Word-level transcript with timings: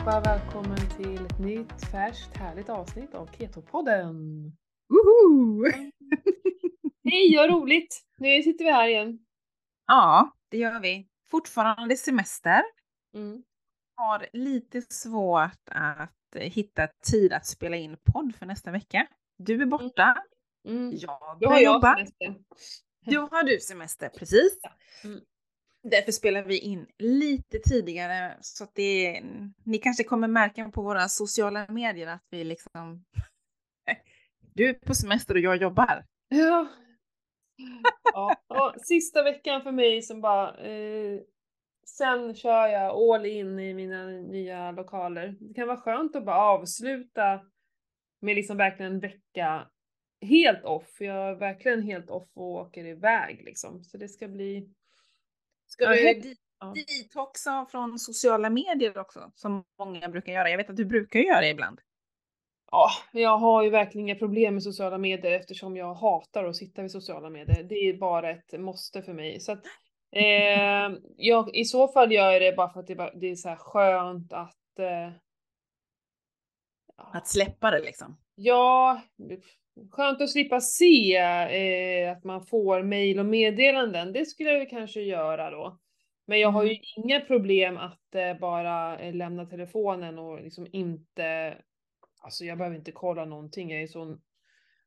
allihopa! 0.00 0.20
Välkommen 0.20 0.76
till 0.96 1.26
ett 1.26 1.38
nytt 1.38 1.90
färskt 1.90 2.36
härligt 2.36 2.68
avsnitt 2.68 3.14
av 3.14 3.30
Keto-podden! 3.30 4.52
Woho! 4.88 5.64
Hej, 7.10 7.36
vad 7.36 7.50
roligt! 7.50 8.02
Nu 8.18 8.42
sitter 8.42 8.64
vi 8.64 8.70
här 8.70 8.88
igen. 8.88 9.18
Ja, 9.86 10.36
det 10.48 10.58
gör 10.58 10.80
vi. 10.80 11.08
Fortfarande 11.30 11.96
semester. 11.96 12.62
Mm. 13.14 13.42
Har 13.96 14.26
lite 14.32 14.82
svårt 14.82 15.68
att 15.70 16.36
hitta 16.36 16.88
tid 17.10 17.32
att 17.32 17.46
spela 17.46 17.76
in 17.76 17.96
podd 18.12 18.34
för 18.38 18.46
nästa 18.46 18.70
vecka. 18.70 19.06
Du 19.38 19.62
är 19.62 19.66
borta. 19.66 20.16
Mm. 20.68 20.92
Jag 20.96 21.38
Då 21.40 21.48
börjar 21.48 21.62
jag 21.62 21.74
jobba. 21.74 21.94
semester. 21.94 22.34
Då 23.06 23.20
har 23.20 23.42
du 23.42 23.58
semester, 23.60 24.08
precis. 24.08 24.58
Mm. 25.04 25.20
Därför 25.82 26.12
spelar 26.12 26.42
vi 26.42 26.58
in 26.58 26.86
lite 26.98 27.58
tidigare 27.58 28.36
så 28.40 28.64
att 28.64 28.74
det 28.74 29.22
ni 29.64 29.78
kanske 29.78 30.04
kommer 30.04 30.28
märka 30.28 30.70
på 30.70 30.82
våra 30.82 31.08
sociala 31.08 31.66
medier 31.68 32.06
att 32.06 32.26
vi 32.30 32.44
liksom 32.44 33.04
du 34.54 34.68
är 34.68 34.74
på 34.74 34.94
semester 34.94 35.34
och 35.34 35.40
jag 35.40 35.56
jobbar. 35.56 36.04
Ja. 36.28 36.68
ja. 38.12 38.36
Och 38.48 38.74
Sista 38.80 39.22
veckan 39.22 39.62
för 39.62 39.72
mig 39.72 40.02
som 40.02 40.20
bara... 40.20 40.56
Eh, 40.56 41.20
sen 41.86 42.34
kör 42.34 42.66
jag 42.66 42.96
all 42.96 43.26
in 43.26 43.58
i 43.58 43.74
mina 43.74 44.06
nya 44.06 44.70
lokaler. 44.70 45.36
Det 45.40 45.54
kan 45.54 45.66
vara 45.66 45.80
skönt 45.80 46.16
att 46.16 46.24
bara 46.24 46.36
avsluta 46.36 47.40
med 48.20 48.36
liksom 48.36 48.56
verkligen 48.56 48.92
en 48.92 49.00
vecka 49.00 49.66
helt 50.20 50.64
off. 50.64 51.00
Jag 51.00 51.28
är 51.28 51.34
verkligen 51.34 51.82
helt 51.82 52.10
off 52.10 52.28
och 52.34 52.50
åker 52.50 52.84
iväg 52.84 53.42
liksom. 53.44 53.84
Så 53.84 53.98
det 53.98 54.08
ska 54.08 54.28
bli... 54.28 54.74
Ska 55.86 55.94
di- 55.94 56.36
ja. 56.60 56.74
Detoxa 56.74 57.66
från 57.70 57.98
sociala 57.98 58.50
medier 58.50 58.98
också, 58.98 59.32
som 59.34 59.64
många 59.78 60.08
brukar 60.08 60.32
göra. 60.32 60.50
Jag 60.50 60.56
vet 60.56 60.70
att 60.70 60.76
du 60.76 60.84
brukar 60.84 61.20
göra 61.20 61.40
det 61.40 61.48
ibland. 61.48 61.80
Ja, 62.72 62.90
jag 63.12 63.38
har 63.38 63.62
ju 63.62 63.70
verkligen 63.70 64.08
inga 64.08 64.18
problem 64.18 64.54
med 64.54 64.62
sociala 64.62 64.98
medier 64.98 65.32
eftersom 65.32 65.76
jag 65.76 65.94
hatar 65.94 66.44
att 66.44 66.56
sitta 66.56 66.82
vid 66.82 66.90
sociala 66.90 67.30
medier. 67.30 67.62
Det 67.62 67.74
är 67.74 67.94
bara 67.94 68.30
ett 68.30 68.60
måste 68.60 69.02
för 69.02 69.12
mig. 69.12 69.40
Så 69.40 69.52
att, 69.52 69.64
eh, 70.12 70.98
jag, 71.16 71.56
I 71.56 71.64
så 71.64 71.88
fall 71.88 72.12
gör 72.12 72.30
jag 72.32 72.42
det 72.42 72.56
bara 72.56 72.72
för 72.72 72.80
att 72.80 72.86
det, 72.86 72.94
bara, 72.94 73.14
det 73.14 73.26
är 73.30 73.36
så 73.36 73.48
här 73.48 73.56
skönt 73.56 74.32
att... 74.32 74.78
Eh, 74.78 75.10
Att 76.96 77.28
släppa 77.28 77.70
det 77.70 77.80
liksom. 77.80 78.16
ja, 78.34 79.00
skönt 79.90 80.20
att 80.20 80.30
slippa 80.30 80.60
se 80.60 81.16
eh, 81.16 82.12
att 82.12 82.24
man 82.24 82.46
får 82.46 82.82
mejl 82.82 83.18
och 83.18 83.26
meddelanden. 83.26 84.12
Det 84.12 84.24
skulle 84.24 84.50
jag 84.50 84.70
kanske 84.70 85.00
göra 85.00 85.50
då. 85.50 85.78
Men 86.26 86.40
jag 86.40 86.48
har 86.48 86.64
ju 86.64 86.78
inga 86.96 87.20
problem 87.20 87.76
att 87.76 88.14
eh, 88.14 88.38
bara 88.38 88.98
eh, 88.98 89.14
lämna 89.14 89.46
telefonen 89.46 90.18
och 90.18 90.42
liksom 90.42 90.66
inte 90.72 91.56
Alltså 92.20 92.44
jag 92.44 92.58
behöver 92.58 92.76
inte 92.76 92.92
kolla 92.92 93.24
någonting, 93.24 93.70
jag 93.70 93.82
är 93.82 93.86
sån... 93.86 94.20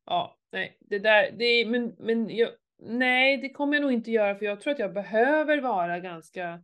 Ja, 0.06 0.38
nej, 0.52 0.78
det 0.80 0.98
där, 0.98 1.30
det 1.38 1.66
men, 1.66 1.94
men 1.98 2.36
jag, 2.36 2.48
nej, 2.78 3.36
det 3.36 3.50
kommer 3.50 3.74
jag 3.74 3.82
nog 3.82 3.92
inte 3.92 4.10
göra 4.10 4.34
för 4.34 4.44
jag 4.46 4.60
tror 4.60 4.72
att 4.72 4.78
jag 4.78 4.92
behöver 4.92 5.60
vara 5.60 6.00
ganska 6.00 6.62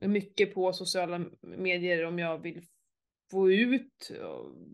mycket 0.00 0.54
på 0.54 0.72
sociala 0.72 1.24
medier 1.40 2.04
om 2.04 2.18
jag 2.18 2.38
vill 2.38 2.62
få 3.30 3.50
ut 3.50 4.10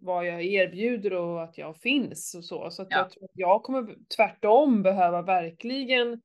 vad 0.02 0.26
jag 0.26 0.44
erbjuder 0.44 1.12
och 1.12 1.42
att 1.42 1.58
jag 1.58 1.76
finns 1.76 2.34
och 2.34 2.44
så. 2.44 2.70
Så 2.70 2.82
att 2.82 2.88
Ja. 2.90 2.96
jag 2.98 3.10
tror 3.10 3.24
att 3.24 3.30
jag 3.34 3.62
kommer 3.62 3.96
tvärtom 4.16 4.82
behöva 4.82 5.22
verkligen 5.22 6.20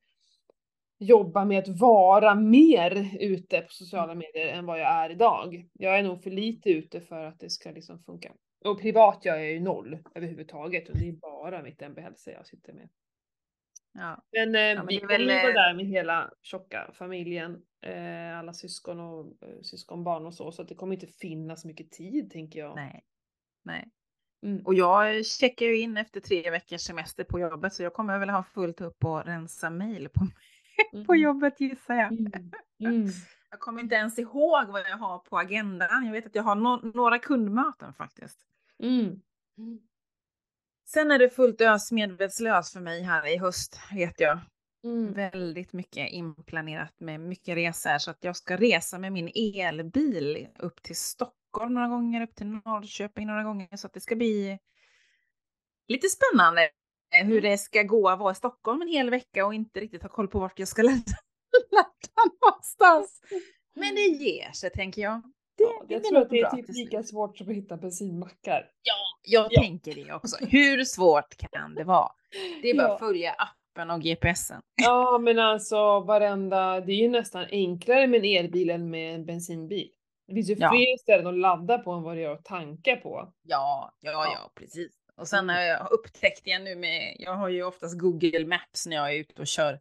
jobba 0.99 1.45
med 1.45 1.59
att 1.59 1.79
vara 1.79 2.35
mer 2.35 3.17
ute 3.19 3.61
på 3.61 3.67
sociala 3.69 4.15
medier 4.15 4.47
än 4.47 4.65
vad 4.65 4.79
jag 4.79 4.91
är 4.91 5.09
idag. 5.09 5.69
Jag 5.73 5.99
är 5.99 6.03
nog 6.03 6.23
för 6.23 6.29
lite 6.31 6.69
ute 6.69 7.01
för 7.01 7.25
att 7.25 7.39
det 7.39 7.49
ska 7.49 7.71
liksom 7.71 7.99
funka. 8.03 8.33
Och 8.65 8.81
privat 8.81 9.25
gör 9.25 9.35
jag 9.35 9.51
ju 9.51 9.59
noll 9.59 9.97
överhuvudtaget 10.15 10.89
och 10.89 10.97
det 10.97 11.07
är 11.09 11.13
bara 11.13 11.63
mitt 11.63 11.81
MB-hälsa 11.81 12.31
jag 12.31 12.47
sitter 12.47 12.73
med. 12.73 12.89
Ja. 13.97 14.23
Men, 14.31 14.47
eh, 14.47 14.77
men 14.77 14.87
vi 14.87 14.99
kommer 14.99 15.17
väl, 15.17 15.27
vara 15.27 15.47
eh, 15.47 15.53
där 15.53 15.73
med 15.73 15.85
hela 15.85 16.31
tjocka 16.41 16.91
familjen, 16.93 17.61
eh, 17.81 18.39
alla 18.39 18.53
syskon 18.53 18.99
och 18.99 19.25
eh, 19.43 19.61
syskonbarn 19.61 20.25
och 20.25 20.33
så, 20.33 20.51
så 20.51 20.61
att 20.61 20.67
det 20.67 20.75
kommer 20.75 20.93
inte 20.93 21.07
finnas 21.07 21.65
mycket 21.65 21.91
tid 21.91 22.31
tänker 22.31 22.59
jag. 22.59 22.75
Nej. 22.75 23.03
Nej. 23.63 23.89
Mm. 24.43 24.65
Och 24.65 24.73
jag 24.73 25.25
checkar 25.25 25.65
ju 25.65 25.79
in 25.79 25.97
efter 25.97 26.19
tre 26.19 26.49
veckors 26.51 26.81
semester 26.81 27.23
på 27.23 27.39
jobbet 27.39 27.73
så 27.73 27.83
jag 27.83 27.93
kommer 27.93 28.19
väl 28.19 28.29
ha 28.29 28.43
fullt 28.43 28.81
upp 28.81 29.05
och 29.05 29.25
rensa 29.25 29.69
mejl 29.69 30.09
på, 30.09 30.27
på 31.05 31.13
Mm. 31.13 31.21
jobbet 31.23 31.59
gissar 31.61 31.95
jag. 31.95 32.11
Mm. 32.11 32.31
Mm. 32.83 33.07
Jag 33.49 33.59
kommer 33.59 33.81
inte 33.81 33.95
ens 33.95 34.19
ihåg 34.19 34.67
vad 34.67 34.81
jag 34.81 34.97
har 34.97 35.19
på 35.19 35.37
agendan. 35.37 36.05
Jag 36.05 36.11
vet 36.11 36.25
att 36.25 36.35
jag 36.35 36.43
har 36.43 36.55
no- 36.55 36.95
några 36.95 37.19
kundmöten 37.19 37.93
faktiskt. 37.93 38.39
Mm. 40.85 41.05
Sen 41.05 41.11
är 41.11 41.19
det 41.19 41.29
fullt 41.29 41.61
ös 41.61 41.91
medvetslös 41.91 42.73
för 42.73 42.79
mig 42.79 43.01
här 43.01 43.27
i 43.33 43.37
höst 43.37 43.79
vet 43.93 44.19
jag. 44.19 44.39
Mm. 44.83 45.13
Väldigt 45.13 45.73
mycket 45.73 46.11
inplanerat 46.11 46.99
med 46.99 47.19
mycket 47.19 47.55
resor 47.55 47.97
så 47.97 48.11
att 48.11 48.23
jag 48.23 48.35
ska 48.35 48.57
resa 48.57 48.99
med 48.99 49.11
min 49.11 49.31
elbil 49.35 50.47
upp 50.59 50.81
till 50.83 50.95
Stockholm 50.95 51.73
några 51.73 51.87
gånger, 51.87 52.21
upp 52.21 52.35
till 52.35 52.47
Norrköping 52.47 53.27
några 53.27 53.43
gånger 53.43 53.77
så 53.77 53.87
att 53.87 53.93
det 53.93 54.01
ska 54.01 54.15
bli 54.15 54.59
lite 55.87 56.07
spännande 56.09 56.69
hur 57.11 57.31
Mm. 57.37 57.41
det 57.41 57.57
ska 57.57 57.83
gå 57.83 58.09
att 58.09 58.19
vara 58.19 58.31
i 58.31 58.35
Stockholm 58.35 58.81
en 58.81 58.87
hel 58.87 59.09
vecka 59.09 59.45
och 59.45 59.53
inte 59.53 59.79
riktigt 59.79 60.01
ha 60.01 60.09
koll 60.09 60.27
på 60.27 60.39
vart 60.39 60.59
jag 60.59 60.67
ska 60.67 60.81
ladda, 60.83 61.17
ladda 61.71 62.35
någonstans. 62.41 63.21
Men 63.75 63.95
det 63.95 64.01
ger 64.01 64.51
sig 64.51 64.69
tänker 64.69 65.01
jag. 65.01 65.21
Det 65.87 65.93
jag 65.93 66.03
tror 66.03 66.17
att 66.21 66.29
det 66.29 66.39
är 66.39 66.49
typ 66.55 66.65
lika 66.69 67.03
svårt 67.03 67.37
som 67.37 67.49
att 67.49 67.55
hitta 67.55 67.77
bensinmackar. 67.77 68.69
Ja, 68.83 68.93
jag 69.23 69.47
Ja. 69.51 69.61
tänker 69.61 69.93
det 69.95 70.13
också. 70.13 70.45
Hur 70.45 70.83
svårt 70.83 71.37
kan 71.37 71.75
det 71.75 71.83
vara? 71.83 72.11
Det 72.61 72.69
är 72.69 72.75
bara 72.77 72.87
Ja. 72.87 72.93
att 72.93 72.99
följa 72.99 73.31
appen 73.31 73.89
och 73.91 74.01
GPSen. 74.01 74.61
Ja, 74.75 75.17
men 75.21 75.39
alltså 75.39 75.99
varenda, 75.99 76.79
det 76.81 76.91
är 76.91 76.95
ju 77.01 77.09
nästan 77.09 77.45
enklare 77.51 78.07
med 78.07 78.25
en 78.25 78.45
elbil 78.45 78.69
än 78.69 78.89
med 78.89 79.15
en 79.15 79.25
bensinbil. 79.25 79.89
Det 80.27 80.33
finns 80.33 80.49
ju 80.49 80.55
Ja. 80.59 80.69
fler 80.69 80.97
ställen 80.97 81.27
att 81.27 81.37
ladda 81.39 81.77
på 81.77 81.91
än 81.91 82.03
vad 82.03 82.15
det 82.15 82.21
gör 82.21 82.33
att 82.33 82.45
tanka 82.45 82.95
på. 82.95 83.33
Ja, 83.43 83.93
ja, 84.01 84.11
Ja. 84.11 84.25
ja, 84.33 84.51
precis. 84.55 84.91
Och 85.17 85.27
sen 85.27 85.39
Mm. 85.39 85.55
har 85.55 85.61
jag 85.61 85.91
upptäckt 85.91 86.47
igen 86.47 86.63
nu 86.63 86.75
med, 86.75 87.15
jag 87.19 87.33
har 87.35 87.49
ju 87.49 87.63
oftast 87.63 87.99
Google 87.99 88.45
Maps 88.47 88.87
när 88.87 88.95
jag 88.95 89.13
är 89.13 89.19
ute 89.19 89.41
och 89.41 89.47
kör. 89.47 89.79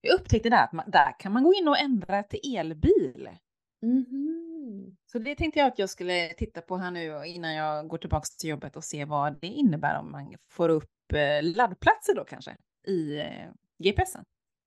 Jag 0.00 0.14
upptäckte 0.20 0.48
där 0.50 0.64
att 0.64 0.72
man, 0.72 0.90
där 0.90 1.18
kan 1.18 1.32
man 1.32 1.42
gå 1.44 1.54
in 1.54 1.68
och 1.68 1.78
ändra 1.78 2.22
till 2.22 2.56
elbil. 2.56 3.28
Mhm. 4.64 4.96
Så 5.06 5.18
det 5.18 5.34
tänkte 5.34 5.60
jag 5.60 5.66
att 5.68 5.78
jag 5.78 5.90
skulle 5.90 6.28
titta 6.28 6.60
på 6.60 6.76
här 6.76 6.90
nu 6.90 7.22
innan 7.26 7.54
jag 7.54 7.88
går 7.88 7.98
tillbaka 7.98 8.24
till 8.40 8.50
jobbet 8.50 8.76
och 8.76 8.84
se 8.84 9.04
vad 9.04 9.40
det 9.40 9.46
innebär 9.46 9.98
om 10.00 10.12
man 10.12 10.34
får 10.50 10.68
upp 10.68 11.12
eh, 11.14 11.42
laddplatser 11.56 12.14
då 12.14 12.24
kanske 12.24 12.56
i 12.86 13.18
eh, 13.20 13.50
GPSen. 13.78 14.24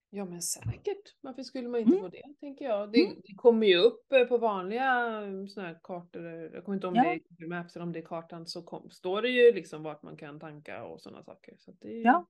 Ja 0.10 0.26
men 0.26 0.42
säkert. 0.42 1.16
Varför 1.22 1.44
skulle 1.44 1.68
man 1.70 1.80
inte 1.80 1.92
Mm. 1.92 2.02
få 2.04 2.08
det, 2.10 2.24
tänker 2.40 2.66
jag. 2.66 2.92
Det, 2.92 3.06
Mm. 3.06 3.22
det 3.24 3.34
kommer 3.36 3.68
ju 3.68 3.78
upp 3.78 4.12
eh, 4.12 4.24
på 4.24 4.38
vanliga 4.38 5.22
såna 5.48 5.68
här 5.68 5.80
kartor. 5.84 6.26
Jag 6.54 6.66
kommer 6.66 6.76
inte 6.76 6.88
om 6.88 6.96
Ja. 6.96 7.04
det 7.04 7.10
är 7.10 7.20
Google 7.30 7.48
Maps 7.58 7.76
eller 7.76 7.84
om 7.86 7.92
det 7.94 8.00
är 8.00 8.06
kartan 8.06 8.48
så 8.48 8.64
kom, 8.64 8.90
står 8.90 9.22
det 9.22 9.30
ju 9.30 9.52
liksom 9.54 9.84
vart 9.84 10.04
man 10.04 10.18
kan 10.18 10.40
tanka 10.40 10.84
och 10.84 11.02
sådana 11.02 11.24
saker. 11.24 11.54
Så 11.58 11.72
det 11.72 11.88
är 11.88 12.06
Ja. 12.06 12.26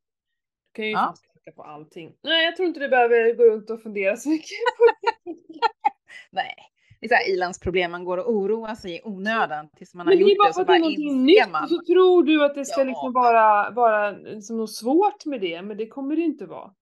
Du 0.72 0.76
kan 0.82 0.86
ju 0.86 0.92
Ja. 0.92 1.14
tanka 1.34 1.52
på 1.56 1.64
allting. 1.64 2.16
Nej, 2.22 2.46
jag 2.46 2.56
tror 2.56 2.68
inte 2.68 2.80
du 2.80 2.90
behöver 2.90 3.36
gå 3.36 3.44
runt 3.44 3.70
och 3.70 3.82
fundera 3.82 4.16
så 4.18 4.30
mycket 4.30 4.50
på 4.78 4.86
det. 4.86 5.34
Nej, 6.32 6.56
det 7.00 7.14
är 7.16 7.34
ilandsproblem, 7.34 7.92
man 7.92 8.04
går 8.06 8.18
och 8.18 8.32
oroar 8.34 8.76
sig 8.76 8.96
i 8.96 9.02
onödan 9.04 9.70
tills 9.70 9.94
man 9.94 10.08
har 10.08 10.14
Men 10.14 10.24
det 10.24 10.30
gjort 10.30 10.32
är 10.32 10.38
bara 10.38 10.48
det 10.48 10.54
för 10.54 10.62
att 10.62 10.68
det 10.68 10.74
är 10.76 10.80
någonting 10.80 11.24
nytt 11.26 11.50
man. 11.52 11.64
och 11.64 11.70
så 11.70 11.82
tror 11.82 12.24
du 12.24 12.46
att 12.46 12.56
det 12.56 12.66
ska 12.66 12.82
Ja. 12.82 12.86
liksom 12.86 13.14
vara, 13.14 13.70
vara 13.72 14.12
liksom 14.12 14.58
något 14.58 14.74
svårt 14.76 15.26
med 15.26 15.42
det, 15.42 15.62
men 15.62 15.78
det 15.78 15.88
kommer 15.88 16.16
det 16.16 16.22
inte 16.22 16.46
vara. 16.46 16.74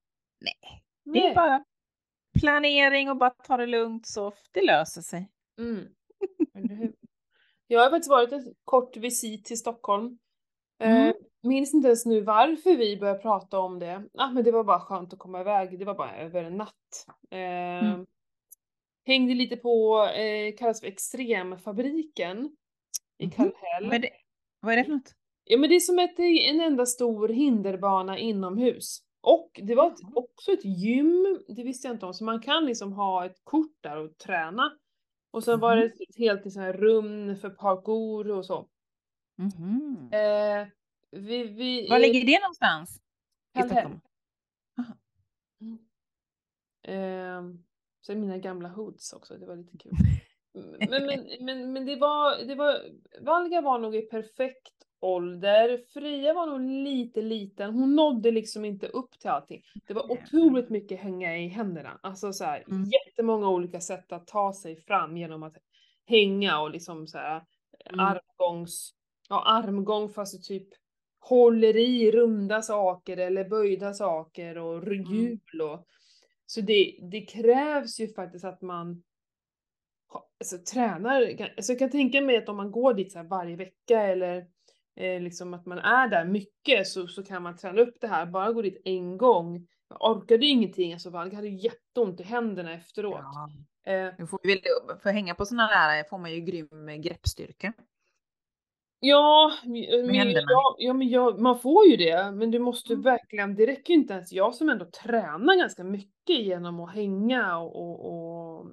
Nej, 0.41 0.83
Det 1.13 1.19
är 1.19 1.23
Nej. 1.23 1.35
bara 1.35 1.63
planering 2.39 3.09
och 3.09 3.17
bara 3.17 3.29
ta 3.29 3.57
det 3.57 3.65
lugnt 3.65 4.07
så 4.07 4.33
det 4.51 4.61
löser 4.65 5.01
sig. 5.01 5.29
Mm. 5.59 5.85
Jag 7.67 7.79
har 7.83 7.89
faktiskt 7.89 8.09
varit 8.09 8.31
ett 8.31 8.45
kort 8.65 8.97
visit 8.97 9.45
till 9.45 9.57
Stockholm. 9.59 10.17
Mm. 10.79 11.07
Eh, 11.07 11.13
minns 11.43 11.73
inte 11.73 11.87
ens 11.87 12.05
nu 12.05 12.21
varför 12.21 12.77
vi 12.77 12.97
började 12.97 13.19
prata 13.19 13.59
om 13.59 13.79
det. 13.79 14.03
Ah, 14.17 14.29
men 14.31 14.43
det 14.43 14.51
var 14.51 14.63
bara 14.63 14.79
skönt 14.79 15.13
att 15.13 15.19
komma 15.19 15.41
iväg. 15.41 15.79
Det 15.79 15.85
var 15.85 15.93
bara 15.95 16.15
över 16.17 16.43
en 16.43 16.57
natt. 16.57 17.05
Eh, 17.31 17.39
Mm. 17.89 18.05
Hängde 19.05 19.33
lite 19.33 19.57
på, 19.57 20.03
eh, 20.15 20.55
kallas 20.57 20.79
för 20.79 20.87
Extremfabriken 20.87 22.55
i 23.17 23.25
Mhm. 23.25 23.31
Kallhäll. 23.31 23.85
Vad 23.85 23.93
är 23.93 23.99
det, 23.99 24.09
vad 24.59 24.73
är 24.73 24.77
det 24.77 24.83
för 24.83 24.91
något? 24.91 25.15
Ja 25.43 25.57
men 25.57 25.69
det 25.69 25.75
är 25.75 25.79
som 25.79 25.99
ett, 25.99 26.19
en 26.19 26.61
enda 26.61 26.85
stor 26.85 27.27
hinderbana 27.29 28.17
inomhus. 28.17 28.99
Och 29.21 29.59
det 29.63 29.75
var 29.75 29.87
ett, 29.91 29.99
också 30.15 30.51
ett 30.51 30.65
gym, 30.65 31.43
det 31.47 31.63
visste 31.63 31.87
jag 31.87 31.95
inte 31.95 32.05
om, 32.05 32.13
så 32.13 32.23
man 32.23 32.41
kan 32.41 32.65
liksom 32.65 32.93
ha 32.93 33.25
ett 33.25 33.37
kort 33.43 33.77
där 33.81 33.97
och 33.97 34.17
träna. 34.17 34.71
Och 35.31 35.43
sen 35.43 35.59
var 35.59 35.75
det 35.75 35.81
Mhm. 35.85 35.91
ett 36.09 36.17
helt 36.17 36.53
så 36.53 36.59
här 36.59 36.73
rum 36.73 37.35
för 37.35 37.49
parkour 37.49 38.31
och 38.31 38.45
så. 38.45 38.67
Mhm. 39.37 40.09
Eh, 40.13 40.67
vi, 41.11 41.43
vi, 41.47 41.87
Var 41.89 41.95
eh, 41.95 42.01
ligger 42.01 42.25
det 42.25 42.39
någonstans? 42.41 42.97
I 42.97 43.59
Kallhäll. 43.59 43.69
Stockholm? 43.81 43.99
Aha. 44.79 44.93
Mm. 45.61 45.79
Eh, 46.87 47.55
sen 48.05 48.19
mina 48.21 48.37
gamla 48.37 48.69
hoods 48.69 49.13
också, 49.13 49.37
det 49.37 49.45
var 49.45 49.55
lite 49.55 49.77
kul. 49.77 49.91
Men, 50.89 51.05
men, 51.05 51.27
men, 51.45 51.73
men 51.73 51.85
det 51.85 51.95
var, 51.95 52.45
det 52.45 52.55
var, 52.55 52.77
Valga 53.21 53.61
var 53.61 53.79
nog 53.79 53.95
i 53.95 54.01
perfekt 54.01 54.73
ålder. 54.99 55.81
Fria 55.93 56.33
var 56.33 56.45
nog 56.47 56.61
lite 56.61 57.21
liten. 57.21 57.73
Hon 57.73 57.95
nådde 57.95 58.31
liksom 58.31 58.65
inte 58.65 58.87
upp 58.87 59.19
till 59.19 59.29
allting. 59.29 59.63
Det 59.87 59.93
var 59.93 60.11
otroligt 60.11 60.69
mycket 60.69 60.99
hänga 60.99 61.37
i 61.37 61.47
händerna. 61.47 61.99
Alltså 62.03 62.33
så 62.33 62.43
här, 62.43 62.63
Mm. 62.67 62.83
jättemånga 62.83 63.49
olika 63.49 63.79
sätt 63.81 64.11
att 64.11 64.27
ta 64.27 64.53
sig 64.53 64.75
fram 64.75 65.17
genom 65.17 65.43
att 65.43 65.57
hänga 66.05 66.59
och 66.59 66.71
liksom 66.71 67.07
så 67.07 67.17
här 67.17 67.43
Mm. 67.89 67.99
armgångs, 67.99 68.93
ja 69.29 69.43
armgång 69.45 70.09
fast 70.09 70.33
du 70.33 70.39
typ 70.59 70.67
håller 71.19 71.77
i 71.77 72.11
runda 72.11 72.61
saker 72.61 73.17
eller 73.17 73.49
böjda 73.49 73.93
saker 73.93 74.57
och 74.57 74.83
Mm. 74.83 75.03
hjul 75.13 75.61
och 75.61 75.85
så 76.45 76.61
det, 76.61 76.99
det 77.11 77.21
krävs 77.21 77.99
ju 77.99 78.07
faktiskt 78.07 78.45
att 78.45 78.61
man 78.61 79.03
alltså, 80.39 80.57
tränar. 80.73 81.49
Alltså, 81.57 81.71
jag 81.71 81.79
kan 81.79 81.89
tänka 81.89 82.21
mig 82.21 82.37
att 82.37 82.49
om 82.49 82.57
man 82.57 82.71
går 82.71 82.93
dit 82.93 83.11
så 83.11 83.23
varje 83.23 83.55
vecka 83.55 84.01
eller 84.01 84.47
eh, 84.95 85.21
liksom 85.21 85.53
att 85.53 85.65
man 85.65 85.79
är 85.79 86.07
där 86.07 86.25
mycket 86.25 86.87
så, 86.87 87.07
så 87.07 87.23
kan 87.23 87.43
man 87.43 87.57
träna 87.57 87.81
upp 87.81 88.01
det 88.01 88.07
här. 88.07 88.25
Bara 88.25 88.51
gå 88.51 88.61
dit 88.61 88.81
en 88.85 89.17
gång. 89.17 89.67
Jag 89.89 90.17
orkade 90.17 90.45
ju 90.45 90.51
ingenting, 90.51 90.93
alltså 90.93 91.09
Valga 91.09 91.35
hade 91.35 91.47
ju 91.47 91.57
jätteont 91.57 92.19
i 92.19 92.23
händerna 92.23 92.73
efteråt. 92.73 93.21
Ja. 93.21 93.49
Eh, 93.91 94.27
får, 94.27 94.39
för 94.99 95.09
att 95.09 95.15
hänga 95.15 95.35
på 95.35 95.45
sådana 95.45 95.67
där 95.67 96.03
får 96.03 96.17
man 96.17 96.31
ju 96.31 96.41
grym 96.41 97.01
greppstyrka. 97.01 97.73
Ja, 98.99 99.51
men, 99.65 100.15
händerna. 100.15 100.47
ja, 100.51 100.75
ja 100.79 100.93
men 100.93 101.09
ja, 101.09 101.35
man 101.37 101.59
får 101.59 101.85
ju 101.85 101.97
det, 101.97 102.31
men 102.31 102.51
du 102.51 102.59
måste 102.59 102.93
Mm. 102.93 103.03
verkligen, 103.03 103.55
det 103.55 103.65
räcker 103.65 103.93
ju 103.93 103.99
inte 103.99 104.13
ens 104.13 104.31
jag 104.31 104.55
som 104.55 104.69
ändå 104.69 104.85
tränar 104.85 105.55
ganska 105.55 105.83
mycket 105.83 106.39
genom 106.39 106.79
att 106.79 106.93
hänga 106.95 107.57
och, 107.57 107.75
och, 107.75 108.05
och 108.59 108.71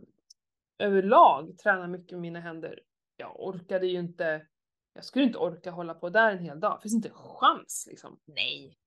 överlag 0.79 1.59
tränar 1.59 1.89
mycket 1.89 2.13
med 2.13 2.21
mina 2.21 2.41
händer. 2.41 2.81
Jag 3.17 3.41
orkade 3.41 3.87
ju 3.87 3.99
inte, 3.99 4.47
jag 4.95 5.05
skulle 5.05 5.25
inte 5.25 5.39
orka 5.39 5.71
hålla 5.71 5.95
på 5.95 6.09
där 6.11 6.31
en 6.33 6.39
hel 6.39 6.61
dag, 6.61 6.79
det 6.79 6.83
finns 6.83 6.95
inte 6.95 7.09
en 7.09 7.15
chans 7.15 7.87
liksom. 7.91 8.21
Nej. 8.25 8.79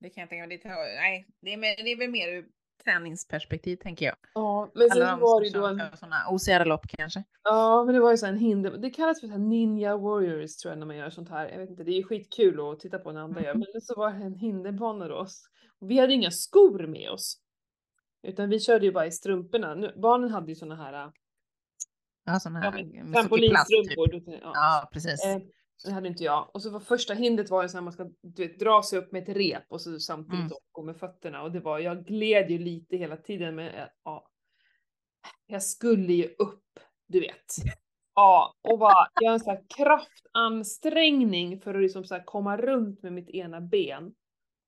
Det 0.00 0.10
kan 0.10 0.20
jag 0.20 0.28
tänka 0.30 0.46
mig. 0.46 0.56
Det, 0.58 0.62
tar- 0.62 1.00
nej, 1.00 1.26
det, 1.40 1.52
är, 1.52 1.56
mer- 1.56 1.76
det 1.84 1.90
är 1.92 1.96
väl 1.96 2.10
mer 2.10 2.44
träningsperspektiv 2.84 3.76
tänker 3.76 4.06
jag. 4.06 4.14
Ja, 4.34 4.70
men 4.74 4.88
sen 4.90 5.02
Alla 5.02 5.10
de 5.10 5.20
var 5.20 5.40
det 5.40 5.50
då 5.50 5.66
en, 5.66 5.96
sådana 5.96 6.16
OCR-lopp 6.30 6.86
kanske. 6.88 7.24
ja 7.44 7.84
men 7.84 7.94
det 7.94 8.00
var 8.00 8.10
ju 8.10 8.16
så 8.16 8.26
en 8.26 8.36
hinder, 8.38 8.70
det 8.70 8.90
kallas 8.90 9.20
för 9.20 9.28
så 9.28 9.36
ninja 9.38 9.96
warriors 9.96 10.56
tror 10.56 10.72
jag 10.72 10.78
när 10.78 10.86
man 10.86 10.96
gör 10.96 11.10
sånt 11.10 11.28
här. 11.30 11.48
Jag 11.48 11.58
vet 11.58 11.70
inte, 11.70 11.84
det 11.84 11.90
är 11.92 11.96
ju 11.96 12.02
skitkul 12.04 12.60
att 12.72 12.80
titta 12.80 12.98
på 12.98 13.12
när 13.12 13.20
andra 13.20 13.40
gör, 13.42 13.50
Mm. 13.54 13.64
men 13.72 13.80
så 13.80 13.94
var 13.96 14.10
det 14.12 14.24
en 14.24 14.34
hinderbana 14.34 15.08
då. 15.08 15.26
Och 15.80 15.90
vi 15.90 15.98
hade 15.98 16.12
inga 16.12 16.30
skor 16.30 16.86
med 16.86 17.10
oss. 17.10 17.36
Utan 18.22 18.48
vi 18.48 18.60
körde 18.60 18.86
ju 18.86 18.92
bara 18.92 19.06
i 19.06 19.10
strumporna. 19.12 19.74
Nu, 19.74 19.92
barnen 19.96 20.30
hade 20.30 20.48
ju 20.48 20.54
såna 20.54 20.76
här 20.76 21.12
Ja, 22.24 22.40
sådana 22.40 22.64
ja, 22.64 22.70
här 22.70 22.84
mycket 22.84 23.00
plast, 23.02 23.14
trampolinstrumpor. 23.14 24.06
Typ. 24.06 24.24
Ja. 24.42 24.50
Ja, 24.54 24.88
precis. 24.92 25.24
Eh, 25.24 25.38
det 25.84 25.92
hade 25.92 26.08
inte 26.08 26.24
jag. 26.24 26.50
Och 26.54 26.62
så 26.62 26.70
var 26.70 26.80
första 26.80 27.14
hindret 27.14 27.50
var 27.50 27.62
ju 27.62 27.68
så 27.68 27.76
här 27.76 27.82
man 27.82 27.92
ska 27.92 28.04
du 28.22 28.46
vet, 28.46 28.58
dra 28.58 28.82
sig 28.82 28.98
upp 28.98 29.12
med 29.12 29.22
ett 29.22 29.36
rep 29.36 29.64
och 29.68 29.80
så 29.80 29.98
samtidigt 29.98 30.40
Mm. 30.40 30.52
gå 30.72 30.82
med 30.82 30.96
fötterna. 30.96 31.42
Och 31.42 31.52
det 31.52 31.60
var, 31.60 31.78
jag 31.78 32.06
gled 32.06 32.50
ju 32.50 32.58
lite 32.58 32.96
hela 32.96 33.16
tiden 33.16 33.54
men 33.54 33.72
ja. 34.04 34.30
Jag 35.46 35.62
skulle 35.62 36.12
ju 36.12 36.34
upp, 36.38 36.80
du 37.08 37.20
vet. 37.20 37.54
Ja, 38.14 38.54
och 38.62 38.78
bara 38.78 39.08
göra 39.22 39.32
en 39.32 39.40
sån 39.40 39.54
här 39.54 39.64
kraftansträngning 39.76 41.60
för 41.60 41.74
att 41.74 41.82
liksom 41.82 42.04
så 42.04 42.20
komma 42.24 42.56
runt 42.56 43.02
med 43.02 43.12
mitt 43.12 43.30
ena 43.30 43.60
ben. 43.60 44.14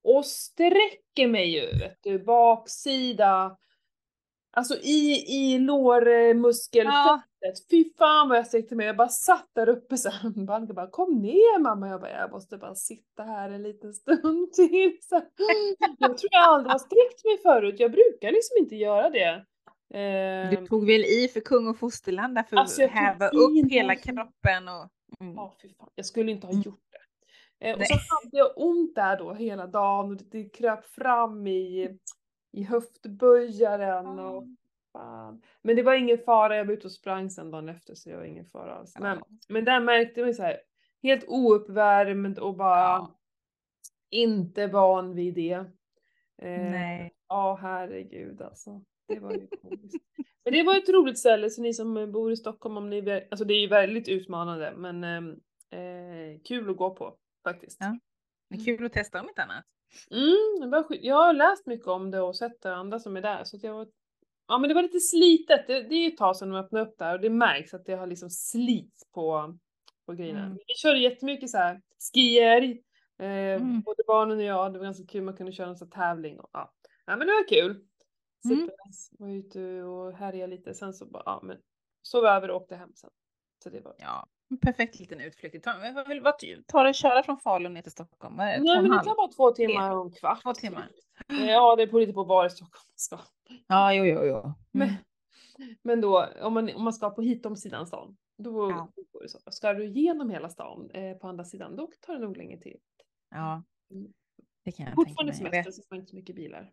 Och 0.05 0.27
sträcker 0.27 1.27
mig 1.29 1.55
ju, 1.55 1.79
vet 1.79 1.99
du, 2.03 2.19
baksida. 2.19 3.59
Alltså 4.51 4.75
i, 4.75 5.25
i 5.29 5.59
lårmuskelfältet. 5.59 6.95
Ja. 6.95 7.23
Fy 7.71 7.85
fan 7.99 8.29
vad 8.29 8.39
jag 8.39 8.47
sträckte 8.47 8.75
mig. 8.77 8.87
Jag 8.87 8.97
bara 8.97 9.09
satt 9.09 9.49
där 9.53 9.69
uppe 9.69 9.97
så 9.97 10.11
här. 10.11 10.31
Bara 10.75 10.87
kom 10.91 11.15
ner 11.23 11.59
mamma. 11.59 11.89
Jag 11.89 12.01
bara 12.01 12.11
jag 12.11 12.31
måste 12.31 12.57
bara 12.59 12.75
sitta 12.75 13.23
här 13.23 13.51
en 13.51 13.63
liten 13.63 13.95
stund 13.95 14.53
till. 14.53 14.99
Så. 15.03 15.23
Jag 15.99 16.19
tror 16.19 16.29
jag 16.33 16.45
aldrig 16.45 16.73
har 16.73 16.79
sträckt 16.79 17.25
mig 17.25 17.39
förut. 17.43 17.75
Jag 17.79 17.93
brukar 17.93 18.33
liksom 18.33 18.57
inte 18.59 18.77
göra 18.77 19.11
det. 19.11 19.45
Du 19.89 19.99
Eh, 19.99 20.65
tog 20.65 20.87
väl 20.87 21.05
i 21.05 21.29
för 21.33 21.41
kung 21.41 21.67
och 21.69 21.79
fosterland 21.79 22.35
där 22.35 22.43
för 22.43 22.57
Alltså, 22.57 22.85
att 22.85 22.91
häva 22.91 23.29
upp 23.29 23.71
hela 23.71 23.95
kroppen 23.97 24.69
och... 24.69 24.89
Mm. 25.21 25.35
Ja, 25.35 25.55
fy 25.63 25.69
fan. 25.75 25.89
Jag 25.95 26.07
skulle 26.07 26.33
inte 26.33 26.47
ha 26.47 26.53
Mm. 26.53 26.63
gjort 26.63 26.81
det. 27.59 27.69
Eh, 27.71 27.77
och 27.77 27.87
så 27.87 27.95
hade 27.95 28.37
jag 28.37 28.53
ont 28.57 28.95
där 28.95 29.19
då 29.19 29.33
hela 29.33 29.67
dagen 29.67 30.11
och 30.11 30.17
det, 30.17 30.25
det 30.31 30.49
kröp 30.49 30.85
fram 30.87 31.47
i, 31.47 31.99
i 32.53 32.63
höftböjaren 32.63 34.19
och 34.19 34.45
fan. 34.93 35.43
Men 35.63 35.77
det 35.77 35.83
var 35.83 35.95
ingen 35.95 36.19
fara, 36.19 36.57
jag 36.57 36.65
var 36.65 36.73
ute 36.73 36.87
och 36.87 36.93
sprang 36.93 37.31
sen 37.31 37.51
dagen 37.51 37.69
efter 37.69 37.95
så 37.95 38.11
det 38.11 38.17
var 38.17 38.25
ingen 38.25 38.47
fara 38.47 38.75
alls. 38.75 38.99
Men, 38.99 39.19
Ja. 39.19 39.27
men 39.49 39.65
där 39.65 39.81
märkte 39.81 40.23
man 40.25 40.35
så 40.35 40.43
här, 40.43 40.57
helt 41.03 41.25
ouppvärmd 41.29 42.39
och 42.39 42.57
bara 42.57 42.79
Ja. 42.79 43.19
inte 44.11 44.67
van 44.67 45.15
vid 45.15 45.35
det. 45.35 45.53
Eh, 46.43 46.71
Nej. 46.71 47.15
Ja, 47.29 47.59
herregud 47.63 48.43
alltså. 48.43 48.83
Det 49.09 49.19
var 49.19 49.33
ju 49.33 49.47
komiskt. 49.47 50.05
Men 50.45 50.53
det 50.53 50.63
var 50.63 50.79
ett 50.79 50.89
roligt 50.89 51.19
ställe, 51.19 51.51
så 51.51 51.63
ni 51.63 51.75
som 51.75 52.13
bor 52.13 52.33
i 52.33 52.37
Stockholm, 52.37 52.77
om 52.77 52.91
ni 52.91 53.01
vill, 53.01 53.23
alltså 53.31 53.45
det 53.45 53.55
är 53.55 53.61
ju 53.61 53.69
väldigt 53.69 54.09
utmanande, 54.09 54.73
men 54.77 55.05
ehm, 55.05 55.31
eh, 55.71 56.41
kul 56.45 56.71
att 56.71 56.77
gå 56.77 56.95
på 56.95 57.17
faktiskt. 57.45 57.77
Ja. 57.81 57.99
Det 58.51 58.57
är 58.57 58.65
kul 58.65 58.87
att 58.87 58.93
testa 58.93 59.21
om 59.21 59.29
inte 59.29 59.43
annat. 59.43 59.65
Mm. 60.11 60.83
Jag 61.01 61.15
har 61.15 61.33
läst 61.33 61.67
mycket 61.67 61.87
om 61.87 62.11
det 62.11 62.21
och 62.21 62.37
sett 62.37 62.67
andra 62.67 62.99
som 62.99 63.17
är 63.17 63.23
där, 63.23 63.45
så 63.45 63.57
att 63.57 63.63
jag 63.63 63.75
var 63.75 63.87
Ja 64.53 64.59
men 64.59 64.69
det 64.69 64.75
var 64.75 64.83
lite 64.83 65.01
slitet, 65.01 65.67
det, 65.67 65.83
det 65.83 65.95
är 65.95 66.01
ju 66.01 66.09
ett 66.09 66.17
tag 66.17 66.37
sedan 66.37 66.51
de 66.51 66.57
öppnade 66.59 66.85
upp 66.85 66.99
där 66.99 67.15
och 67.15 67.21
det 67.21 67.31
märks 67.31 67.75
att 67.75 67.87
det 67.87 67.95
har 67.95 68.07
liksom 68.07 68.31
slits 68.31 69.11
på, 69.13 69.59
på 70.07 70.13
grejerna. 70.13 70.45
Mm. 70.45 70.59
Vi 70.67 70.75
körde 70.75 70.99
jättemycket 70.99 71.51
så 71.51 71.59
här 71.59 71.81
skier, 72.15 72.63
eh, 73.19 73.63
Mm. 73.63 73.81
både 73.81 74.03
barnen 74.07 74.39
och 74.39 74.45
jag, 74.45 74.73
det 74.73 74.79
var 74.79 74.85
ganska 74.85 75.07
kul, 75.07 75.23
man 75.23 75.37
kunde 75.37 75.53
köra 75.53 75.69
en 75.69 75.77
sån 75.77 75.91
tävling 75.91 76.41
och 76.41 76.51
ja. 76.53 76.73
ja 77.07 77.17
men 77.17 77.27
det 77.27 77.33
var 77.33 77.49
kul. 77.49 77.71
Mm. 77.71 77.87
Supernice, 78.43 79.17
var 79.19 79.29
ute 79.29 79.83
och 79.83 80.13
härjade 80.13 80.57
lite, 80.57 80.75
sen 80.75 80.93
så 80.93 81.07
bara, 81.07 81.23
ja 81.27 81.41
men 81.43 81.57
sov 82.03 82.25
över 82.25 82.51
och 82.51 82.57
åkte 82.57 82.77
hem 82.77 82.93
sen. 82.95 83.11
Så 83.63 83.71
det 83.71 83.81
var... 83.81 83.95
Ja, 83.99 84.29
perfekt 84.61 85.01
liten 85.01 85.21
utflykt. 85.21 85.65
Ta- 85.65 85.73
tar 86.67 86.85
det 86.85 86.95
köra 86.95 87.23
från 87.23 87.39
Falun 87.39 87.75
ner 87.75 87.83
till 87.83 87.93
Stockholm? 87.93 88.35
Nej 88.37 88.57
en 88.57 88.65
men 88.65 88.83
det 88.91 89.05
kan 89.05 89.17
vara 89.17 89.29
två 89.29 89.51
timmar 89.51 89.97
och 89.97 90.05
en 90.07 90.13
kvart. 90.13 90.43
Två 90.43 90.55
timmar. 90.55 90.89
Ja 91.29 91.77
det 91.77 91.87
beror 91.87 92.01
lite 92.01 92.13
på 92.13 92.25
var 92.25 92.47
i 92.47 92.51
Stockholm 92.51 92.85
man 92.89 92.99
ska. 92.99 93.19
Ja, 93.67 93.95
jo, 93.95 94.05
jo, 94.05 94.25
jo. 94.25 94.53
Men, 94.73 94.89
Mm. 95.59 95.75
men 95.83 96.01
då, 96.01 96.27
om 96.43 96.55
man, 96.55 96.75
om 96.75 96.85
man 96.85 96.93
ska 96.93 97.11
på 97.11 97.23
hit 97.23 97.47
om 97.47 97.57
sidan 97.57 97.87
stan, 97.87 98.17
då 98.39 98.71
Ja. 98.71 98.89
då 98.97 99.03
går 99.13 99.23
det 99.23 99.29
så. 99.29 99.39
Ska 99.51 99.73
du 99.73 99.85
igenom 99.85 100.31
hela 100.31 100.49
stan 100.49 100.91
eh, 100.91 101.17
på 101.17 101.29
andra 101.29 101.45
sidan, 101.45 101.77
då 101.77 101.89
tar 102.01 102.15
det 102.15 102.21
nog 102.21 102.37
längre 102.37 102.59
tid. 102.61 102.81
Ja, 103.31 103.63
Mm. 103.91 104.13
det 104.65 104.73
kan 104.73 104.87
jag 104.87 104.95
tänka 104.95 104.95
Fortfarande 104.95 105.33
mig. 105.33 105.43
Jag 105.43 105.53
semester 105.65 105.83
så 105.83 105.89
får 105.89 105.97
inte 105.99 106.11
så 106.11 106.17
mycket 106.17 106.37
bilar. 106.37 106.71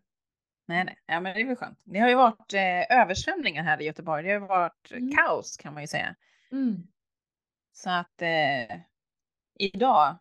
Nej, 0.66 0.84
nej. 0.84 0.98
Ja, 1.06 1.20
men 1.20 1.34
det 1.34 1.40
är 1.40 1.46
väl 1.46 1.56
skönt. 1.56 1.78
Det 1.84 1.98
har 1.98 2.08
ju 2.08 2.14
varit 2.14 2.54
eh, 2.54 3.00
översvämningar 3.00 3.62
här 3.62 3.82
i 3.82 3.84
Göteborg. 3.84 4.22
Det 4.22 4.28
har 4.28 4.40
ju 4.40 4.46
varit 4.46 4.92
Mm. 4.92 5.10
kaos 5.12 5.56
kan 5.56 5.74
man 5.74 5.82
ju 5.82 5.86
säga. 5.86 6.14
Mm. 6.52 6.76
Så 7.72 7.90
att 7.90 8.22
eh, 8.22 8.80
idag 9.58 10.16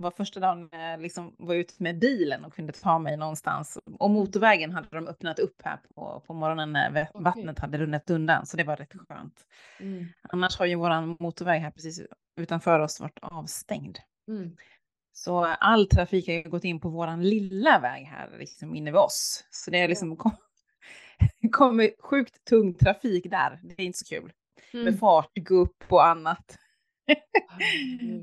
var 0.00 0.10
första 0.10 0.40
dagen 0.40 0.68
jag 0.72 1.00
liksom 1.00 1.34
var 1.38 1.54
ute 1.54 1.74
med 1.78 1.98
bilen 1.98 2.44
och 2.44 2.54
kunde 2.54 2.72
ta 2.72 2.98
mig 2.98 3.16
någonstans. 3.16 3.78
Och 3.98 4.10
motorvägen 4.10 4.72
hade 4.72 4.88
de 4.90 5.08
öppnat 5.08 5.38
upp 5.38 5.62
här 5.64 5.80
på, 5.94 6.22
på 6.26 6.34
morgonen 6.34 6.72
när 6.72 7.08
vattnet 7.14 7.58
hade 7.58 7.78
runnit 7.78 8.10
undan. 8.10 8.46
Så 8.46 8.56
det 8.56 8.64
var 8.64 8.76
rätt 8.76 8.92
skönt. 9.08 9.46
Mm. 9.80 10.06
Annars 10.22 10.58
har 10.58 10.66
ju 10.66 10.74
våran 10.74 11.16
motorväg 11.20 11.60
här 11.60 11.70
precis 11.70 12.02
utanför 12.36 12.80
oss 12.80 13.00
varit 13.00 13.18
avstängd. 13.22 13.98
Mm. 14.28 14.56
Så 15.12 15.44
all 15.44 15.86
trafik 15.86 16.28
har 16.28 16.50
gått 16.50 16.64
in 16.64 16.80
på 16.80 16.88
våran 16.88 17.22
lilla 17.22 17.78
väg 17.78 18.04
här 18.04 18.38
liksom 18.38 18.74
inne 18.74 18.90
vid 18.90 19.00
oss. 19.00 19.44
Så 19.50 19.70
det 19.70 19.78
är 19.78 19.88
liksom 19.88 20.16
kom, 20.16 20.32
kommer 21.50 21.90
sjukt 21.98 22.44
tung 22.44 22.74
trafik 22.74 23.30
där. 23.30 23.60
Det 23.62 23.82
är 23.82 23.86
inte 23.86 23.98
så 23.98 24.04
kul. 24.04 24.32
Mm. 24.72 24.84
Med 24.84 24.98
fartgupp 24.98 25.84
och 25.88 26.06
annat. 26.06 26.58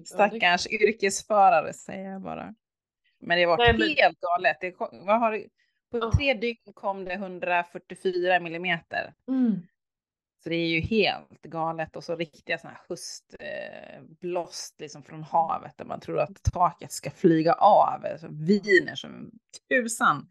Stackars 0.06 0.68
yrkesförare 0.68 1.74
säger 1.74 2.12
jag 2.12 2.22
bara. 2.22 2.56
Men 3.20 3.38
det 3.38 3.46
var 3.46 3.58
Nej, 3.58 3.78
men- 3.78 3.90
helt 3.90 4.20
galet. 4.20 4.58
Det 4.62 4.72
kom, 4.72 5.06
vad 5.06 5.20
har 5.20 5.32
det, 5.32 5.48
på 5.92 6.12
tre 6.12 6.34
dygn 6.34 6.74
kom 6.74 7.06
det 7.06 7.14
144 7.14 8.40
millimeter. 8.40 9.14
Mm. 9.28 9.62
Så 10.44 10.50
det 10.50 10.56
är 10.56 10.68
ju 10.68 10.80
helt 10.80 11.42
galet 11.42 11.96
och 11.96 12.04
så 12.04 12.16
riktiga 12.16 12.58
sådana 12.58 12.78
här 12.78 12.86
höstblåst 12.90 14.76
liksom 14.80 15.04
från 15.04 15.24
havet 15.24 15.78
där 15.78 15.86
man 15.86 16.00
tror 16.00 16.20
att 16.20 16.44
taket 16.44 16.92
ska 16.92 17.10
flyga 17.10 17.54
av. 17.54 18.06
Så 18.20 18.28
viner 18.30 18.96
som 18.96 19.32
tusan. 19.70 20.30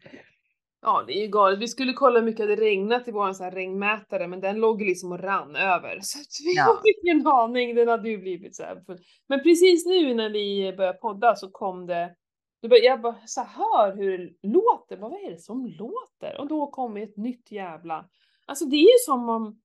Ja 0.81 1.03
det 1.07 1.13
är 1.17 1.21
ju 1.21 1.27
galet. 1.27 1.59
Vi 1.59 1.67
skulle 1.67 1.93
kolla 1.93 2.19
hur 2.19 2.25
mycket 2.25 2.47
det 2.47 2.55
regnat 2.55 3.07
i 3.07 3.11
vår 3.11 3.33
så 3.33 3.43
här 3.43 3.51
regnmätare 3.51 4.27
men 4.27 4.41
den 4.41 4.59
låg 4.59 4.81
liksom 4.81 5.11
och 5.11 5.19
rann 5.19 5.55
över. 5.55 5.99
Så 6.01 6.19
vi 6.43 6.55
Ja. 6.55 6.63
hade 6.63 6.93
ingen 7.03 7.27
aning, 7.27 7.75
den 7.75 7.87
hade 7.87 8.09
ju 8.09 8.17
blivit 8.17 8.55
så 8.55 8.63
här. 8.63 8.83
Men 9.27 9.43
precis 9.43 9.85
nu 9.85 10.13
när 10.13 10.29
vi 10.29 10.73
började 10.77 10.97
podda 10.97 11.35
så 11.35 11.49
kom 11.51 11.85
det, 11.85 12.15
jag 12.61 13.01
bara 13.01 13.15
så 13.25 13.41
hör 13.41 13.95
hur 13.97 14.17
det 14.41 14.47
låter, 14.47 14.97
vad 14.97 15.13
är 15.13 15.31
det 15.31 15.39
som 15.41 15.65
låter? 15.65 16.37
Och 16.41 16.47
då 16.47 16.67
kom 16.67 16.97
ett 16.97 17.17
nytt 17.17 17.51
jävla, 17.51 18.05
alltså 18.45 18.65
det 18.65 18.75
är 18.75 18.81
ju 18.81 18.97
som 19.05 19.29
om 19.29 19.61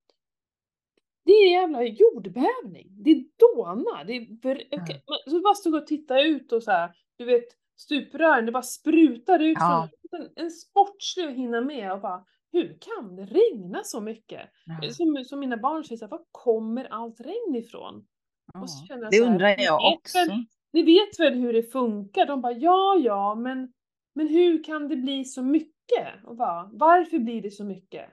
det 1.25 1.31
är 1.31 1.51
jävla 1.51 1.83
jordbävning. 1.83 2.87
Det 2.89 3.25
dånar. 3.39 4.03
Det 4.03 4.13
är 4.13 4.69
man- 5.09 5.33
Så 5.33 5.41
bara 5.41 5.53
stod 5.53 5.75
och 5.75 5.87
tittade 5.87 6.21
ut 6.23 6.51
och 6.51 6.63
så 6.63 6.71
här, 6.71 6.91
du 7.17 7.25
vet 7.25 7.45
stuprören, 7.77 8.45
det 8.45 8.51
bara 8.51 8.63
sprutar 8.63 9.39
ut 9.39 9.57
Ja. 9.59 9.87
från 9.91 10.02
en, 10.13 10.29
en 10.35 10.51
sportslig 10.51 11.25
att 11.27 11.33
hinna 11.35 11.61
med 11.61 11.91
och 11.91 12.01
bara 12.01 12.25
hur 12.51 12.77
kan 12.81 13.15
det 13.15 13.25
regna 13.25 13.81
så 13.83 14.01
mycket? 14.01 14.41
Ja. 14.81 14.89
Som, 14.91 15.23
som 15.25 15.39
mina 15.39 15.57
barn 15.57 15.83
säger, 15.83 15.97
så 15.99 16.05
här, 16.05 16.09
var 16.11 16.23
kommer 16.31 16.85
allt 16.85 17.19
regn 17.21 17.55
ifrån? 17.55 18.05
Ja. 18.53 18.65
jag 18.89 19.11
Det 19.11 19.17
här, 19.17 19.31
undrar 19.31 19.57
ni 19.57 19.63
jag 19.63 19.93
också. 19.93 20.17
väl- 20.17 20.45
Ni 20.73 20.83
vet 20.83 21.19
väl 21.19 21.33
hur 21.33 21.53
det 21.53 21.63
funkar? 21.63 22.25
De 22.25 22.41
bara 22.41 22.53
ja, 22.53 22.97
ja, 23.03 23.35
men, 23.35 23.73
men 24.15 24.27
hur 24.27 24.63
kan 24.63 24.87
det 24.87 24.95
bli 24.95 25.25
så 25.25 25.41
mycket? 25.43 26.23
Och 26.23 26.35
bara, 26.35 26.69
varför 26.73 27.19
blir 27.19 27.41
det 27.41 27.51
så 27.51 27.63
mycket? 27.63 28.09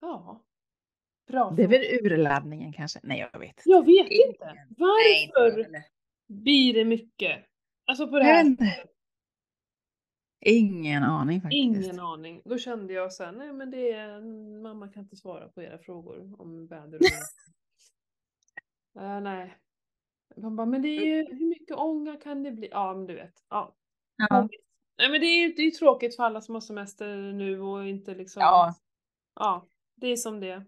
Ja, 0.00 0.44
bra 1.28 1.50
Det 1.56 1.62
är 1.62 1.68
väl 1.68 1.84
urladdningen 2.04 2.72
kanske? 2.72 3.00
Nej, 3.02 3.28
jag 3.32 3.40
vet. 3.40 3.62
Jag 3.64 3.86
vet 3.86 4.10
inte. 4.10 4.44
Nej, 4.78 5.30
Varför 5.34 5.62
heller. 5.62 5.82
blir 6.28 6.74
det 6.74 6.84
mycket? 6.84 7.44
Alltså 7.86 8.08
på 8.08 8.18
det 8.18 8.24
här 8.24 8.44
inte. 8.44 8.64
Ingen 10.40 11.02
aning 11.02 11.40
faktiskt. 11.40 11.58
Ingen 11.58 12.00
aning. 12.00 12.42
Då 12.44 12.58
kände 12.58 12.92
jag 12.92 13.12
så 13.12 13.24
här, 13.24 13.32
nej 13.32 13.52
men 13.52 13.70
det 13.70 13.92
är, 13.92 14.20
mamma 14.62 14.88
kan 14.88 15.02
inte 15.02 15.16
svara 15.16 15.48
på 15.48 15.62
era 15.62 15.78
frågor 15.78 16.40
om 16.40 16.66
väder 16.66 16.98
och. 16.98 17.04
Eh, 19.00 19.20
nej. 19.20 19.56
De 20.36 20.56
bara, 20.56 20.66
men 20.66 20.82
det 20.82 20.88
är 20.88 21.06
ju, 21.06 21.34
hur 21.36 21.48
mycket 21.48 21.76
ånga 21.76 22.16
kan 22.16 22.42
det 22.42 22.50
bli? 22.50 22.68
Ja 22.70 22.94
men 22.94 23.06
du 23.06 23.14
vet. 23.14 23.34
Ja. 23.50 23.74
Ja. 24.16 24.48
Nej 24.98 25.10
men 25.10 25.20
det 25.20 25.26
är 25.26 25.40
ju 25.48 25.52
det 25.54 25.62
är 25.62 25.70
tråkigt 25.70 26.16
för 26.16 26.24
alla 26.24 26.40
som 26.40 26.54
har 26.54 26.60
semester 26.60 27.16
nu 27.32 27.60
och 27.60 27.86
inte 27.86 28.14
liksom. 28.14 28.40
ja, 28.40 28.74
Ja, 29.34 29.66
det 29.96 30.06
är 30.06 30.16
som 30.16 30.40
det 30.40 30.50
är. 30.50 30.64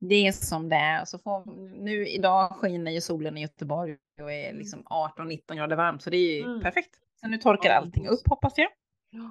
det 0.00 0.14
är 0.26 0.32
som 0.32 0.68
det 0.68 0.76
är. 0.76 1.04
Så 1.04 1.18
får, 1.18 1.46
nu 1.82 2.06
idag 2.08 2.50
skiner 2.56 2.90
ju 2.92 3.00
solen 3.00 3.36
i 3.38 3.42
Göteborg 3.42 3.96
och 4.22 4.32
är 4.32 4.44
Mm. 4.48 4.58
liksom 4.58 4.82
18-19 4.84 5.54
grader 5.56 5.76
varmt 5.76 6.02
så 6.02 6.10
det 6.10 6.16
är 6.16 6.36
ju 6.36 6.42
Mm. 6.44 6.60
perfekt. 6.60 6.90
Så 7.20 7.28
nu 7.28 7.38
torkar 7.38 7.70
allting 7.70 8.08
upp 8.08 8.28
hoppas 8.28 8.52
jag. 8.58 8.68
Ja. 9.10 9.30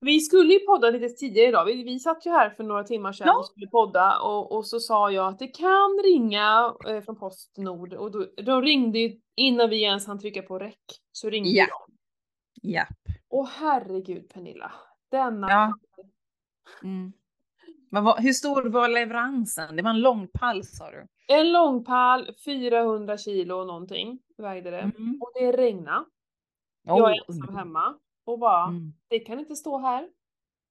Vi 0.00 0.20
skulle 0.20 0.52
ju 0.52 0.58
podda 0.60 0.90
lite 0.90 1.08
tidigare 1.08 1.48
idag. 1.48 1.64
Vi, 1.64 1.82
vi 1.82 1.98
satt 1.98 2.26
ju 2.26 2.30
här 2.30 2.50
för 2.50 2.64
några 2.64 2.84
timmar 2.84 3.12
sedan 3.12 3.26
Ja. 3.26 3.38
och 3.38 3.46
skulle 3.46 3.66
podda 3.66 4.18
och, 4.20 4.52
och 4.52 4.66
så 4.66 4.80
sa 4.80 5.10
jag 5.10 5.28
att 5.28 5.38
det 5.38 5.46
kan 5.48 5.98
ringa 6.04 6.74
eh, 6.88 7.00
från 7.00 7.16
Postnord 7.16 7.92
och 7.94 8.10
då, 8.10 8.26
de 8.42 8.62
ringde 8.62 8.98
ju 8.98 9.20
innan 9.36 9.70
vi 9.70 9.82
ens 9.82 10.06
hann 10.06 10.18
trycka 10.18 10.42
på 10.42 10.58
räck 10.58 10.80
så 11.12 11.30
ringde 11.30 11.50
Ja. 11.50 11.66
de. 11.86 11.94
Ja. 12.68 12.84
Åh 13.28 13.48
herregud 13.52 14.28
Pernilla. 14.28 14.72
Denna 15.10 15.48
Ja. 15.50 15.72
Mm. 16.82 17.12
Var, 17.90 18.18
hur 18.20 18.32
stor 18.32 18.62
var 18.68 18.88
leveransen? 18.88 19.76
Det 19.76 19.82
var 19.82 19.90
en 19.90 20.00
lång 20.00 20.28
pall 20.28 20.64
sa 20.64 20.90
du? 20.90 21.06
En 21.28 21.52
långpall, 21.52 22.30
400 22.44 23.18
kilo 23.18 23.64
någonting 23.64 24.18
vägde 24.38 24.70
det. 24.70 24.78
Mm. 24.80 25.18
Och 25.20 25.30
det 25.34 25.52
regnade. 25.52 26.04
Oh, 26.88 26.98
jag 26.98 27.10
är 27.10 27.22
ensam 27.28 27.56
hemma 27.56 27.98
och 28.26 28.38
bara, 28.38 28.64
Mm. 28.64 28.92
det 29.08 29.18
kan 29.18 29.38
inte 29.38 29.56
stå 29.56 29.78
här. 29.78 30.08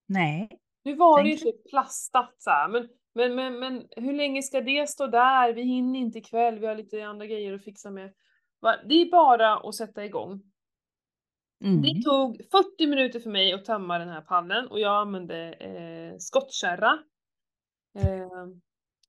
Nej. 0.08 0.60
Nu 0.84 0.96
var 0.96 1.24
det 1.24 1.30
ju 1.30 1.38
typ 1.38 1.70
plastat 1.70 2.36
så 2.38 2.50
här, 2.50 2.68
men, 2.68 2.88
men, 3.16 3.36
men, 3.36 3.60
men 3.60 3.88
hur 3.92 4.14
länge 4.14 4.42
ska 4.44 4.62
det 4.62 4.90
stå 4.90 5.08
där? 5.08 5.54
Vi 5.54 5.62
hinner 5.62 6.00
inte 6.00 6.20
ikväll, 6.20 6.60
vi 6.60 6.68
har 6.68 6.76
lite 6.76 7.06
andra 7.06 7.26
grejer 7.26 7.54
att 7.54 7.64
fixa 7.64 7.92
med. 7.92 8.14
Det 8.86 8.96
är 9.02 9.12
bara 9.12 9.58
att 9.58 9.76
sätta 9.76 10.06
igång. 10.06 10.42
Mm. 11.64 11.82
Det 11.82 12.02
tog 12.04 12.38
40 12.52 12.88
minuter 12.88 13.20
för 13.20 13.30
mig 13.30 13.54
att 13.54 13.66
tömma 13.66 14.00
den 14.00 14.10
här 14.10 14.22
pallen 14.22 14.68
och 14.68 14.80
jag 14.80 14.96
använde 15.02 15.54
eh, 15.54 16.18
skottkärra. 16.18 17.00
Eh, 18.00 18.48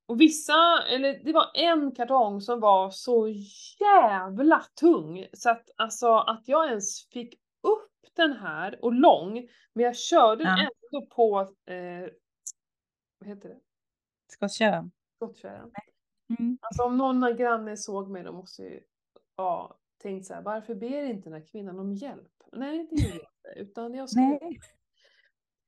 och 0.08 0.20
vissa, 0.20 0.82
eller 0.90 1.24
det 1.24 1.32
var 1.32 1.46
en 1.54 1.94
kartong 1.94 2.40
som 2.40 2.60
var 2.60 2.90
så 2.90 3.28
jävla 3.80 4.64
tung 4.80 5.26
så 5.32 5.50
att 5.50 5.70
alltså 5.76 6.14
att 6.14 6.42
jag 6.46 6.68
ens 6.68 7.08
fick 7.08 7.34
upp 7.62 7.90
den 8.14 8.32
här 8.32 8.84
och 8.84 8.92
lång, 8.92 9.48
men 9.72 9.84
jag 9.84 9.96
körde 9.96 10.44
den 10.44 10.58
Ja. 10.58 10.68
ändå 10.92 11.06
på, 11.06 11.40
eh, 11.72 12.08
vad 13.18 13.28
heter 13.28 13.48
det, 13.48 13.58
Skottkärran. 14.32 14.90
skottkärran. 15.16 15.70
Mm. 16.38 16.58
Alltså 16.60 16.82
om 16.82 16.96
någon 16.96 17.24
av 17.24 17.32
grannen 17.32 17.76
såg 17.76 18.10
mig 18.10 18.22
då 18.22 18.32
måste 18.32 18.62
ju, 18.62 18.80
ja, 19.36 19.78
tänkt 20.02 20.26
så 20.26 20.34
här, 20.34 20.42
varför 20.42 20.74
ber 20.74 21.02
inte 21.04 21.28
den 21.30 21.40
här 21.40 21.46
kvinnan 21.46 21.78
om 21.78 21.92
hjälp? 21.92 22.32
Nej, 22.52 22.88
det 22.90 22.96
gjorde 23.02 23.16
jag 23.16 23.26
inte, 23.54 23.60
utan 23.60 23.94
jag 23.94 24.10
ska... 24.10 24.20
Nej. 24.20 24.58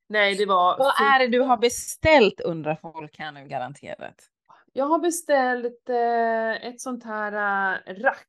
Nej, 0.07 0.35
det 0.35 0.45
var... 0.45 0.77
Vad 0.77 1.13
är 1.13 1.19
det 1.19 1.27
du 1.27 1.39
har 1.39 1.57
beställt 1.57 2.39
undrar 2.41 2.75
folk 2.75 3.19
här 3.19 3.31
nu 3.31 3.47
garanterat. 3.47 4.29
Jag 4.73 4.85
har 4.85 4.99
beställt 4.99 5.89
eh, 5.89 6.67
ett 6.67 6.81
sånt 6.81 7.03
här 7.03 7.33
eh, 7.85 7.95
rack 7.95 8.28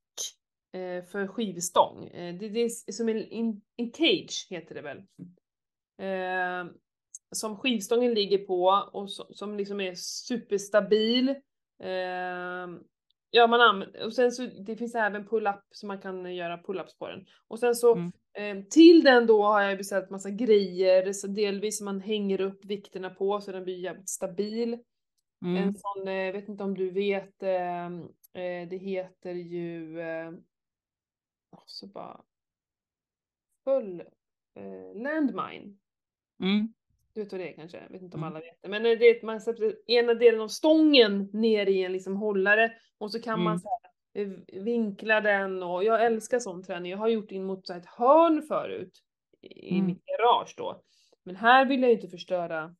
för 1.11 1.27
skivstång. 1.27 2.07
Eh, 2.07 2.35
det, 2.39 2.49
det 2.49 2.61
är 2.61 2.91
som 2.91 3.09
en 3.09 3.27
in 3.27 3.61
cage 3.97 4.47
heter 4.49 4.75
det 4.75 4.81
väl. 4.81 4.97
Eh, 5.97 6.71
som 7.31 7.57
skivstången 7.57 8.13
ligger 8.13 8.37
på 8.37 8.89
och 8.93 9.11
som, 9.11 9.25
som 9.29 9.57
liksom 9.57 9.81
är 9.81 9.95
superstabil. 9.95 11.29
Eh, 11.83 12.67
ja, 13.31 13.47
man 13.47 13.61
använder, 13.61 14.05
och 14.05 14.13
sen 14.13 14.31
så 14.31 14.45
det 14.45 14.75
finns 14.75 14.95
även 14.95 15.27
pull-up 15.27 15.63
så 15.71 15.87
man 15.87 16.01
kan 16.01 16.35
göra 16.35 16.57
pull-ups 16.57 16.97
på 16.99 17.07
den. 17.07 17.25
Och 17.47 17.59
sen 17.59 17.75
så 17.75 17.95
Mm. 17.95 18.11
eh, 18.59 18.65
till 18.65 19.03
den 19.03 19.27
då 19.27 19.43
har 19.43 19.61
jag 19.61 19.77
beställt 19.77 20.09
massa 20.09 20.29
grejer, 20.29 21.13
så 21.13 21.27
delvis 21.27 21.77
som 21.77 21.85
man 21.85 22.01
hänger 22.01 22.41
upp 22.41 22.65
vikterna 22.65 23.09
på 23.09 23.41
så 23.41 23.51
den 23.51 23.63
blir 23.63 23.79
jävligt 23.79 24.09
stabil. 24.09 24.73
En 25.45 25.57
Mm. 25.57 25.73
sån, 25.75 26.07
eh, 26.07 26.13
jag 26.13 26.33
vet 26.33 26.49
inte 26.49 26.63
om 26.63 26.73
du 26.77 26.91
vet, 26.91 27.43
eh, 27.43 27.85
eh, 28.43 28.69
det 28.69 28.77
heter 28.77 29.33
ju, 29.33 29.99
eh, 31.53 31.59
så 31.65 31.87
bara, 31.87 32.21
full, 33.63 33.99
eh, 34.55 35.01
landmine. 35.01 35.77
Mm. 36.39 36.73
Du 37.13 37.23
vet 37.23 37.31
vad 37.31 37.41
det 37.41 37.49
är 37.49 37.53
kanske? 37.55 37.77
Jag 37.83 37.89
vet 37.89 38.01
inte 38.01 38.17
om 38.17 38.23
Mm. 38.23 38.33
alla 38.35 38.39
vet 38.45 38.61
det. 38.61 38.67
Men 38.69 38.85
eh, 38.85 38.99
det 38.99 39.05
är 39.09 39.15
att 39.15 39.23
man 39.23 39.41
sätter 39.41 39.91
ena 39.91 40.13
delen 40.13 40.41
av 40.41 40.47
stången 40.47 41.29
ner 41.33 41.65
i 41.65 41.83
en 41.83 41.93
liksom 41.93 42.15
hållare 42.15 42.73
och 42.97 43.11
så 43.11 43.21
kan 43.21 43.43
man 43.43 43.51
Mm. 43.53 43.59
så 43.59 43.67
här, 43.69 44.21
eh, 44.21 44.61
vinkla 44.63 45.21
den 45.21 45.63
och 45.63 45.83
jag 45.83 46.05
älskar 46.05 46.39
sån 46.39 46.63
träning. 46.63 46.91
Jag 46.91 46.97
har 46.97 47.07
gjort 47.07 47.31
in 47.31 47.45
mot 47.45 47.67
så 47.67 47.73
ett 47.73 47.85
hörn 47.85 48.41
förut 48.41 48.99
i 49.41 49.73
Mm. 49.75 49.85
mitt 49.85 50.05
garage 50.05 50.53
då. 50.57 50.81
Men 51.23 51.35
här 51.35 51.65
vill 51.65 51.81
jag 51.81 51.91
inte 51.91 52.07
förstöra. 52.07 52.75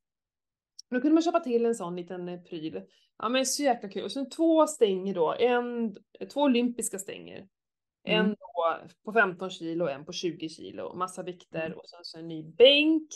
Då 0.90 1.02
kunde 1.02 1.14
man 1.14 1.24
köpa 1.24 1.40
till 1.40 1.66
en 1.66 1.76
sån 1.76 1.96
liten 1.96 2.30
eh, 2.30 2.42
pryl. 2.42 2.82
Ja 3.18 3.30
men 3.30 3.46
så 3.46 3.64
jäkla 3.64 3.90
kul. 3.90 4.04
Och 4.04 4.12
sen 4.12 4.30
två 4.30 4.68
stänger 4.68 5.14
då, 5.14 5.34
en, 5.40 5.96
två 6.34 6.42
olympiska 6.42 7.00
stänger. 7.00 7.48
En 8.04 8.36
På 9.06 9.14
15 9.14 9.50
kilo 9.50 9.86
och 9.86 9.92
en 9.92 10.06
på 10.06 10.12
20 10.12 10.50
kilo. 10.50 10.96
Massa 10.96 11.24
vikter 11.24 11.66
Mm. 11.66 11.78
och 11.78 11.90
sen 11.90 12.00
så 12.04 12.20
en 12.20 12.28
ny 12.28 12.44
bänk. 12.44 13.08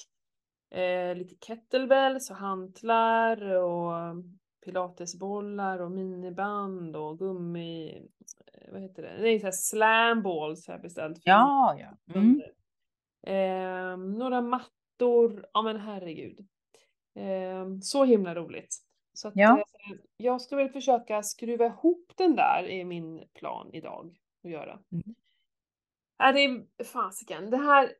Eh, 0.71 1.15
lite 1.15 1.35
kettlebells 1.47 2.29
och 2.29 2.35
hantlar 2.35 3.41
och 3.55 4.15
pilatesbollar 4.65 5.79
och 5.79 5.91
miniband 5.91 6.95
och 6.95 7.19
gummi... 7.19 8.01
eh, 8.53 8.71
Vad 8.71 8.81
heter 8.81 9.03
det? 9.03 9.17
Nej, 9.21 9.39
så 9.39 9.45
här 9.47 9.51
slam 9.51 10.21
balls 10.23 10.67
har 10.67 10.73
jag 10.73 10.81
beställt. 10.81 11.19
Ja, 11.23 11.77
ja. 11.79 12.13
Mm. 12.15 12.41
Eh, 13.27 13.97
några 14.17 14.41
mattor. 14.41 15.45
Ja 15.53 15.61
men 15.61 15.77
herregud. 15.79 16.39
Eh, 17.15 17.65
så 17.81 18.03
himla 18.05 18.35
roligt. 18.35 18.75
Så 19.13 19.27
att, 19.27 19.33
Ja. 19.35 19.57
eh, 19.57 19.97
jag 20.17 20.41
ska 20.41 20.55
väl 20.55 20.69
försöka 20.69 21.23
skruva 21.23 21.65
ihop 21.65 22.11
den 22.15 22.35
där 22.35 22.63
är 22.63 22.85
min 22.85 23.23
plan 23.33 23.69
idag 23.73 24.17
att 24.43 24.51
göra. 24.51 24.79
Mm. 24.91 25.15
Är 26.17 26.33
det 26.33 26.39
är 26.43 26.83
fasiken, 26.83 27.49
det 27.49 27.57
här, 27.57 27.91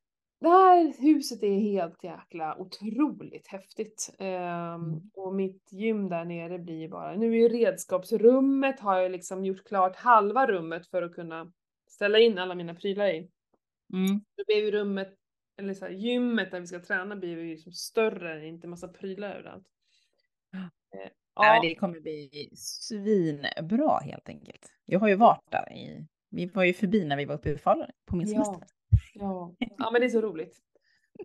det 0.42 0.50
här 0.50 1.02
huset 1.02 1.44
är 1.44 1.60
helt 1.60 2.04
jäkla 2.04 2.58
otroligt 2.58 3.48
häftigt. 3.48 4.16
Ehm, 4.20 4.76
Mm. 4.76 5.12
Och 5.14 5.36
mitt 5.36 5.72
gym 5.72 6.10
där 6.10 6.26
nere 6.26 6.60
blir 6.60 6.90
bara, 6.90 7.16
nu 7.16 7.26
är 7.32 7.36
ju 7.40 7.50
redskapsrummet 7.50 8.80
har 8.80 8.98
jag 9.00 9.12
liksom 9.12 9.46
gjort 9.46 9.64
klart 9.68 9.96
halva 9.96 10.48
rummet 10.48 10.88
för 10.88 11.02
att 11.02 11.16
kunna 11.16 11.52
ställa 11.90 12.20
in 12.20 12.38
alla 12.38 12.56
mina 12.56 12.76
prylar 12.76 13.08
i. 13.08 13.18
Mm. 13.94 14.20
Då 14.38 14.44
blir 14.48 14.56
ju 14.66 14.72
rummet, 14.72 15.14
eller 15.60 15.74
så 15.74 15.86
här, 15.86 15.92
gymmet 15.92 16.52
där 16.52 16.60
vi 16.60 16.68
ska 16.68 16.80
träna 16.80 17.16
blir 17.16 17.30
ju 17.38 17.52
liksom 17.52 17.72
större, 17.72 18.46
inte 18.48 18.68
massa 18.68 18.88
prylar 18.88 19.36
överallt. 19.36 19.68
Ja. 20.52 20.60
Eh, 20.96 21.10
Ja, 21.36 21.56
Ja, 21.56 21.62
det 21.62 21.76
kommer 21.76 22.00
bli 22.00 22.50
svinbra 22.56 24.00
helt 24.00 24.30
enkelt. 24.30 24.74
Jag 24.86 25.00
har 25.00 25.08
ju 25.08 25.16
varit 25.16 25.52
där 25.52 25.74
i, 25.74 26.08
vi 26.36 26.46
var 26.46 26.64
ju 26.64 26.74
förbi 26.74 27.06
när 27.06 27.18
vi 27.18 27.26
var 27.26 27.36
uppe 27.36 27.50
i 27.50 27.58
Falun 27.58 27.88
på 28.06 28.16
min 28.16 28.28
Ja. 28.28 28.46
semester. 28.46 28.68
ja, 29.14 29.56
ja 29.78 29.92
men 29.92 30.02
det 30.02 30.08
är 30.08 30.10
så 30.10 30.22
roligt. 30.22 30.58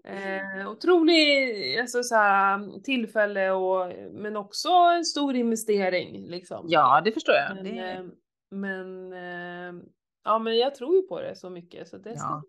Eh, 0.04 0.70
otrolig 0.70 1.78
alltså, 1.78 2.02
så 2.02 2.14
här, 2.14 2.80
tillfälle 2.80 3.50
och, 3.50 3.92
men 4.12 4.36
också 4.36 4.68
en 4.68 5.04
stor 5.04 5.36
investering 5.36 6.26
liksom. 6.26 6.66
Ja, 6.68 7.00
det 7.04 7.12
förstår 7.12 7.34
jag. 7.34 7.54
Men, 7.54 7.64
Det, 7.64 7.90
eh, 7.90 8.04
men, 8.50 9.12
eh, 9.12 9.82
ja 10.24 10.38
men 10.38 10.58
jag 10.58 10.74
tror 10.74 10.96
ju 10.96 11.02
på 11.02 11.20
det 11.20 11.36
så 11.36 11.50
mycket 11.50 11.88
så 11.88 11.98
det 11.98 12.18
ska 12.18 12.28
ja, 12.28 12.42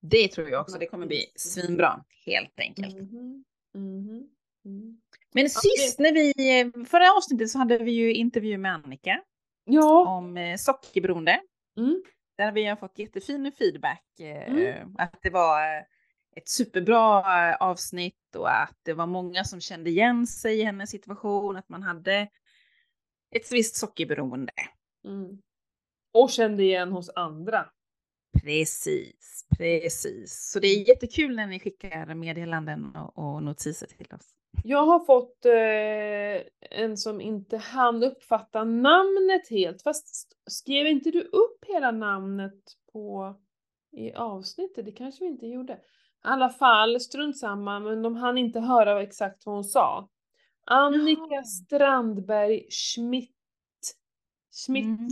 det 0.00 0.28
tror 0.28 0.48
jag 0.48 0.60
också. 0.60 0.78
Det 0.78 0.86
kommer 0.86 1.06
bli 1.06 1.26
svinbra 1.36 2.04
helt 2.26 2.60
enkelt. 2.60 2.94
Mhm, 2.96 3.44
mhm. 3.74 4.28
Mm. 4.64 5.00
Men 5.32 5.50
sist 5.50 5.98
när 5.98 6.12
vi, 6.12 6.34
förra 6.84 7.12
avsnittet 7.16 7.50
så 7.50 7.58
hade 7.58 7.78
vi 7.78 7.90
ju 7.92 8.14
intervju 8.14 8.58
med 8.58 8.74
Annika. 8.74 9.22
Ja. 9.72 10.16
Om 10.16 10.36
eh, 10.36 10.56
sockerberoende. 10.56 11.40
Mm. 11.76 12.02
Där 12.36 12.52
vi 12.52 12.64
har 12.64 12.76
fått 12.76 12.98
jättefin 12.98 13.52
feedback. 13.58 14.20
Eh, 14.20 14.52
mm. 14.52 14.96
Att 14.98 15.18
det 15.22 15.30
var 15.30 15.76
eh, 15.76 15.82
ett 16.36 16.48
superbra 16.48 17.56
avsnitt 17.56 18.36
och 18.36 18.62
att 18.62 18.78
det 18.82 18.92
var 18.92 19.06
många 19.06 19.44
som 19.44 19.60
kände 19.60 19.90
igen 19.90 20.26
sig 20.26 20.60
i 20.60 20.64
hennes 20.64 20.90
situation. 20.90 21.56
Att 21.56 21.68
man 21.68 21.82
hade 21.82 22.28
ett 23.30 23.52
visst 23.52 23.76
sockerberoende. 23.76 24.52
Mm. 25.04 25.42
Och 26.12 26.30
kände 26.30 26.62
igen 26.62 26.92
hos 26.92 27.10
andra. 27.14 27.66
Precis, 28.42 29.46
precis. 29.58 30.50
Så 30.52 30.60
det 30.60 30.66
är 30.66 30.88
jättekul 30.88 31.36
när 31.36 31.46
ni 31.46 31.60
skickar 31.60 32.14
meddelanden 32.14 32.96
och, 32.96 33.18
och 33.18 33.42
notiser 33.42 33.86
till 33.86 34.14
oss. 34.14 34.39
Jag 34.64 34.86
har 34.86 35.00
fått 35.00 35.44
eh, 35.44 36.80
en 36.80 36.96
som 36.96 37.20
inte 37.20 37.56
hann 37.56 38.02
uppfatta 38.02 38.64
namnet 38.64 39.50
helt, 39.50 39.82
fast 39.82 40.36
skrev 40.50 40.86
inte 40.86 41.10
du 41.10 41.22
upp 41.22 41.64
hela 41.66 41.90
namnet 41.90 42.60
på 42.92 43.34
i 43.92 44.12
avsnittet? 44.12 44.84
Det 44.84 44.92
kanske 44.92 45.24
vi 45.24 45.30
inte 45.30 45.46
gjorde. 45.46 45.72
I 45.72 45.78
alla 46.20 46.48
fall, 46.48 47.00
strunt 47.00 47.38
samma, 47.38 47.80
men 47.80 48.02
de 48.02 48.16
hann 48.16 48.38
inte 48.38 48.60
höra 48.60 49.02
exakt 49.02 49.46
vad 49.46 49.54
hon 49.54 49.64
sa. 49.64 50.08
Annika 50.66 51.22
Jaha. 51.30 51.44
Strandberg 51.44 52.66
Schmidt. 52.70 53.30
Schmidt, 54.66 54.84
mm. 54.84 55.08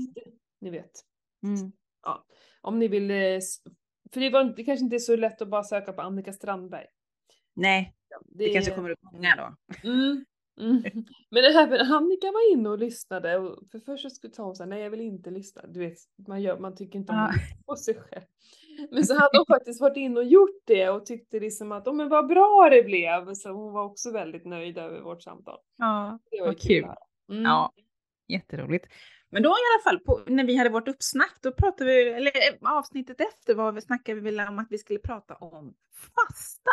ni 0.60 0.70
vet. 0.70 0.92
Mm. 1.42 1.72
Ja. 2.02 2.26
Om 2.60 2.78
ni 2.78 2.88
vill, 2.88 3.10
eh, 3.10 3.40
för 4.12 4.20
det, 4.20 4.30
var, 4.30 4.44
det 4.44 4.64
kanske 4.64 4.84
inte 4.84 4.96
är 4.96 5.00
så 5.00 5.16
lätt 5.16 5.42
att 5.42 5.48
bara 5.48 5.64
söka 5.64 5.92
på 5.92 6.02
Annika 6.02 6.32
Strandberg. 6.32 6.86
Nej, 7.54 7.97
det, 8.24 8.44
det 8.44 8.52
kanske 8.52 8.74
kommer 8.74 8.90
upp 8.90 9.02
många 9.02 9.36
då. 9.36 9.76
Mm, 9.88 10.24
mm. 10.60 10.82
Men 11.30 11.44
även 11.44 11.92
Annika 11.92 12.26
var 12.26 12.52
inne 12.52 12.68
och 12.68 12.78
lyssnade 12.78 13.38
och 13.38 13.70
för 13.70 13.78
först 13.78 14.02
så 14.02 14.10
skulle 14.10 14.34
så 14.34 14.54
här, 14.58 14.66
nej 14.66 14.82
jag 14.82 14.90
vill 14.90 15.00
inte 15.00 15.30
lyssna. 15.30 15.62
Du 15.68 15.80
vet, 15.80 15.98
man, 16.28 16.42
gör, 16.42 16.58
man 16.58 16.76
tycker 16.76 16.98
inte 16.98 17.12
om 17.12 17.32
på 17.66 17.76
sig 17.76 17.94
själv. 17.94 18.24
Men 18.90 19.06
så 19.06 19.14
hade 19.14 19.38
hon 19.38 19.46
faktiskt 19.56 19.80
varit 19.80 19.96
inne 19.96 20.20
och 20.20 20.26
gjort 20.26 20.62
det 20.64 20.88
och 20.88 21.06
tyckte 21.06 21.40
liksom 21.40 21.72
att, 21.72 21.88
oh, 21.88 21.94
men 21.94 22.08
vad 22.08 22.26
bra 22.26 22.68
det 22.70 22.82
blev. 22.82 23.34
Så 23.34 23.50
hon 23.50 23.72
var 23.72 23.84
också 23.84 24.10
väldigt 24.10 24.44
nöjd 24.44 24.78
över 24.78 25.00
vårt 25.00 25.22
samtal. 25.22 25.58
Ja, 25.76 26.18
det 26.30 26.40
var 26.40 26.46
vad 26.46 26.60
kul. 26.60 26.86
Mm. 27.30 27.42
Ja, 27.42 27.72
jätteroligt. 28.28 28.86
Men 29.30 29.42
då 29.42 29.48
i 29.48 29.52
alla 29.52 29.90
fall, 29.90 30.00
på, 30.00 30.22
när 30.26 30.44
vi 30.44 30.56
hade 30.56 30.70
vårt 30.70 30.88
uppsnack, 30.88 31.38
då 31.42 31.52
pratade 31.52 31.90
vi, 31.90 32.08
eller 32.08 32.30
eh, 32.36 32.72
avsnittet 32.78 33.20
efter 33.20 33.54
var 33.54 33.72
vi 33.72 33.80
snackade 33.80 34.20
vi 34.20 34.30
väl 34.30 34.48
om 34.48 34.58
att 34.58 34.66
vi 34.70 34.78
skulle 34.78 34.98
prata 34.98 35.34
om 35.34 35.74
fasta. 35.92 36.70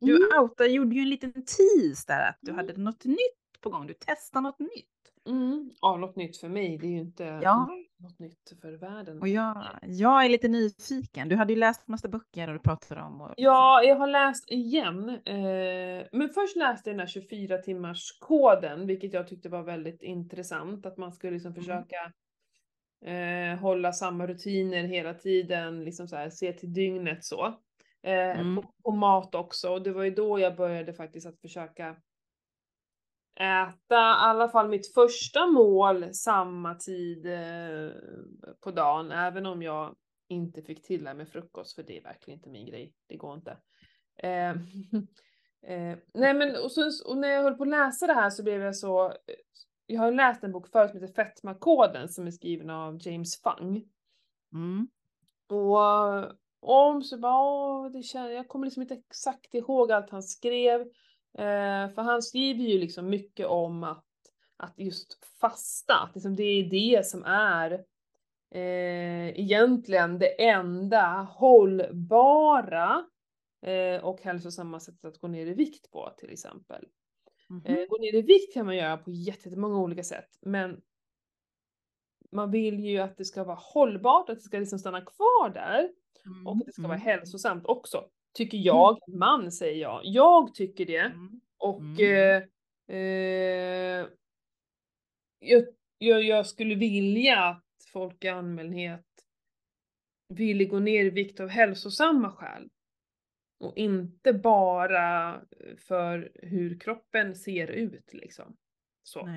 Du 0.00 0.16
mm. 0.16 0.42
outade, 0.42 0.70
gjorde 0.70 0.94
ju 0.94 1.02
en 1.02 1.08
liten 1.08 1.32
tease 1.32 2.04
där 2.06 2.28
att 2.28 2.38
du 2.40 2.50
mm. 2.50 2.66
hade 2.66 2.80
något 2.80 3.04
nytt 3.04 3.60
på 3.60 3.70
gång, 3.70 3.86
du 3.86 3.94
testar 3.94 4.40
något 4.40 4.58
nytt. 4.58 4.98
Mm. 5.26 5.70
Ja, 5.80 5.96
något 5.96 6.16
nytt 6.16 6.36
för 6.36 6.48
mig, 6.48 6.78
det 6.78 6.86
är 6.86 6.90
ju 6.90 6.98
inte 6.98 7.40
ja. 7.42 7.68
något 7.96 8.18
nytt 8.18 8.52
för 8.60 8.72
världen. 8.72 9.20
Och 9.20 9.28
jag, 9.28 9.64
jag 9.82 10.24
är 10.24 10.28
lite 10.28 10.48
nyfiken, 10.48 11.28
du 11.28 11.36
hade 11.36 11.52
ju 11.52 11.58
läst 11.58 11.88
massa 11.88 12.08
böcker 12.08 12.48
och 12.48 12.54
du 12.54 12.60
pratade 12.60 13.02
om. 13.02 13.20
Och... 13.20 13.34
Ja, 13.36 13.82
jag 13.82 13.96
har 13.96 14.06
läst 14.06 14.50
igen. 14.50 15.08
Eh, 15.08 16.06
men 16.12 16.28
först 16.34 16.56
läste 16.56 16.90
jag 16.90 16.94
den 16.94 17.00
här 17.00 17.06
24 17.06 17.58
timmars 17.58 18.18
koden, 18.20 18.86
vilket 18.86 19.12
jag 19.12 19.28
tyckte 19.28 19.48
var 19.48 19.62
väldigt 19.62 20.02
intressant, 20.02 20.86
att 20.86 20.96
man 20.96 21.12
skulle 21.12 21.32
liksom 21.32 21.52
mm. 21.52 21.62
försöka 21.62 22.12
eh, 23.04 23.58
hålla 23.58 23.92
samma 23.92 24.26
rutiner 24.26 24.84
hela 24.84 25.14
tiden, 25.14 25.84
liksom 25.84 26.08
så 26.08 26.16
här, 26.16 26.30
se 26.30 26.52
till 26.52 26.72
dygnet 26.72 27.24
så. 27.24 27.54
Eh, 28.02 28.40
mm. 28.40 28.56
på, 28.56 28.72
på, 28.84 28.90
mat 28.90 29.34
också. 29.34 29.70
Och 29.70 29.82
det 29.82 29.92
var 29.92 30.04
ju 30.04 30.10
då 30.10 30.38
jag 30.38 30.56
började 30.56 30.92
faktiskt 30.92 31.26
att 31.26 31.40
försöka 31.40 31.96
äta 33.40 33.94
i 33.94 34.18
alla 34.18 34.48
fall 34.48 34.68
mitt 34.68 34.94
första 34.94 35.46
mål 35.46 36.14
samma 36.14 36.74
tid 36.74 37.26
eh, 37.26 37.90
på 38.60 38.70
dagen, 38.70 39.12
även 39.12 39.46
om 39.46 39.62
jag 39.62 39.96
inte 40.28 40.62
fick 40.62 40.82
till 40.82 41.04
det 41.04 41.14
med 41.14 41.28
frukost, 41.28 41.74
för 41.74 41.82
det 41.82 41.98
är 41.98 42.02
verkligen 42.02 42.38
inte 42.38 42.50
min 42.50 42.66
grej. 42.66 42.94
Det 43.06 43.16
går 43.16 43.34
inte. 43.34 43.56
Eh, 44.16 44.50
eh, 45.72 45.98
nej 46.14 46.34
men 46.34 46.56
och, 46.64 46.72
så, 46.72 47.10
och 47.10 47.18
när 47.18 47.28
jag 47.28 47.42
höll 47.42 47.56
på 47.56 47.62
att 47.62 47.68
läsa 47.68 48.06
det 48.06 48.14
här 48.14 48.30
så 48.30 48.42
blev 48.42 48.62
jag 48.62 48.76
så, 48.76 49.12
jag 49.86 50.00
har 50.00 50.12
läst 50.12 50.44
en 50.44 50.52
bok 50.52 50.68
förut 50.68 50.90
som 50.90 51.00
heter 51.00 51.14
Fetmakoden 51.14 52.08
som 52.08 52.26
är 52.26 52.30
skriven 52.30 52.70
av 52.70 52.98
James 53.00 53.42
Fung. 53.42 53.84
Mm. 54.52 54.88
Och 55.48 55.78
om 56.60 57.02
så 57.02 57.18
bara, 57.18 57.88
det 57.88 58.02
känner, 58.02 58.30
jag 58.30 58.48
kommer 58.48 58.66
liksom 58.66 58.82
inte 58.82 58.94
exakt 58.94 59.54
ihåg 59.54 59.92
allt 59.92 60.10
han 60.10 60.22
skrev. 60.22 60.80
Eh, 61.38 61.88
för 61.88 62.02
han 62.02 62.22
skriver 62.22 62.64
ju 62.64 62.78
liksom 62.78 63.10
mycket 63.10 63.46
om 63.46 63.84
att, 63.84 64.04
att 64.56 64.78
just 64.78 65.18
fasta, 65.40 65.94
att 65.94 66.14
liksom 66.14 66.36
det 66.36 66.42
är 66.42 66.64
det 66.64 67.06
som 67.06 67.24
är 67.24 67.72
eh, 68.50 69.40
egentligen 69.40 70.18
det 70.18 70.44
enda 70.44 71.28
hållbara 71.30 73.04
eh, 73.62 74.04
och 74.04 74.22
hälsosamma 74.22 74.80
sättet 74.80 75.04
att 75.04 75.18
gå 75.18 75.28
ner 75.28 75.46
i 75.46 75.54
vikt 75.54 75.90
på 75.90 76.10
till 76.18 76.30
exempel. 76.30 76.84
Mm 77.50 77.62
-hmm. 77.62 77.86
gå 77.88 77.96
ner 77.98 78.14
i 78.14 78.22
vikt 78.22 78.54
kan 78.54 78.66
man 78.66 78.76
göra 78.76 78.96
på 78.96 79.10
jättemånga 79.10 79.78
olika 79.78 80.02
sätt, 80.02 80.38
men 80.40 80.80
man 82.32 82.50
vill 82.50 82.80
ju 82.80 82.98
att 82.98 83.16
det 83.16 83.24
ska 83.24 83.44
vara 83.44 83.58
hållbart, 83.60 84.28
att 84.28 84.36
det 84.36 84.42
ska 84.42 84.58
liksom 84.58 84.78
stanna 84.78 85.00
kvar 85.00 85.50
där. 85.54 85.90
Mm. 86.28 86.46
Och 86.46 86.66
det 86.66 86.72
ska 86.72 86.82
vara 86.82 86.94
mm. 86.94 87.06
hälsosamt 87.06 87.66
också. 87.66 88.08
Tycker 88.34 88.58
jag, 88.58 88.98
mm. 89.08 89.18
man 89.18 89.52
säger 89.52 89.80
jag. 89.80 90.00
Jag 90.04 90.54
tycker 90.54 90.86
det. 90.86 90.96
Mm. 90.96 91.40
Och 91.58 92.00
eh, 92.00 92.42
eh, 92.88 94.06
jag, 95.38 95.64
jag, 95.98 96.22
jag, 96.22 96.46
skulle 96.46 96.74
vilja 96.74 97.44
att 97.44 97.64
folk 97.92 98.24
i 98.24 98.28
allmänhet 98.28 99.06
ville 100.28 100.64
gå 100.64 100.78
ner 100.78 101.04
i 101.04 101.10
vikt 101.10 101.40
av 101.40 101.48
hälsosamma 101.48 102.32
skäl. 102.32 102.68
Och 103.60 103.76
inte 103.76 104.32
bara 104.32 105.40
för 105.78 106.32
hur 106.34 106.80
kroppen 106.80 107.34
ser 107.34 107.70
ut 107.70 108.12
liksom. 108.12 108.56
Så. 109.02 109.28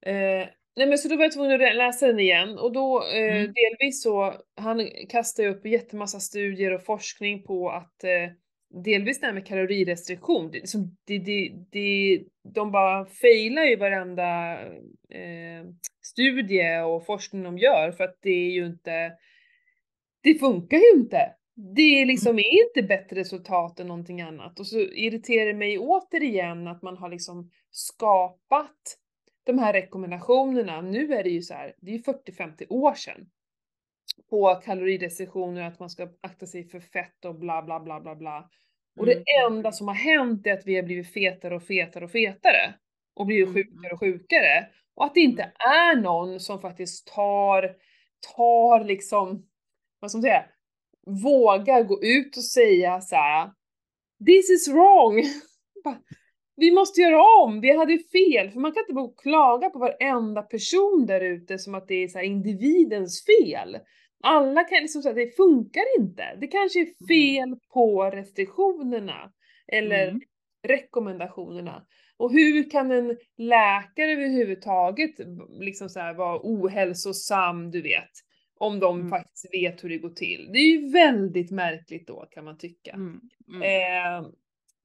Eh, 0.00 0.48
Nej 0.76 0.86
men 0.86 0.98
så 0.98 1.08
då 1.08 1.16
var 1.16 1.24
jag 1.24 1.32
tvungen 1.32 1.52
att 1.52 1.76
läsa 1.76 2.06
den 2.06 2.20
igen 2.20 2.58
och 2.58 2.72
då 2.72 3.02
eh, 3.02 3.36
mm. 3.36 3.52
delvis 3.52 4.02
så, 4.02 4.34
han 4.56 4.88
kastar 5.08 5.42
ju 5.42 5.48
upp 5.48 5.66
jättemassa 5.66 6.20
studier 6.20 6.74
och 6.74 6.84
forskning 6.84 7.42
på 7.42 7.70
att 7.70 8.04
eh, 8.04 8.30
delvis 8.84 9.20
det 9.20 9.26
här 9.26 9.34
med 9.34 9.46
kalorirestriktion, 9.46 10.50
det, 10.50 10.58
liksom, 10.58 10.96
det, 11.06 11.18
det, 11.18 11.52
det, 11.70 12.20
de 12.54 12.72
bara 12.72 13.06
failar 13.06 13.64
ju 13.64 13.76
varenda 13.76 14.60
eh, 15.10 15.64
studie 16.02 16.80
och 16.80 17.06
forskning 17.06 17.42
de 17.42 17.58
gör 17.58 17.92
för 17.92 18.04
att 18.04 18.18
det 18.22 18.30
är 18.30 18.50
ju 18.50 18.66
inte, 18.66 19.12
det 20.22 20.34
funkar 20.34 20.76
ju 20.76 21.00
inte. 21.00 21.34
Det 21.76 22.04
liksom 22.04 22.30
mm. 22.30 22.38
är 22.38 22.66
inte 22.68 22.88
bättre 22.88 23.20
resultat 23.20 23.80
än 23.80 23.86
någonting 23.86 24.20
annat 24.20 24.60
och 24.60 24.66
så 24.66 24.78
irriterar 24.78 25.46
det 25.46 25.54
mig 25.54 25.78
återigen 25.78 26.68
att 26.68 26.82
man 26.82 26.96
har 26.96 27.08
liksom 27.08 27.50
skapat 27.70 28.98
de 29.44 29.58
här 29.58 29.72
rekommendationerna, 29.72 30.80
nu 30.80 31.14
är 31.14 31.22
det 31.22 31.30
ju 31.30 31.42
så 31.42 31.54
här, 31.54 31.74
det 31.80 31.90
är 31.90 31.94
ju 31.94 32.02
40-50 32.02 32.66
år 32.68 32.94
sedan 32.94 33.26
på 34.30 34.54
kalorirestriktioner, 34.64 35.62
att 35.62 35.80
man 35.80 35.90
ska 35.90 36.08
akta 36.20 36.46
sig 36.46 36.64
för 36.64 36.80
fett 36.80 37.24
och 37.24 37.34
bla 37.34 37.62
bla 37.62 37.80
bla 37.80 38.00
bla 38.00 38.14
bla. 38.14 38.50
Och 38.98 39.06
det 39.06 39.12
mm. 39.12 39.52
enda 39.52 39.72
som 39.72 39.88
har 39.88 39.94
hänt 39.94 40.46
är 40.46 40.52
att 40.52 40.66
vi 40.66 40.76
har 40.76 40.82
blivit 40.82 41.12
fetare 41.12 41.56
och 41.56 41.62
fetare 41.62 42.04
och 42.04 42.10
fetare 42.10 42.74
och 43.14 43.26
blivit 43.26 43.48
mm. 43.48 43.54
sjukare 43.54 43.92
och 43.92 44.00
sjukare. 44.00 44.68
Och 44.94 45.04
att 45.04 45.14
det 45.14 45.20
inte 45.20 45.42
mm. 45.42 45.54
är 45.58 45.96
någon 46.02 46.40
som 46.40 46.60
faktiskt 46.60 47.06
tar, 47.06 47.76
tar 48.36 48.84
liksom, 48.84 49.46
vad 50.00 50.10
ska 50.10 50.18
man 50.18 50.22
säga, 50.22 50.44
vågar 51.06 51.82
gå 51.82 52.02
ut 52.02 52.36
och 52.36 52.44
säga 52.44 53.00
så 53.00 53.16
här, 53.16 53.50
this 54.26 54.50
is 54.50 54.68
wrong. 54.68 55.22
vi 56.56 56.72
måste 56.72 57.00
göra 57.00 57.22
om, 57.44 57.60
vi 57.60 57.76
hade 57.76 57.98
fel. 57.98 58.50
För 58.50 58.60
man 58.60 58.72
kan 58.72 58.80
inte 58.80 58.94
bara 58.94 59.12
klaga 59.22 59.70
på 59.70 59.78
varenda 59.78 60.42
person 60.42 61.06
där 61.06 61.20
ute 61.20 61.58
som 61.58 61.74
att 61.74 61.88
det 61.88 61.94
är 61.94 62.08
så 62.08 62.20
individens 62.20 63.24
fel. 63.24 63.78
Alla 64.22 64.64
kan 64.64 64.80
liksom 64.80 65.02
säga 65.02 65.10
att 65.10 65.16
det 65.16 65.36
funkar 65.36 65.84
inte. 65.98 66.24
Det 66.40 66.46
kanske 66.46 66.80
är 66.80 66.82
mm. 66.82 66.94
fel 67.08 67.58
på 67.72 68.10
restriktionerna 68.10 69.32
eller 69.72 70.08
mm. 70.08 70.20
rekommendationerna. 70.66 71.86
Och 72.16 72.32
hur 72.32 72.70
kan 72.70 72.90
en 72.90 73.16
läkare 73.36 74.12
överhuvudtaget 74.12 75.14
liksom 75.60 75.88
så 75.88 76.00
här 76.00 76.14
vara 76.14 76.40
ohälsosam, 76.42 77.70
du 77.70 77.82
vet? 77.82 78.10
Om 78.58 78.80
de 78.80 78.98
mm. 78.98 79.10
faktiskt 79.10 79.54
vet 79.54 79.84
hur 79.84 79.88
det 79.88 79.98
går 79.98 80.10
till. 80.10 80.50
Det 80.52 80.58
är 80.58 80.66
ju 80.66 80.90
väldigt 80.90 81.50
märkligt 81.50 82.06
då 82.06 82.26
kan 82.30 82.44
man 82.44 82.58
tycka. 82.58 82.92
Mm. 82.92 83.20
Mm. 83.48 83.62
Eh, 83.62 84.28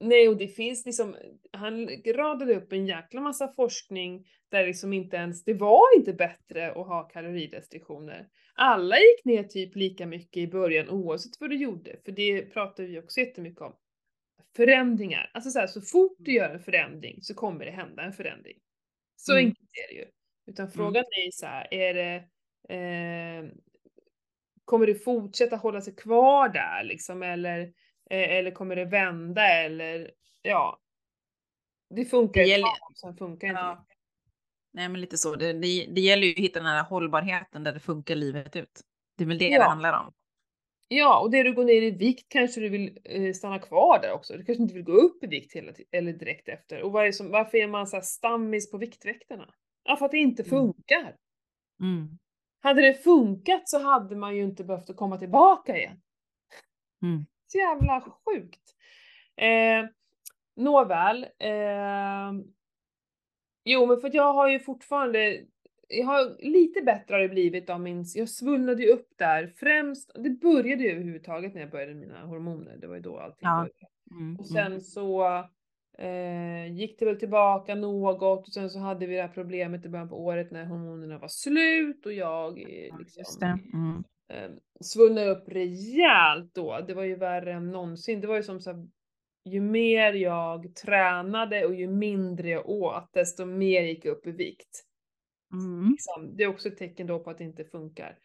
Nej, 0.00 0.28
och 0.28 0.36
det 0.36 0.48
finns 0.48 0.86
liksom, 0.86 1.16
han 1.52 1.88
radade 2.06 2.54
upp 2.56 2.72
en 2.72 2.86
jäkla 2.86 3.20
massa 3.20 3.48
forskning 3.52 4.26
där 4.48 4.66
liksom 4.66 4.92
inte 4.92 5.16
ens, 5.16 5.44
det 5.44 5.54
var 5.54 5.96
inte 5.98 6.12
bättre 6.12 6.70
att 6.70 6.86
ha 6.86 7.02
kalorirestriktioner. 7.02 8.28
Alla 8.54 8.96
gick 8.96 9.24
ner 9.24 9.42
typ 9.44 9.76
lika 9.76 10.06
mycket 10.06 10.36
i 10.36 10.46
början 10.48 10.88
oavsett 10.88 11.40
vad 11.40 11.50
du 11.50 11.56
gjorde, 11.56 11.96
för 12.04 12.12
det 12.12 12.42
pratar 12.42 12.84
vi 12.84 12.98
också 12.98 13.20
jättemycket 13.20 13.60
om. 13.62 13.76
förändringar. 14.56 15.30
Alltså 15.34 15.50
så, 15.50 15.58
här, 15.58 15.66
så 15.66 15.80
fort 15.80 16.16
du 16.18 16.32
gör 16.32 16.50
en 16.50 16.60
förändring 16.60 17.22
så 17.22 17.34
kommer 17.34 17.64
det 17.64 17.70
hända 17.70 18.02
en 18.02 18.12
förändring. 18.12 18.58
Så 19.16 19.32
Mm. 19.32 19.44
enkelt 19.46 19.68
är 19.88 19.94
det 19.94 20.00
ju. 20.00 20.06
Utan 20.46 20.70
frågan 20.70 21.04
är 21.04 21.30
så 21.32 21.46
här, 21.46 21.74
är 21.74 21.94
det, 21.94 22.14
eh, 22.74 23.50
kommer 24.64 24.86
det 24.86 24.94
fortsätta 24.94 25.56
hålla 25.56 25.80
sig 25.80 25.94
kvar 25.94 26.48
där 26.48 26.84
liksom 26.84 27.22
eller, 27.22 27.72
eller 28.16 28.50
kommer 28.50 28.76
det 28.76 28.84
vända 28.84 29.48
eller 29.48 30.10
ja. 30.42 30.80
Det 31.94 32.04
funkar 32.04 32.40
Det 32.40 32.44
ett 32.44 32.48
gäller- 32.50 32.64
tag, 32.64 32.96
sen 32.96 33.16
funkar 33.16 33.48
inte 33.48 33.60
det. 33.60 33.66
Ja. 33.66 33.86
Nej, 34.72 34.88
men 34.88 35.00
lite 35.00 35.18
så. 35.18 35.34
Det, 35.36 35.52
det, 35.52 35.86
det 35.94 36.00
gäller 36.00 36.26
ju 36.26 36.32
att 36.32 36.38
hitta 36.38 36.58
den 36.58 36.68
här 36.68 36.84
hållbarheten 36.84 37.64
där 37.64 37.72
det 37.72 37.80
funkar 37.80 38.14
livet 38.14 38.56
ut. 38.56 38.80
Det 39.16 39.24
är 39.24 39.28
väl 39.28 39.38
det 39.38 39.48
Ja. 39.48 39.58
det 39.58 39.64
handlar 39.68 40.00
om. 40.06 40.12
Ja, 40.88 41.20
och 41.20 41.30
det 41.30 41.42
du 41.42 41.52
går 41.54 41.64
ner 41.64 41.82
i 41.82 41.90
vikt 41.90 42.26
kanske 42.28 42.60
du 42.60 42.68
vill 42.68 42.98
eh, 43.04 43.32
stanna 43.32 43.58
kvar 43.58 43.98
där 44.02 44.12
också. 44.12 44.36
Du 44.36 44.44
kanske 44.44 44.62
inte 44.62 44.74
vill 44.74 44.82
gå 44.84 44.92
upp 44.92 45.24
i 45.24 45.26
vikt 45.26 45.52
hela 45.56 45.72
eller 45.90 46.12
direkt 46.12 46.48
efter. 46.48 46.82
Och 46.82 47.06
är 47.06 47.12
som, 47.12 47.30
varför 47.30 47.58
är 47.58 47.66
man 47.68 47.86
så 47.86 47.96
här 47.96 48.02
stammis 48.02 48.70
på 48.70 48.78
Viktväktarna? 48.78 49.54
Ja, 49.84 49.96
för 49.96 50.04
att 50.04 50.10
det 50.10 50.18
inte 50.18 50.42
Mm. 50.42 50.50
funkar. 50.50 51.16
Mm. 51.80 52.18
Hade 52.62 52.82
det 52.82 52.94
funkat 52.94 53.68
så 53.68 53.78
hade 53.78 54.16
man 54.16 54.36
ju 54.36 54.42
inte 54.42 54.64
behövt 54.64 54.96
komma 54.96 55.18
tillbaka 55.18 55.76
igen. 55.76 56.00
Mm. 57.02 57.26
Så 57.52 57.58
jävla 57.58 58.00
sjukt. 58.00 58.60
Eh, 59.36 59.88
nåväl. 60.56 61.24
Eh, 61.38 62.32
jo, 63.64 63.86
men 63.86 64.00
för 64.00 64.08
att 64.08 64.14
jag 64.14 64.32
har 64.32 64.48
ju 64.48 64.58
fortfarande, 64.58 65.40
jag 65.88 66.06
har 66.06 66.36
lite 66.44 66.82
bättre 66.82 67.14
har 67.14 67.20
det 67.20 67.28
blivit 67.28 67.70
av 67.70 67.80
min, 67.80 68.04
jag 68.14 68.28
svullnade 68.28 68.82
ju 68.82 68.88
upp 68.88 69.08
där 69.16 69.52
främst, 69.56 70.10
det 70.14 70.30
började 70.30 70.82
ju 70.82 70.90
överhuvudtaget 70.90 71.54
när 71.54 71.60
jag 71.60 71.70
började 71.70 71.94
mina 71.94 72.26
hormoner, 72.26 72.76
det 72.76 72.86
var 72.86 72.94
ju 72.94 73.00
då 73.02 73.18
allting 73.18 73.38
Ja. 73.48 73.56
började. 73.56 73.86
Mm. 74.20 74.36
Och 74.40 74.50
Mm. 74.50 74.70
sen 74.70 74.80
så 74.80 75.26
eh, 75.98 76.72
gick 76.72 76.98
det 76.98 77.04
väl 77.04 77.18
tillbaka 77.18 77.74
något 77.74 78.46
och 78.48 78.52
sen 78.52 78.70
så 78.70 78.78
hade 78.78 79.06
vi 79.06 79.16
det 79.16 79.22
här 79.22 79.28
problemet 79.28 79.84
i 79.84 79.88
början 79.88 80.08
på 80.08 80.24
året 80.24 80.50
när 80.50 80.64
hormonerna 80.64 81.18
var 81.18 81.28
slut 81.28 82.06
och 82.06 82.12
jag 82.12 82.58
Ja, 82.90 82.96
liksom. 82.98 83.42
Mm. 83.74 84.04
Eh, 84.30 84.50
svullnade 84.80 85.30
upp 85.30 85.48
rejält 85.48 86.54
då. 86.54 86.80
Det 86.86 86.94
var 86.94 87.04
ju 87.04 87.16
värre 87.16 87.52
än 87.52 87.70
någonsin. 87.70 88.20
Det 88.20 88.26
var 88.26 88.36
ju 88.36 88.42
som 88.42 88.60
så 88.60 88.70
här, 88.70 88.88
ju 89.44 89.60
mer 89.60 90.12
jag 90.12 90.74
tränade 90.74 91.66
och 91.66 91.74
ju 91.74 91.86
mindre 91.86 92.48
jag 92.48 92.68
åt, 92.68 93.12
desto 93.12 93.44
mer 93.44 93.82
gick 93.82 94.04
jag 94.04 94.12
upp 94.12 94.26
i 94.26 94.30
vikt. 94.30 94.84
Mm. 95.52 95.90
Liksom. 95.90 96.36
Det 96.36 96.42
är 96.42 96.48
också 96.48 96.68
ett 96.68 96.78
tecken 96.78 97.06
då 97.06 97.18
på 97.18 97.30
att 97.30 97.38
det 97.38 97.44
inte 97.44 97.64
funkar. 97.64 98.18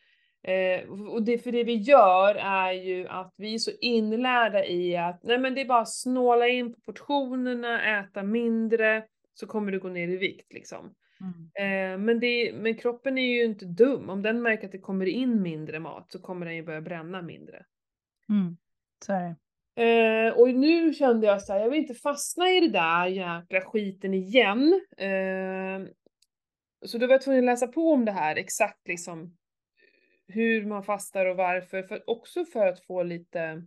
Eh, 0.43 0.89
och 0.89 1.23
det, 1.23 1.37
för 1.37 1.51
det 1.51 1.63
vi 1.63 1.75
gör 1.75 2.35
är 2.35 2.71
ju 2.71 3.07
att 3.07 3.33
vi 3.37 3.53
är 3.53 3.57
så 3.57 3.71
inlärda 3.81 4.65
i 4.65 4.97
att 4.97 5.23
nej 5.23 5.37
men 5.37 5.55
det 5.55 5.61
är 5.61 5.65
bara 5.65 5.81
att 5.81 5.93
snåla 5.93 6.47
in 6.47 6.73
på 6.73 6.81
portionerna, 6.81 7.99
äta 7.99 8.23
mindre, 8.23 9.03
så 9.33 9.47
kommer 9.47 9.71
du 9.71 9.79
gå 9.79 9.87
ner 9.87 10.07
i 10.07 10.17
vikt 10.17 10.53
liksom. 10.53 10.93
Mm. 11.21 11.49
Eh, 11.53 11.97
men, 12.05 12.19
det, 12.19 12.53
men 12.53 12.75
kroppen 12.75 13.17
är 13.17 13.35
ju 13.35 13.43
inte 13.43 13.65
dum. 13.65 14.09
Om 14.09 14.21
den 14.21 14.41
märker 14.41 14.65
att 14.65 14.71
det 14.71 14.79
kommer 14.79 15.05
in 15.05 15.41
mindre 15.41 15.79
mat 15.79 16.11
så 16.11 16.19
kommer 16.19 16.45
den 16.45 16.55
ju 16.55 16.63
börja 16.63 16.81
bränna 16.81 17.21
mindre. 17.21 17.65
Mm. 18.29 18.57
Så 19.05 19.13
är 19.13 19.21
det. 19.21 19.35
Eh, 19.77 20.33
och 20.33 20.49
nu 20.49 20.93
kände 20.93 21.27
jag 21.27 21.41
så 21.41 21.53
här, 21.53 21.59
jag 21.59 21.69
vill 21.69 21.79
inte 21.79 21.93
fastna 21.93 22.49
i 22.49 22.59
det 22.59 22.71
där 22.71 23.05
jäkla 23.05 23.61
skiten 23.61 24.13
igen. 24.13 24.81
Eh, 24.97 25.87
så 26.85 26.97
då 26.97 27.07
var 27.07 27.13
jag 27.13 27.21
tvungen 27.21 27.43
att 27.43 27.53
läsa 27.53 27.67
på 27.67 27.91
om 27.91 28.05
det 28.05 28.11
här, 28.11 28.35
exakt 28.35 28.87
liksom 28.87 29.37
hur 30.27 30.65
man 30.65 30.83
fastar 30.83 31.25
och 31.25 31.37
varför. 31.37 31.83
För, 31.83 32.09
också 32.09 32.45
för 32.45 32.67
att 32.67 32.79
få 32.79 33.03
lite 33.03 33.63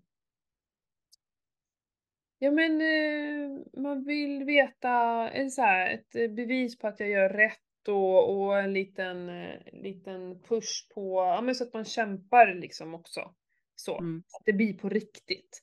Ja 2.39 2.51
men 2.51 2.81
eh, 2.81 3.61
man 3.83 4.05
vill 4.05 4.45
veta, 4.45 5.31
så 5.51 5.63
här, 5.63 5.95
ett 5.95 6.15
eh, 6.15 6.29
bevis 6.31 6.79
på 6.79 6.87
att 6.89 7.01
jag 7.01 7.09
gör 7.09 7.29
rätt 7.29 7.89
och, 7.89 8.37
och 8.37 8.59
en 8.59 8.73
liten, 8.73 9.29
eh, 9.29 9.61
liten 9.73 10.43
push 10.43 10.89
på, 10.95 11.19
ja 11.19 11.41
men 11.41 11.55
så 11.55 11.65
att 11.65 11.75
man 11.75 11.85
kämpar 11.85 12.55
liksom 12.55 12.95
också. 12.95 13.35
Så, 13.75 13.99
Mm. 13.99 14.19
att 14.39 14.43
det 14.47 14.53
blir 14.53 14.79
på 14.79 14.89
riktigt. 14.89 15.63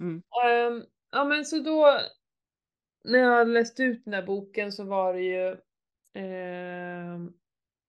Mm. 0.00 0.22
Ehm, 0.44 0.84
ja 1.12 1.24
men 1.24 1.44
så 1.44 1.58
då, 1.58 2.00
när 3.04 3.18
jag 3.18 3.48
läste 3.48 3.82
ut 3.82 4.04
den 4.04 4.14
här 4.14 4.22
boken 4.26 4.72
så 4.72 4.84
var 4.84 5.14
det 5.14 5.22
ju, 5.22 5.56
ehm, 6.14 7.32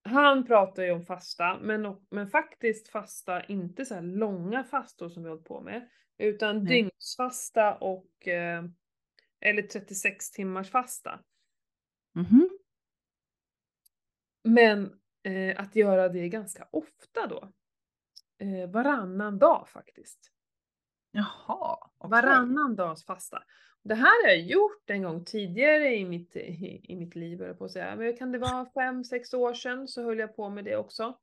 han 0.03 0.45
pratar 0.45 0.83
ju 0.83 0.91
om 0.91 1.03
fasta, 1.05 1.59
men, 1.61 1.95
men 2.11 2.27
faktiskt 2.27 2.87
fasta, 2.89 3.45
inte 3.45 3.85
så 3.85 3.99
långa 4.01 4.63
fastor 4.63 5.09
som 5.09 5.23
vi 5.23 5.29
hållit 5.29 5.45
på 5.45 5.61
med, 5.61 5.89
utan 6.19 6.63
Nej. 6.63 6.73
dygnsfasta 6.73 7.75
och, 7.75 8.27
eh, 8.27 8.63
eller 9.41 9.62
36 9.62 10.32
timmars 10.32 10.69
fasta. 10.69 11.19
Mhm. 12.15 12.49
Men 14.43 14.99
eh, 15.23 15.62
att 15.62 15.75
göra 15.75 16.10
det 16.10 16.29
ganska 16.29 16.67
ofta 16.71 17.27
då. 17.27 17.51
Eh, 18.38 18.69
varannan 18.69 19.39
dag 19.39 19.69
faktiskt. 19.69 20.32
Jaha. 21.12 21.77
okej. 21.97 22.10
Varannan 22.10 22.75
dags 22.75 23.05
fasta. 23.05 23.43
Det 23.84 23.95
här 23.95 24.23
har 24.23 24.29
jag 24.29 24.41
gjort 24.41 24.89
en 24.89 25.03
gång 25.03 25.25
tidigare 25.25 25.95
i 25.95 26.05
mitt, 26.05 26.36
i, 26.36 26.82
i 26.84 26.95
mitt 26.95 27.15
liv, 27.15 27.53
på 27.53 27.65
att 27.65 27.71
säga. 27.71 27.95
Men 27.95 28.17
kan 28.17 28.32
det 28.32 28.39
vara 28.39 28.65
fem, 28.73 29.03
sex 29.03 29.34
år 29.34 29.53
sedan 29.53 29.88
så 29.88 30.03
höll 30.03 30.19
jag 30.19 30.36
på 30.36 30.49
med 30.49 30.65
det 30.65 30.77
också. 30.77 31.17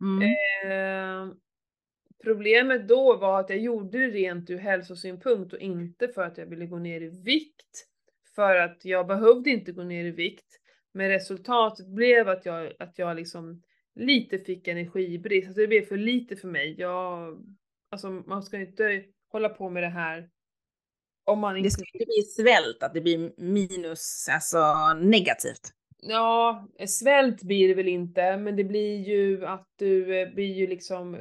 Mm. 0.00 0.22
Eh, 0.22 1.34
problemet 2.22 2.88
då 2.88 3.16
var 3.16 3.40
att 3.40 3.50
jag 3.50 3.58
gjorde 3.58 3.98
det 3.98 4.06
rent 4.06 4.50
ur 4.50 4.58
hälsosynpunkt 4.58 5.52
och 5.52 5.58
inte 5.58 6.08
för 6.08 6.22
att 6.22 6.38
jag 6.38 6.46
ville 6.46 6.66
gå 6.66 6.78
ner 6.78 7.00
i 7.00 7.08
vikt. 7.08 7.86
För 8.34 8.56
att 8.56 8.84
jag 8.84 9.06
behövde 9.06 9.50
inte 9.50 9.72
gå 9.72 9.82
ner 9.82 10.04
i 10.04 10.10
vikt. 10.10 10.46
Men 10.92 11.08
resultatet 11.08 11.86
blev 11.86 12.28
att 12.28 12.46
jag, 12.46 12.72
att 12.78 12.98
jag 12.98 13.16
liksom 13.16 13.62
lite 13.94 14.38
fick 14.38 14.68
energibrist. 14.68 15.46
Alltså 15.46 15.60
det 15.60 15.66
blev 15.66 15.82
för 15.82 15.96
lite 15.96 16.36
för 16.36 16.48
mig. 16.48 16.74
Jag, 16.78 17.38
alltså 17.90 18.10
man 18.10 18.42
ska 18.42 18.58
inte 18.58 19.04
hålla 19.32 19.48
på 19.48 19.70
med 19.70 19.82
det 19.82 19.88
här 19.88 20.28
om 21.24 21.38
man 21.38 21.54
Det 21.54 21.58
inte 21.58 21.70
ska 21.70 21.84
inte 21.94 22.06
bli 22.06 22.22
svält, 22.22 22.82
att 22.82 22.94
det 22.94 23.00
blir 23.00 23.32
minus, 23.36 24.28
alltså 24.30 24.94
negativt. 24.94 25.72
Ja, 26.02 26.68
svält 26.86 27.42
blir 27.42 27.68
det 27.68 27.74
väl 27.74 27.88
inte, 27.88 28.36
men 28.36 28.56
det 28.56 28.64
blir 28.64 28.96
ju 29.08 29.46
att 29.46 29.68
du 29.78 30.20
eh, 30.20 30.34
blir 30.34 30.54
ju 30.54 30.66
liksom 30.66 31.16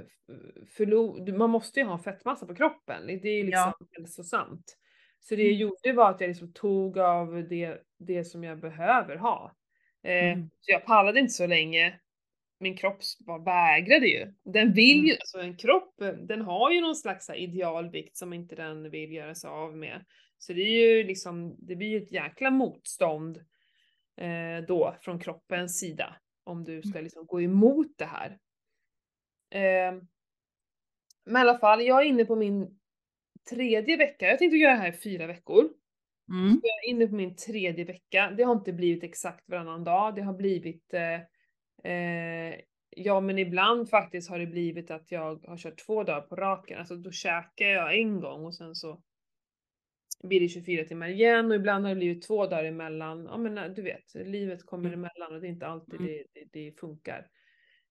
förlor... 0.77 1.31
Man 1.37 1.49
måste 1.49 1.79
ju 1.79 1.85
ha 1.85 1.99
fettmassa 1.99 2.45
på 2.45 2.55
kroppen, 2.55 3.07
det 3.07 3.13
är 3.29 3.37
ju 3.37 3.43
liksom 3.43 3.73
Ja. 3.79 3.87
hälsosamt. 3.91 4.75
Så 5.19 5.35
det 5.35 5.41
jag 5.41 5.49
Mm. 5.49 5.59
gjorde 5.61 5.93
var 5.93 6.09
att 6.09 6.21
jag 6.21 6.27
liksom 6.27 6.53
tog 6.53 6.97
av 6.99 7.47
det, 7.49 7.77
det 7.99 8.23
som 8.23 8.43
jag 8.43 8.59
behöver 8.59 9.15
ha. 9.15 9.55
Eh, 10.03 10.31
Mm. 10.33 10.49
Så 10.59 10.71
jag 10.71 10.85
pallade 10.85 11.19
inte 11.19 11.33
så 11.33 11.47
länge. 11.47 11.99
Min 12.59 12.77
kropp 12.77 12.99
bara 13.19 13.37
vägrade 13.43 14.07
ju. 14.07 14.33
Den 14.45 14.73
vill 14.73 14.97
Mm. 14.99 15.05
ju, 15.07 15.13
alltså 15.13 15.37
en 15.39 15.57
kropp, 15.57 15.95
den 16.27 16.41
har 16.41 16.71
ju 16.71 16.81
någon 16.81 16.95
slags 16.95 17.29
idealvikt 17.29 18.17
som 18.17 18.33
inte 18.33 18.55
den 18.55 18.89
vill 18.89 19.11
göra 19.13 19.35
sig 19.35 19.49
av 19.49 19.77
med. 19.77 20.05
Så 20.37 20.53
det 20.53 20.61
är 20.61 20.95
ju 20.97 21.03
liksom, 21.03 21.55
det 21.59 21.75
blir 21.75 21.87
ju 21.87 21.97
ett 21.97 22.11
jäkla 22.11 22.51
motstånd 22.51 23.39
eh, 24.19 24.65
då 24.67 24.95
från 25.01 25.19
kroppens 25.19 25.79
sida. 25.79 26.15
Om 26.43 26.63
du 26.63 26.82
ska 26.82 27.01
liksom 27.01 27.25
gå 27.25 27.41
emot 27.41 27.97
det 27.97 28.05
här. 28.05 28.38
Eh, 29.51 30.01
men 31.25 31.36
i 31.36 31.39
alla 31.39 31.58
fall, 31.58 31.82
jag 31.82 32.01
är 32.01 32.05
inne 32.05 32.25
på 32.25 32.36
min 32.36 32.79
tredje 33.49 33.97
vecka. 33.97 34.27
Jag 34.27 34.39
tänkte 34.39 34.58
göra 34.58 34.73
det 34.73 34.79
här 34.79 34.93
i 34.93 34.97
fyra 34.97 35.27
veckor. 35.27 35.69
Mm. 36.29 36.51
Så 36.51 36.60
jag 36.63 36.86
är 36.86 36.89
inne 36.89 37.08
på 37.08 37.15
min 37.15 37.36
tredje 37.36 37.86
vecka. 37.86 38.34
Det 38.38 38.43
har 38.43 38.53
inte 38.53 38.73
blivit 38.73 39.03
exakt 39.03 39.49
varannan 39.49 39.84
dag. 39.84 40.15
Det 40.15 40.21
har 40.21 40.34
blivit 40.34 40.93
eh, 40.93 41.91
eh, 41.91 42.55
Ja 42.91 43.19
men 43.19 43.39
ibland 43.39 43.89
faktiskt 43.89 44.29
har 44.29 44.39
det 44.39 44.47
blivit 44.47 44.91
att 44.91 45.12
jag 45.12 45.45
har 45.45 45.58
kört 45.58 45.86
två 45.86 46.03
dagar 46.03 46.21
på 46.21 46.36
raken. 46.36 46.79
Alltså 46.79 46.95
då 46.95 47.12
käkar 47.12 47.65
jag 47.65 47.99
en 47.99 48.19
gång 48.19 48.45
och 48.45 48.55
sen 48.55 48.75
så 48.75 49.01
blir 50.23 50.39
det 50.39 50.47
24 50.47 50.84
timmar 50.86 51.10
igen 51.10 51.45
och 51.51 51.55
ibland 51.55 51.86
har 51.86 51.89
det 51.89 51.99
blivit 51.99 52.27
två 52.27 52.45
dagar 52.47 52.63
emellan. 52.63 53.25
Ja 53.25 53.38
men 53.38 53.58
eh, 53.58 53.65
du 53.69 53.82
vet, 53.82 54.13
livet 54.15 54.65
kommer 54.65 54.89
Mm. 54.89 54.99
emellan 54.99 55.36
och 55.36 55.41
det 55.41 55.47
är 55.47 55.49
inte 55.49 55.67
alltid 55.67 55.99
Mm. 56.01 56.05
det, 56.08 56.23
det, 56.34 56.45
det 56.65 56.79
funkar. 56.79 57.27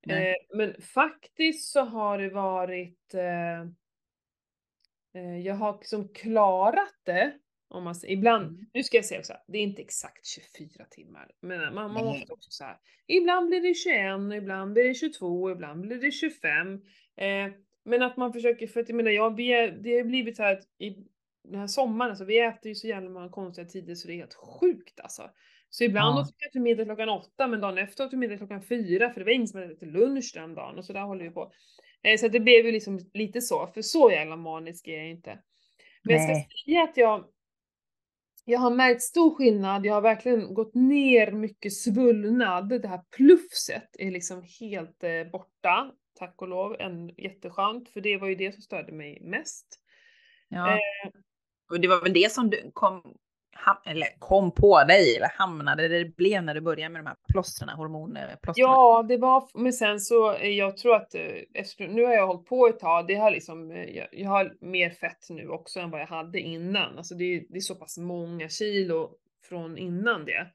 Eh, 0.09 0.35
men 0.57 0.75
faktiskt 0.83 1.73
så 1.73 1.81
har 1.81 2.19
det 2.19 2.31
varit 2.31 3.14
eh, 3.14 3.61
eh, 5.14 5.38
Jag 5.45 5.55
har 5.55 5.79
liksom 5.79 6.09
klarat 6.09 6.95
det. 7.05 7.38
Om 7.71 7.85
man, 7.85 7.95
ibland, 8.07 8.47
Mm. 8.47 8.67
nu 8.75 8.83
ska 8.83 8.97
jag 8.97 9.05
säga 9.05 9.21
också, 9.21 9.35
det 9.47 9.59
är 9.59 9.62
inte 9.62 9.83
exakt 9.83 10.27
24 10.27 10.85
timmar. 10.85 11.31
Men 11.41 11.61
man, 11.61 11.75
man 11.75 11.95
Nej. 11.95 12.05
måste 12.05 12.33
också 12.33 12.51
så 12.51 12.64
här. 12.64 12.77
Ibland 13.07 13.49
blir 13.49 13.61
det 13.61 13.75
21, 13.75 14.43
ibland 14.43 14.73
blir 14.73 14.85
det 14.85 14.95
22, 14.95 15.51
ibland 15.51 15.81
blir 15.81 15.97
det 15.97 16.11
25. 16.11 16.73
Eh, 17.17 17.53
men 17.85 18.03
att 18.03 18.17
man 18.17 18.33
försöker, 18.33 18.67
för 18.67 18.81
att 18.81 18.88
jag 18.88 18.97
menar, 18.97 19.11
jag, 19.11 19.37
vi 19.37 19.53
är, 19.53 19.71
det 19.73 19.97
har 19.97 20.05
blivit 20.05 20.37
så 20.37 20.43
här 20.43 20.53
att 20.53 20.64
i 20.79 20.97
den 21.51 21.61
här 21.61 21.67
sommaren, 21.67 22.11
alltså, 22.11 22.25
vi 22.25 22.39
äter 22.41 22.69
ju 22.69 22.75
så 22.75 22.87
jävla 22.87 23.11
många 23.11 23.29
konstiga 23.29 23.67
tider 23.67 23.95
så 23.95 24.09
det 24.09 24.15
är 24.15 24.17
helt 24.17 24.35
sjukt 24.35 25.01
alltså. 25.01 25.31
Så 25.71 25.85
ibland 25.85 26.17
Ja. 26.19 26.21
åt 26.21 26.35
vi 26.39 26.51
till 26.51 26.61
middag 26.61 26.85
klockan 26.85 27.09
åtta 27.09 27.47
men 27.47 27.61
dagen 27.61 27.79
efter 27.79 28.05
åt 28.07 28.13
vi 28.13 28.17
middag 28.17 28.37
klockan 28.37 28.63
fyra 28.63 29.11
för 29.11 29.21
det 29.21 29.25
var 29.25 29.33
ingen 29.33 29.49
som 29.49 29.61
hade 29.61 29.73
ätit 29.73 29.89
lunch 29.89 30.33
den 30.35 30.55
dagen 30.55 30.79
och 30.79 30.85
så 30.85 30.93
där 30.93 31.03
håller 31.03 31.25
vi 31.25 31.31
på. 31.31 31.53
Eh, 32.03 32.19
så 32.19 32.29
det 32.29 32.41
blev 32.41 32.67
ju 32.67 32.73
liksom 32.73 32.99
lite 33.15 33.41
så, 33.41 33.67
för 33.67 33.83
så 33.83 34.11
jävla 34.11 34.37
manisk 34.37 34.89
är 34.89 34.97
jag 34.97 35.11
inte. 35.11 35.39
Men 36.03 36.15
jag 36.17 36.29
Nej. 36.29 36.49
ska 36.51 36.71
säga 36.71 36.83
att 36.83 36.97
jag, 36.97 37.25
jag 38.45 38.59
har 38.59 38.71
märkt 38.71 39.03
stor 39.03 39.35
skillnad, 39.35 39.87
jag 39.87 39.95
har 39.95 40.01
verkligen 40.01 40.55
gått 40.55 40.75
ner 40.75 41.33
mycket 41.33 41.73
svullnad. 41.73 42.69
Det 42.69 42.89
här 42.89 43.01
plufset 43.17 43.89
är 43.99 44.11
liksom 44.11 44.43
helt 44.61 45.05
eh, 45.05 45.25
borta, 45.33 45.93
tack 46.19 46.43
och 46.43 46.49
lov. 46.49 46.77
En, 46.81 47.09
jätteskönt, 47.09 47.89
för 47.89 48.01
det 48.01 48.17
var 48.17 48.29
ju 48.29 48.35
det 48.35 48.53
som 48.53 48.63
störde 48.63 48.93
mig 48.93 49.19
mest. 49.21 49.67
Ja. 50.49 50.73
Eh, 50.73 50.79
och 51.70 51.81
det 51.81 51.88
var 51.88 52.02
väl 52.02 52.12
det 52.12 52.33
som 52.33 52.50
du 52.50 52.70
kom, 52.74 53.02
ham, 53.52 53.76
eller 53.87 54.18
kom 54.18 54.50
på 54.50 54.85
dig, 54.85 55.16
eller 55.16 55.28
hamnade 55.38 55.88
där 55.88 56.04
det 56.04 56.16
blev 56.16 56.42
när 56.42 56.54
du 56.54 56.61
började 56.61 56.92
med 56.92 57.00
de 57.04 57.07
här 57.07 57.16
plåstren, 57.33 57.68
hormonplåstren? 57.68 58.54
Ja, 58.54 59.04
det 59.09 59.16
var, 59.16 59.48
men 59.54 59.72
sen 59.72 60.00
så, 60.00 60.35
eh, 60.35 60.48
jag 60.48 60.76
tror 60.76 60.94
att 60.94 61.14
eh, 61.14 61.88
nu 61.88 62.04
har 62.04 62.12
jag 62.12 62.26
hållit 62.26 62.46
på 62.46 62.66
ett 62.68 62.78
tag, 62.78 63.07
det 63.07 63.14
har 63.14 63.31
liksom, 63.31 63.70
eh, 63.70 63.96
jag, 63.96 64.09
jag 64.12 64.31
har 64.31 64.57
mer 64.61 64.90
fett 64.90 65.26
nu 65.31 65.48
också 65.48 65.81
än 65.81 65.90
vad 65.90 66.00
jag 66.00 66.07
hade 66.07 66.40
innan. 66.40 66.98
Alltså 66.98 67.14
det, 67.14 67.46
det 67.48 67.57
är 67.57 67.61
så 67.61 67.74
pass 67.74 67.98
många 67.98 68.48
kilo 68.48 69.11
från 69.48 69.78
innan 69.78 70.24
det. 70.24 70.46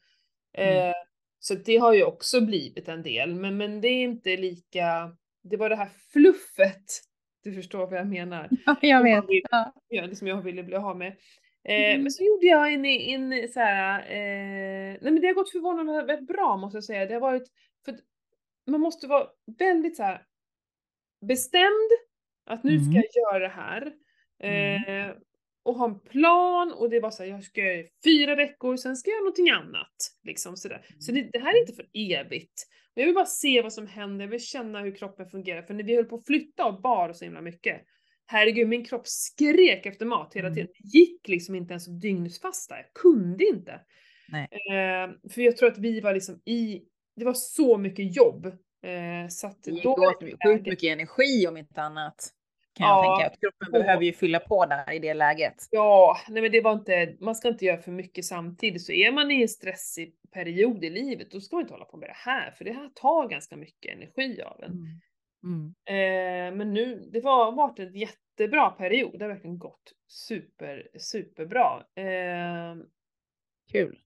Mm. 0.58 0.90
Eh, 0.90 0.94
så 1.40 1.56
det 1.56 1.78
har 1.78 1.94
ju 1.94 2.04
också 2.04 2.42
blivit 2.42 2.88
en 2.88 3.04
del, 3.04 3.36
men, 3.36 3.58
men 3.58 3.82
det 3.82 3.88
är 3.88 4.04
inte 4.04 4.38
lika, 4.38 5.16
det 5.44 5.58
var 5.58 5.70
det 5.70 5.76
här 5.76 5.90
fluffet, 6.14 6.84
du 7.44 7.54
förstår 7.54 7.88
vad 7.88 8.00
jag 8.00 8.08
menar. 8.08 8.50
Ja, 8.66 8.78
jag 8.82 9.04
vet. 9.04 9.26
Ja, 9.88 10.08
det 10.08 10.16
som 10.16 10.28
jag 10.28 10.42
ville 10.42 10.64
bli 10.64 10.76
av 10.76 10.98
med. 10.98 11.18
Eh, 11.64 11.76
mm. 11.76 12.02
Men 12.02 12.12
så 12.12 12.24
gjorde 12.24 12.46
jag 12.46 12.74
en, 12.74 12.86
en 12.86 13.50
så 13.50 13.60
här, 13.60 14.00
eh, 14.00 14.98
nej 15.02 15.12
men 15.12 15.22
det 15.22 15.28
har 15.28 15.34
gått 15.34 15.52
förvånansvärt 15.52 16.28
bra 16.28 16.58
måste 16.58 16.78
jag 16.78 16.84
säga. 16.84 17.06
Det 17.06 17.14
har 17.14 17.22
varit, 17.22 17.48
för 17.86 17.96
man 18.68 18.82
måste 18.82 19.08
vara 19.08 19.28
väldigt 19.60 19.96
så 19.96 20.04
här 20.04 20.26
bestämd 21.28 21.92
att 22.46 22.64
nu 22.64 22.80
ska 22.80 22.90
mm. 22.90 23.04
jag 23.14 23.24
göra 23.24 23.40
det 23.40 23.54
här. 23.54 23.94
Mm. 24.44 24.84
Eh, 24.84 25.06
mm. 25.06 25.18
Och 25.64 25.76
ha 25.76 25.86
en 25.86 26.00
plan 26.00 26.72
och 26.72 26.90
det 26.90 27.00
var 27.00 27.12
så 27.12 27.24
här, 27.24 27.30
jag 27.30 27.44
ska 27.44 27.62
göra 27.62 27.88
fyra 28.04 28.36
veckor, 28.36 28.78
sen 28.78 28.96
ska 28.96 29.10
jag 29.10 29.16
göra 29.16 29.24
någonting 29.24 29.50
annat. 29.50 29.96
Liksom 30.24 30.58
sådär. 30.58 30.86
Så 31.00 31.12
det, 31.12 31.30
det 31.34 31.40
här 31.40 31.56
är 31.56 31.60
inte 31.60 31.74
för 31.74 31.88
evigt. 31.94 32.68
Jag 32.94 33.06
vill 33.06 33.16
bara 33.16 33.26
se 33.26 33.62
vad 33.62 33.74
som 33.74 33.88
händer, 33.88 34.26
jag 34.26 34.32
vill 34.32 34.40
känna 34.40 34.82
hur 34.82 34.96
kroppen 34.96 35.30
fungerar. 35.30 35.62
För 35.62 35.74
när 35.74 35.84
vi 35.84 35.96
höll 35.96 36.06
på 36.06 36.16
att 36.16 36.26
flytta 36.26 36.66
och 36.66 36.82
bar 36.82 37.14
så 37.14 37.26
himla 37.26 37.42
mycket, 37.42 37.82
herregud 38.26 38.68
min 38.68 38.86
kropp 38.86 39.08
skrek 39.08 39.86
efter 39.86 40.06
mat 40.06 40.34
hela 40.34 40.48
mm. 40.48 40.56
tiden. 40.56 40.70
Det 40.78 40.98
gick 40.98 41.28
liksom 41.28 41.56
inte 41.56 41.74
ens 41.74 41.88
att 41.88 42.02
dygnsfasta, 42.02 42.76
jag 42.76 42.94
kunde 42.94 43.46
inte. 43.46 43.72
Eh, 44.34 45.32
för 45.32 45.42
jag 45.42 45.58
tror 45.58 45.72
att 45.72 45.78
vi 45.78 46.02
var 46.02 46.14
liksom 46.14 46.42
i, 46.46 46.82
det 47.16 47.26
var 47.26 47.34
så 47.34 47.78
mycket 47.78 48.16
jobb. 48.16 48.46
Eh, 48.84 49.28
så 49.30 49.48
att 49.48 49.64
det 49.64 49.72
gick 49.72 49.86
åt 49.86 50.24
sjukt 50.46 50.68
mycket 50.68 50.84
energi 50.84 51.48
om 51.48 51.58
inte 51.58 51.82
annat. 51.82 52.34
Kan 52.76 52.88
ja, 52.88 53.06
jag 53.06 53.18
tänka, 53.18 53.34
att 53.34 53.40
kroppen 53.40 53.80
och, 53.80 53.86
behöver 53.86 54.04
ju 54.04 54.14
fylla 54.14 54.40
på 54.40 54.66
där 54.66 54.92
i 54.92 55.00
det 55.00 55.14
läget. 55.14 55.68
Ja, 55.72 56.18
nej 56.30 56.42
men 56.42 56.52
det 56.52 56.62
var 56.62 56.74
inte, 56.74 57.16
man 57.20 57.36
ska 57.36 57.48
inte 57.48 57.66
göra 57.66 57.78
för 57.78 57.92
mycket 57.92 58.26
samtidigt. 58.26 58.86
Så 58.86 58.92
är 58.92 59.12
man 59.12 59.32
i 59.32 59.42
en 59.42 59.48
stressig 59.48 60.16
period 60.34 60.84
i 60.84 60.90
livet, 60.90 61.32
då 61.32 61.40
ska 61.42 61.56
man 61.56 61.62
inte 61.62 61.74
hålla 61.74 61.86
på 61.86 61.98
med 61.98 62.10
det 62.10 62.16
här, 62.16 62.52
för 62.52 62.66
det 62.66 62.74
här 62.74 62.90
tar 62.96 63.28
ganska 63.28 63.56
mycket 63.56 63.96
energi 63.96 64.42
av 64.42 64.64
en. 64.64 64.72
Mm. 64.72 65.00
Mm. 65.44 65.74
Eh, 65.86 66.58
men 66.58 66.74
nu, 66.74 67.10
det 67.14 67.24
har 67.24 67.52
varit 67.52 67.80
en 67.80 67.96
jättebra 67.96 68.70
period. 68.70 69.20
Det 69.20 69.26
har 69.26 69.32
verkligen 69.32 69.60
gått 69.60 69.94
super, 70.08 70.88
superbra. 71.00 71.84
Eh, 71.96 72.76
Kul. 73.72 74.00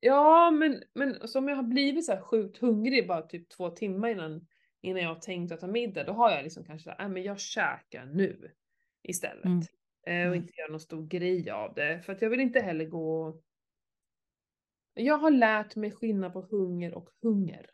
Ja, 0.00 0.50
men, 0.50 0.82
men 0.94 1.28
som 1.28 1.48
jag 1.48 1.56
har 1.56 1.62
blivit 1.62 2.04
så 2.04 2.12
här 2.12 2.20
sjukt 2.20 2.58
hungrig 2.58 3.08
bara 3.08 3.22
typ 3.22 3.48
två 3.48 3.70
timmar 3.70 4.08
innan, 4.08 4.46
innan 4.86 5.02
jag 5.02 5.08
har 5.08 5.20
tänkt 5.20 5.52
att 5.52 5.60
ta 5.60 5.66
middag, 5.66 6.04
då 6.04 6.12
har 6.12 6.30
jag 6.30 6.44
liksom 6.44 6.64
kanske 6.64 6.90
äh, 6.90 7.08
men 7.08 7.22
jag 7.22 7.40
käkar 7.40 8.06
nu 8.06 8.50
istället. 9.02 9.44
Mm. 9.44 9.60
Eh, 10.06 10.28
och 10.28 10.34
mm. 10.34 10.34
inte 10.34 10.52
göra 10.56 10.70
någon 10.70 10.80
stor 10.80 11.06
grej 11.06 11.50
av 11.50 11.74
det. 11.74 12.02
För 12.02 12.12
att 12.12 12.22
jag 12.22 12.30
vill 12.30 12.40
inte 12.40 12.60
heller 12.60 12.84
gå... 12.84 13.40
Jag 14.94 15.18
har 15.18 15.30
lärt 15.30 15.76
mig 15.76 15.90
skillnad 15.90 16.32
på 16.32 16.40
hunger 16.40 16.94
och 16.94 17.08
hunger. 17.22 17.70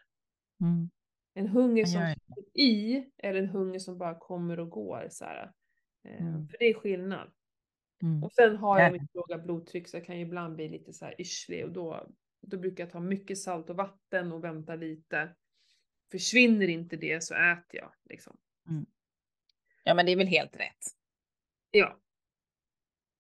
Mm. 0.61 0.91
En 1.35 1.49
hunger 1.49 1.85
som 1.85 2.15
sitter 2.15 2.61
i 2.61 3.07
eller 3.19 3.43
en 3.43 3.49
hunger 3.49 3.79
som 3.79 3.99
bara 3.99 4.19
kommer 4.19 4.61
och 4.61 4.71
går. 4.71 5.07
Så 5.11 5.25
här. 5.25 5.53
Eh, 6.05 6.27
mm. 6.27 6.49
För 6.49 6.59
det 6.59 6.65
är 6.65 6.75
skillnad. 6.75 7.33
Mm. 8.03 8.25
Och 8.25 8.33
sen 8.33 8.57
har 8.57 8.81
jag 8.81 8.93
mitt 8.93 9.15
låga 9.15 9.39
blodtryck 9.39 9.89
så 9.89 9.97
jag 9.97 10.07
kan 10.07 10.17
ju 10.17 10.23
ibland 10.23 10.55
bli 10.55 10.69
lite 10.69 10.93
så 10.93 11.05
här 11.05 11.21
yrslig 11.21 11.65
och 11.65 11.73
då, 11.73 12.07
då 12.41 12.57
brukar 12.59 12.85
jag 12.85 12.91
ta 12.91 13.01
mycket 13.01 13.39
salt 13.39 13.71
och 13.71 13.77
vatten 13.77 14.33
och 14.33 14.45
vänta 14.45 14.75
lite. 14.75 15.35
Försvinner 16.13 16.69
inte 16.69 16.97
det 16.97 17.25
så 17.25 17.35
äter 17.35 17.81
jag 17.81 17.93
liksom. 18.05 18.37
Mm. 18.69 18.87
Ja 19.85 19.95
men 19.95 20.07
det 20.07 20.13
är 20.13 20.17
väl 20.17 20.27
helt 20.27 20.57
rätt. 20.57 20.87
Ja. 21.71 21.99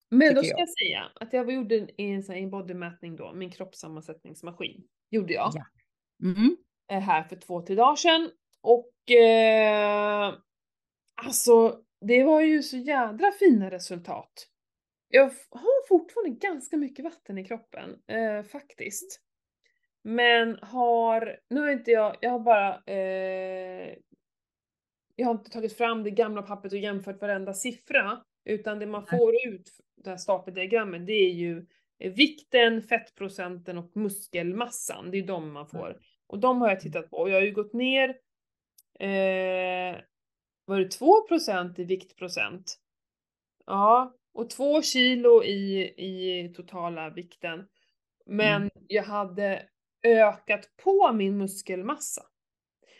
Men 0.08 0.34
då 0.34 0.42
ska 0.42 0.50
jag. 0.50 0.60
jag 0.60 0.70
säga 0.70 1.12
att 1.14 1.32
jag 1.32 1.52
gjorde 1.52 1.86
en, 1.96 2.32
en 2.32 2.50
bodymätning 2.50 3.16
då, 3.16 3.32
min 3.32 3.50
kroppssammansättningsmaskin. 3.50 4.84
Gjorde 5.10 5.32
jag. 5.32 5.52
Ja. 5.54 5.66
Mm. 6.28 6.56
Eh, 6.90 7.00
här 7.00 7.22
för 7.22 7.36
två, 7.36 7.62
tre 7.62 7.76
dagar 7.76 7.96
sedan. 7.96 8.30
Och 8.60 9.10
eh, 9.10 10.34
alltså, 11.14 11.82
det 12.00 12.24
var 12.24 12.40
ju 12.40 12.62
så 12.62 12.76
jädra 12.76 13.32
fina 13.32 13.70
resultat. 13.70 14.48
Jag 15.08 15.24
har 15.50 15.88
fortfarande 15.88 16.30
ganska 16.30 16.76
mycket 16.76 17.04
vatten 17.04 17.38
i 17.38 17.44
kroppen, 17.44 18.02
eh, 18.06 18.42
faktiskt. 18.42 19.20
Men 20.02 20.58
har, 20.62 21.38
nu 21.50 21.60
har 21.60 21.70
inte 21.70 21.90
jag, 21.90 22.16
jag 22.20 22.30
har 22.30 22.38
bara, 22.38 22.82
eh, 22.86 23.94
jag 25.16 25.26
har 25.26 25.32
inte 25.32 25.50
tagit 25.50 25.76
fram 25.76 26.02
det 26.02 26.10
gamla 26.10 26.42
pappret 26.42 26.72
och 26.72 26.78
jämfört 26.78 27.20
varenda 27.20 27.54
siffra, 27.54 28.22
utan 28.44 28.78
det 28.78 28.86
man 28.86 29.06
får 29.06 29.34
ut, 29.46 29.70
det 29.96 30.10
här 30.10 30.16
stapeldiagrammet, 30.16 31.06
det 31.06 31.12
är 31.12 31.32
ju 31.32 31.66
vikten, 32.10 32.82
fettprocenten 32.82 33.78
och 33.78 33.96
muskelmassan. 33.96 35.10
Det 35.10 35.18
är 35.18 35.26
de 35.26 35.52
man 35.52 35.68
får. 35.68 36.00
Och 36.26 36.38
de 36.38 36.60
har 36.60 36.68
jag 36.68 36.80
tittat 36.80 37.10
på 37.10 37.16
och 37.16 37.30
jag 37.30 37.34
har 37.34 37.42
ju 37.42 37.52
gått 37.52 37.72
ner, 37.72 38.08
eh, 38.98 40.00
var 40.64 40.78
det 40.78 40.88
2% 40.88 41.78
i 41.80 41.84
viktprocent? 41.84 42.78
Ja, 43.66 44.14
och 44.34 44.50
2 44.50 44.82
kilo 44.82 45.44
i, 45.44 45.82
i 45.96 46.52
totala 46.56 47.10
vikten. 47.10 47.68
Men 48.26 48.62
mm. 48.62 48.70
jag 48.88 49.02
hade 49.02 49.68
ökat 50.02 50.68
på 50.84 51.12
min 51.12 51.38
muskelmassa. 51.38 52.22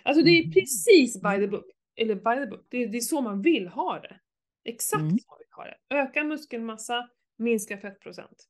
Alltså 0.02 0.22
det 0.22 0.30
är 0.30 0.42
mm. 0.42 0.52
precis 0.52 1.22
by 1.22 1.36
the 1.36 1.46
book. 1.46 1.66
Eller 1.96 2.14
by 2.14 2.44
the 2.44 2.46
book, 2.46 2.66
det, 2.68 2.86
det 2.86 2.96
är 2.96 3.00
så 3.00 3.20
man 3.20 3.42
vill 3.42 3.68
ha 3.68 4.00
det. 4.00 4.20
Exakt 4.64 5.00
mm. 5.00 5.18
så 5.18 5.24
man 5.28 5.38
vill 5.38 5.52
ha 5.56 5.64
det. 5.64 5.76
Öka 5.94 6.24
muskelmassa, 6.24 7.08
minska 7.38 7.78
fettprocent. 7.78 8.48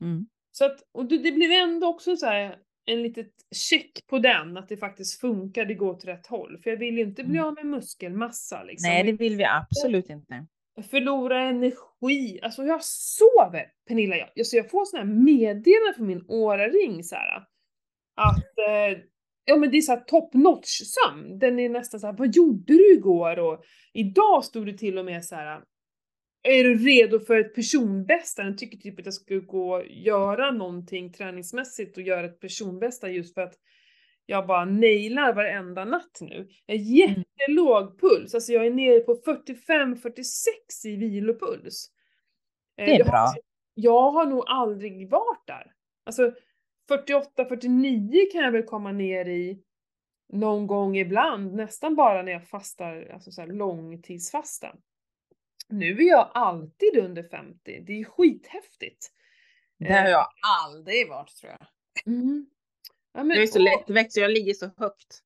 Mm. 0.00 0.26
Så 0.52 0.64
att, 0.64 0.80
och 0.92 1.08
det, 1.08 1.18
det 1.18 1.32
blir 1.32 1.50
ändå 1.50 1.86
också 1.86 2.16
så 2.16 2.26
här, 2.26 2.58
en 2.84 3.02
litet 3.02 3.32
check 3.54 4.06
på 4.06 4.18
den, 4.18 4.56
att 4.56 4.68
det 4.68 4.76
faktiskt 4.76 5.20
funkar, 5.20 5.64
det 5.64 5.74
går 5.74 5.90
åt 5.90 6.04
rätt 6.04 6.26
håll. 6.26 6.58
För 6.62 6.70
jag 6.70 6.76
vill 6.76 6.98
ju 6.98 7.02
inte 7.02 7.24
bli 7.24 7.38
mm. 7.38 7.48
av 7.48 7.54
med 7.54 7.66
muskelmassa. 7.66 8.62
Liksom. 8.62 8.90
Nej, 8.90 9.04
det 9.04 9.12
vill 9.12 9.36
vi 9.36 9.44
absolut 9.44 10.10
inte. 10.10 10.46
Förlora 10.90 11.40
energi. 11.40 12.40
Alltså 12.42 12.64
jag 12.64 12.84
sover, 12.84 13.72
Pernilla. 13.88 14.16
Jag, 14.16 14.28
alltså 14.38 14.56
jag 14.56 14.70
får 14.70 14.84
sådana 14.84 15.06
här 15.06 15.14
meddelanden 15.14 15.94
från 15.96 16.06
min 16.06 16.24
åraring 16.28 17.04
så 17.04 17.16
här, 17.16 17.44
Att 18.14 18.58
eh, 18.68 18.98
ja 19.44 19.56
men 19.56 19.70
det 19.70 19.76
är 19.76 19.80
såhär 19.80 20.00
top 20.00 20.34
notch 20.34 20.80
sömn. 20.84 21.38
Den 21.38 21.58
är 21.58 21.68
nästan 21.68 22.00
såhär, 22.00 22.14
vad 22.18 22.34
gjorde 22.34 22.72
du 22.72 22.92
igår? 22.92 23.38
Och 23.38 23.64
idag 23.92 24.44
stod 24.44 24.66
det 24.66 24.78
till 24.78 24.98
och 24.98 25.04
med 25.04 25.24
så 25.24 25.34
här 25.34 25.62
är 26.44 26.64
du 26.64 26.78
redo 26.78 27.20
för 27.20 27.40
ett 27.40 27.54
personbästa? 27.54 28.42
Den 28.42 28.56
tycker 28.56 28.78
typ 28.78 28.98
att 28.98 29.04
jag 29.04 29.14
ska 29.14 29.34
gå 29.34 29.74
och 29.74 29.86
göra 29.86 30.50
någonting 30.50 31.12
träningsmässigt 31.12 31.96
och 31.96 32.02
göra 32.02 32.26
ett 32.26 32.40
personbästa 32.40 33.10
just 33.10 33.34
för 33.34 33.40
att 33.40 33.54
jag 34.26 34.46
bara 34.46 34.64
nailar 34.64 35.34
varenda 35.34 35.84
natt 35.84 36.18
nu. 36.20 36.48
Jag 36.66 36.74
har 36.74 36.82
mm. 36.82 36.94
jättelåg 36.94 38.00
puls, 38.00 38.34
alltså 38.34 38.52
jag 38.52 38.66
är 38.66 38.70
nere 38.70 39.00
på 39.00 39.14
45-46 39.14 40.16
i 40.84 40.96
vilopuls. 40.96 41.90
Eh, 42.78 42.86
det 42.86 42.92
är 42.92 42.98
jag 42.98 43.06
bra. 43.06 43.18
Har, 43.18 43.34
jag 43.74 44.10
har 44.10 44.26
nog 44.26 44.44
aldrig 44.46 45.10
varit 45.10 45.46
där. 45.46 45.72
Alltså 46.06 46.32
48-49 46.88 48.32
kan 48.32 48.44
jag 48.44 48.52
väl 48.52 48.62
komma 48.62 48.92
ner 48.92 49.28
i 49.28 49.62
någon 50.32 50.66
gång 50.66 50.96
ibland, 50.96 51.54
nästan 51.54 51.94
bara 51.94 52.22
när 52.22 52.32
jag 52.32 52.48
fastar, 52.48 53.10
alltså 53.14 53.30
så 53.30 53.40
här 53.40 53.48
långtidsfasta. 53.48 54.76
Nu 55.68 55.96
är 55.98 56.08
jag 56.08 56.30
alltid 56.34 56.98
under 56.98 57.22
50. 57.22 57.80
Det 57.86 58.00
är 58.00 58.04
skithäftigt. 58.04 59.10
Det 59.78 59.92
har 59.92 60.08
jag 60.08 60.26
aldrig 60.66 61.08
varit 61.08 61.36
tror 61.36 61.52
jag. 61.52 61.66
Mm. 62.14 62.46
Ja, 63.12 63.24
men, 63.24 63.36
jag 63.36 63.42
är 63.42 63.46
så 63.46 63.58
lättväxt 63.58 64.12
så 64.12 64.20
jag 64.20 64.30
ligger 64.30 64.54
så 64.54 64.70
högt. 64.76 65.20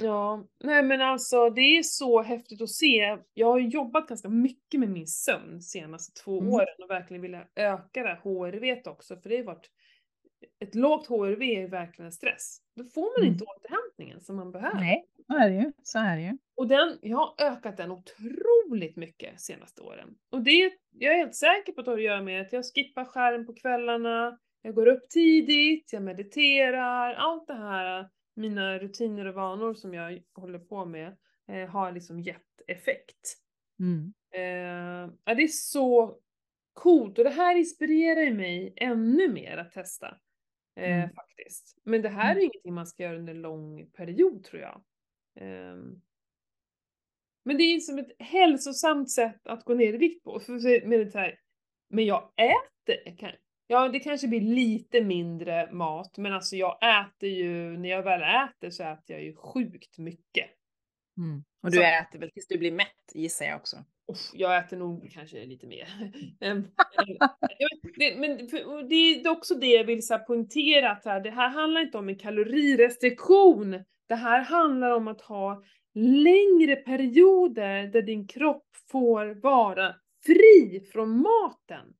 Ja, 0.00 0.44
nej 0.64 0.82
men 0.82 1.00
alltså 1.00 1.50
det 1.50 1.60
är 1.60 1.82
så 1.82 2.22
häftigt 2.22 2.62
att 2.62 2.70
se. 2.70 3.18
Jag 3.34 3.46
har 3.46 3.58
jobbat 3.58 4.08
ganska 4.08 4.28
mycket 4.28 4.80
med 4.80 4.88
min 4.88 5.06
sömn 5.06 5.52
de 5.52 5.60
senaste 5.60 6.22
två 6.22 6.40
mm. 6.40 6.52
åren 6.52 6.82
och 6.82 6.90
verkligen 6.90 7.22
vilja 7.22 7.46
öka 7.54 8.02
det 8.02 8.08
här 8.08 8.20
HRV 8.22 8.82
också 8.84 9.16
för 9.16 9.28
det 9.28 9.36
har 9.36 9.44
varit 9.44 9.70
ett 10.60 10.74
lågt 10.74 11.06
HRV 11.06 11.42
är 11.42 11.68
verkligen 11.68 12.12
stress. 12.12 12.58
Då 12.76 12.84
får 12.84 13.18
man 13.18 13.26
mm. 13.26 13.32
inte 13.32 13.44
återhämtningen 13.44 14.20
som 14.20 14.36
man 14.36 14.52
behöver. 14.52 14.80
Nej, 14.80 15.06
Så 15.26 15.36
är 15.36 15.48
det 15.50 15.54
ju. 15.54 15.72
Så 15.82 15.98
är 15.98 16.16
det 16.16 16.22
ju. 16.22 16.38
Och 16.56 16.68
den, 16.68 16.98
jag 17.02 17.16
har 17.16 17.34
ökat 17.38 17.76
den 17.76 17.90
otroligt 17.90 18.96
mycket 18.96 19.40
senaste 19.40 19.82
åren. 19.82 20.14
Och 20.30 20.42
det, 20.42 20.72
jag 20.90 21.14
är 21.14 21.18
helt 21.18 21.34
säker 21.34 21.72
på 21.72 21.80
att 21.80 21.84
det 21.84 21.90
har 21.90 21.98
att 21.98 22.04
göra 22.04 22.22
med 22.22 22.40
att 22.40 22.52
jag 22.52 22.64
skippar 22.74 23.04
skärm 23.04 23.46
på 23.46 23.54
kvällarna, 23.54 24.38
jag 24.62 24.74
går 24.74 24.86
upp 24.86 25.08
tidigt, 25.08 25.92
jag 25.92 26.02
mediterar, 26.02 27.14
allt 27.14 27.46
det 27.46 27.54
här, 27.54 28.08
mina 28.36 28.78
rutiner 28.78 29.26
och 29.26 29.34
vanor 29.34 29.74
som 29.74 29.94
jag 29.94 30.22
håller 30.34 30.58
på 30.58 30.84
med, 30.84 31.16
eh, 31.48 31.68
har 31.68 31.92
liksom 31.92 32.20
gett 32.20 32.62
effekt. 32.66 33.36
Mm. 33.80 34.12
Eh, 34.34 35.12
ja, 35.24 35.34
det 35.34 35.42
är 35.42 35.48
så 35.48 36.18
coolt 36.72 37.18
och 37.18 37.24
det 37.24 37.30
här 37.30 37.56
inspirerar 37.56 38.20
ju 38.20 38.34
mig 38.34 38.72
ännu 38.76 39.28
mer 39.28 39.56
att 39.56 39.72
testa. 39.72 40.16
Eh, 40.78 40.96
Mm. 40.98 41.14
Faktiskt. 41.14 41.78
Men 41.84 42.02
det 42.02 42.08
här 42.08 42.36
är 42.36 42.40
ingenting 42.40 42.74
man 42.74 42.86
ska 42.86 43.02
göra 43.02 43.16
under 43.18 43.34
en 43.34 43.42
lång 43.42 43.90
period 43.90 44.44
tror 44.44 44.62
jag. 44.62 44.82
Ehm. 45.40 46.00
Men 47.44 47.56
det 47.56 47.62
är 47.62 47.74
ju 47.74 47.80
som 47.80 47.98
ett 47.98 48.12
hälsosamt 48.18 49.10
sätt 49.10 49.46
att 49.46 49.64
gå 49.64 49.74
ner 49.74 49.94
i 49.94 49.96
vikt 49.96 50.24
på. 50.24 50.40
För, 50.40 50.86
med 50.86 51.00
det 51.06 51.14
här, 51.18 51.38
men 51.90 52.06
jag 52.06 52.32
äter, 52.36 53.38
ja 53.66 53.88
det 53.88 54.00
kanske 54.00 54.28
blir 54.28 54.40
lite 54.40 55.04
mindre 55.04 55.72
mat, 55.72 56.18
men 56.18 56.32
alltså 56.32 56.56
jag 56.56 56.78
äter 57.00 57.28
ju, 57.28 57.76
när 57.78 57.88
jag 57.88 58.02
väl 58.02 58.48
äter 58.48 58.70
så 58.70 58.82
äter 58.82 59.16
jag 59.16 59.22
ju 59.24 59.36
sjukt 59.36 59.98
mycket. 59.98 60.46
Mm. 61.18 61.44
Och 61.62 61.72
Så- 61.72 61.78
du 61.80 61.86
äter 61.86 62.18
väl 62.18 62.30
tills 62.30 62.46
du 62.48 62.58
blir 62.58 62.72
mätt 62.72 63.12
gissar 63.14 63.44
jag 63.46 63.56
också. 63.56 63.84
Jag 64.32 64.58
äter 64.58 64.76
nog 64.76 65.10
kanske 65.14 65.44
lite 65.44 65.66
mer. 65.66 65.88
Ehm, 66.40 66.64
men 68.16 68.36
det, 68.88 68.94
är 68.94 69.28
också 69.28 69.54
det 69.54 69.66
jag 69.66 69.84
vill 69.84 70.06
så 70.06 70.14
här 70.14 70.24
poängtera 70.24 70.90
att 70.90 71.04
här, 71.04 71.20
det 71.20 71.30
här 71.30 71.48
handlar 71.48 71.80
inte 71.80 71.98
om 71.98 72.08
en 72.08 72.18
kalorirestriktion. 72.18 73.84
Det 74.08 74.14
här 74.14 74.40
handlar 74.40 74.90
om 74.90 75.08
att 75.08 75.20
ha 75.20 75.62
längre 75.94 76.76
perioder 76.76 77.86
där 77.86 78.02
din 78.02 78.26
kropp 78.26 78.66
får 78.90 79.42
vara 79.42 79.94
fri 80.26 80.80
från 80.92 81.20
maten. 81.20 81.94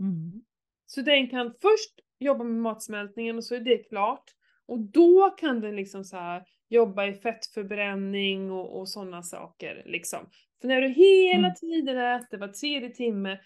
Mm. 0.00 0.42
Så 0.86 1.00
den 1.00 1.28
kan 1.28 1.46
först 1.46 2.00
jobba 2.18 2.44
med 2.44 2.62
matsmältningen 2.62 3.36
och 3.36 3.44
så 3.44 3.54
är 3.54 3.60
det 3.60 3.88
klart. 3.88 4.24
Och 4.66 4.80
då 4.80 5.30
kan 5.30 5.60
den 5.60 5.76
liksom 5.76 6.04
så 6.04 6.16
här 6.16 6.44
jobba 6.68 7.06
i 7.06 7.14
fettförbränning 7.14 8.50
och, 8.50 8.80
och 8.80 8.88
sådana 8.88 9.22
saker 9.22 9.82
liksom. 9.86 10.26
För 10.60 10.68
när 10.68 10.80
du 10.80 10.88
hela 10.88 11.38
Mm. 11.38 11.54
tiden 11.54 11.98
äter 11.98 12.38
var 12.38 12.48
tredje 12.48 12.90
timme, 12.90 13.40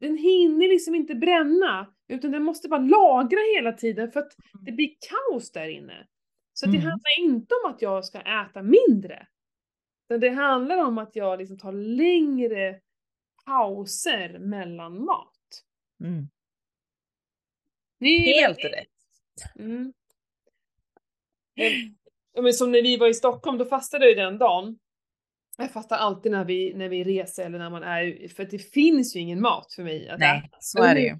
den 0.00 0.16
hinner 0.16 0.68
liksom 0.68 0.94
inte 0.94 1.14
bränna, 1.14 1.94
utan 2.08 2.30
den 2.32 2.42
måste 2.42 2.68
bara 2.68 2.80
lagra 2.80 3.38
hela 3.56 3.72
tiden 3.72 4.12
för 4.12 4.20
att 4.20 4.32
det 4.66 4.72
blir 4.72 4.90
kaos 5.08 5.52
där 5.52 5.68
inne. 5.68 6.06
Så 6.52 6.66
det 6.66 6.76
Mm. 6.78 6.90
handlar 6.90 7.18
inte 7.20 7.54
om 7.64 7.70
att 7.70 7.82
jag 7.82 8.04
ska 8.04 8.20
äta 8.20 8.62
mindre. 8.62 9.26
Utan 10.08 10.20
det 10.20 10.28
handlar 10.28 10.76
om 10.76 10.98
att 10.98 11.16
jag 11.16 11.38
liksom 11.38 11.58
tar 11.58 11.72
längre 11.72 12.80
pauser 13.46 14.38
mellan 14.38 15.04
mat. 15.04 15.64
Mm. 16.04 16.28
Det 17.98 18.06
Helt 18.06 18.58
rätt. 18.64 19.56
Mm. 19.58 19.92
Men 22.42 22.52
som 22.52 22.72
när 22.72 22.82
vi 22.82 22.96
var 22.96 23.08
i 23.08 23.14
Stockholm, 23.14 23.58
då 23.58 23.64
fastade 23.64 24.04
jag 24.04 24.10
ju 24.10 24.14
den 24.24 24.38
dagen. 24.38 24.78
Jag 25.60 25.72
fastar 25.72 25.96
alltid 25.96 26.32
när 26.32 26.44
vi, 26.44 26.74
när 26.74 26.88
vi 26.88 27.04
reser 27.04 27.46
eller 27.46 27.58
när 27.58 27.70
man 27.70 27.82
är, 27.82 28.28
för 28.28 28.44
det 28.44 28.58
finns 28.58 29.16
ju 29.16 29.20
ingen 29.20 29.40
mat 29.40 29.72
för 29.72 29.82
mig 29.82 30.08
att 30.08 30.20
Nej, 30.20 30.38
äta. 30.38 30.56
så 30.60 30.82
är 30.82 30.94
det 30.94 31.00
ju. 31.00 31.18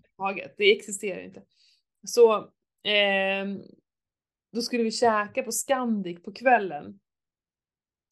Det 0.57 0.77
existerar 0.77 1.21
inte. 1.21 1.43
Så, 2.07 2.51
ehm, 2.85 3.63
då 4.53 4.63
skulle 4.63 4.83
vi 4.83 4.91
käka 4.91 5.43
på 5.43 5.53
Scandic 5.53 6.23
på 6.23 6.33
kvällen. 6.33 6.99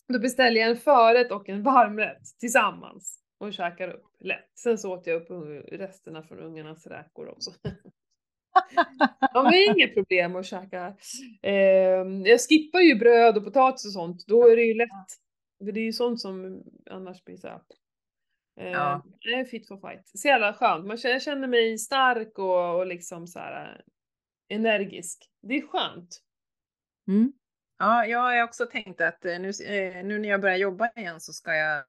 Då 0.08 0.18
beställde 0.18 0.60
jag 0.60 0.70
en 0.70 0.76
förrätt 0.76 1.32
och 1.32 1.48
en 1.48 1.62
varmrätt 1.62 2.38
tillsammans 2.40 3.20
och 3.38 3.52
käkar 3.52 3.88
upp 3.88 4.06
lätt. 4.20 4.50
Sen 4.58 4.78
så 4.78 4.94
åt 4.94 5.06
jag 5.06 5.22
upp 5.22 5.28
resterna 5.72 6.22
från 6.22 6.38
ungarnas 6.38 6.86
räkor 6.86 7.28
också. 7.28 7.50
Ja 9.34 9.42
men 9.42 9.54
inga 9.54 9.88
problem 9.88 10.36
att 10.36 10.46
käka. 10.46 10.96
Eh, 11.42 11.52
jag 12.24 12.40
skippar 12.48 12.80
ju 12.80 12.94
bröd 12.94 13.36
och 13.36 13.44
potatis 13.44 13.86
och 13.86 13.92
sånt, 13.92 14.26
då 14.26 14.48
är 14.48 14.56
det 14.56 14.62
ju 14.62 14.74
lätt. 14.74 15.25
För 15.59 15.73
det 15.73 15.81
är 15.81 15.85
ju 15.85 15.92
sånt 15.92 16.21
som 16.21 16.62
annars 16.90 17.25
blir 17.25 17.37
så 17.37 17.49
här. 17.49 17.61
Eh, 18.61 18.71
Ja. 18.71 19.05
Är 19.21 19.45
fit 19.45 19.69
for 19.69 19.90
fight. 19.90 20.09
Så 20.09 20.29
jävla 20.29 20.55
skönt. 20.55 20.87
Man 20.87 20.97
känner, 20.97 21.14
jag 21.14 21.23
känner 21.23 21.49
mig 21.49 21.79
stark 21.79 22.38
och, 22.38 22.79
och 22.79 22.87
liksom 22.87 23.27
så 23.27 23.38
här 23.38 23.85
eh, 24.49 24.57
energisk. 24.57 25.31
Det 25.42 25.55
är 25.55 25.66
skönt. 25.66 26.23
Mm. 27.09 27.33
Ja, 27.79 28.07
jag 28.07 28.19
har 28.19 28.42
också 28.42 28.66
tänkt 28.66 29.01
att 29.01 29.25
eh, 29.25 29.38
nu, 29.38 29.53
nu 30.05 30.19
när 30.19 30.29
jag 30.29 30.40
börjar 30.40 30.57
jobba 30.57 30.90
igen 30.97 31.21
så 31.21 31.33
ska 31.33 31.55
jag 31.55 31.85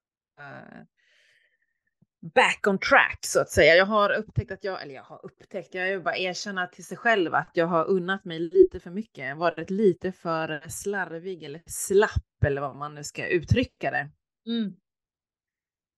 back 2.20 2.66
on 2.66 2.78
track 2.78 3.18
så 3.26 3.40
att 3.40 3.50
säga. 3.50 3.74
Jag 3.74 3.86
har 3.86 4.12
upptäckt 4.12 4.50
att 4.50 4.64
jag, 4.64 4.82
eller 4.82 4.94
jag 4.94 5.02
har 5.02 5.24
upptäckt, 5.26 5.74
jag 5.74 5.88
är 5.88 6.00
bara 6.00 6.16
erkänna 6.16 6.66
till 6.66 6.84
sig 6.84 6.96
själv 6.96 7.34
att 7.34 7.50
jag 7.54 7.66
har 7.66 7.90
unnat 7.90 8.24
mig 8.24 8.38
lite 8.38 8.80
för 8.80 8.90
mycket, 8.90 9.36
varit 9.36 9.70
lite 9.70 10.12
för 10.12 10.68
slarvig 10.68 11.42
eller 11.42 11.62
slapp 11.66 12.44
eller 12.44 12.60
vad 12.60 12.76
man 12.76 12.94
nu 12.94 13.04
ska 13.04 13.28
uttrycka 13.28 13.90
det. 13.90 14.10
Mm. 14.46 14.76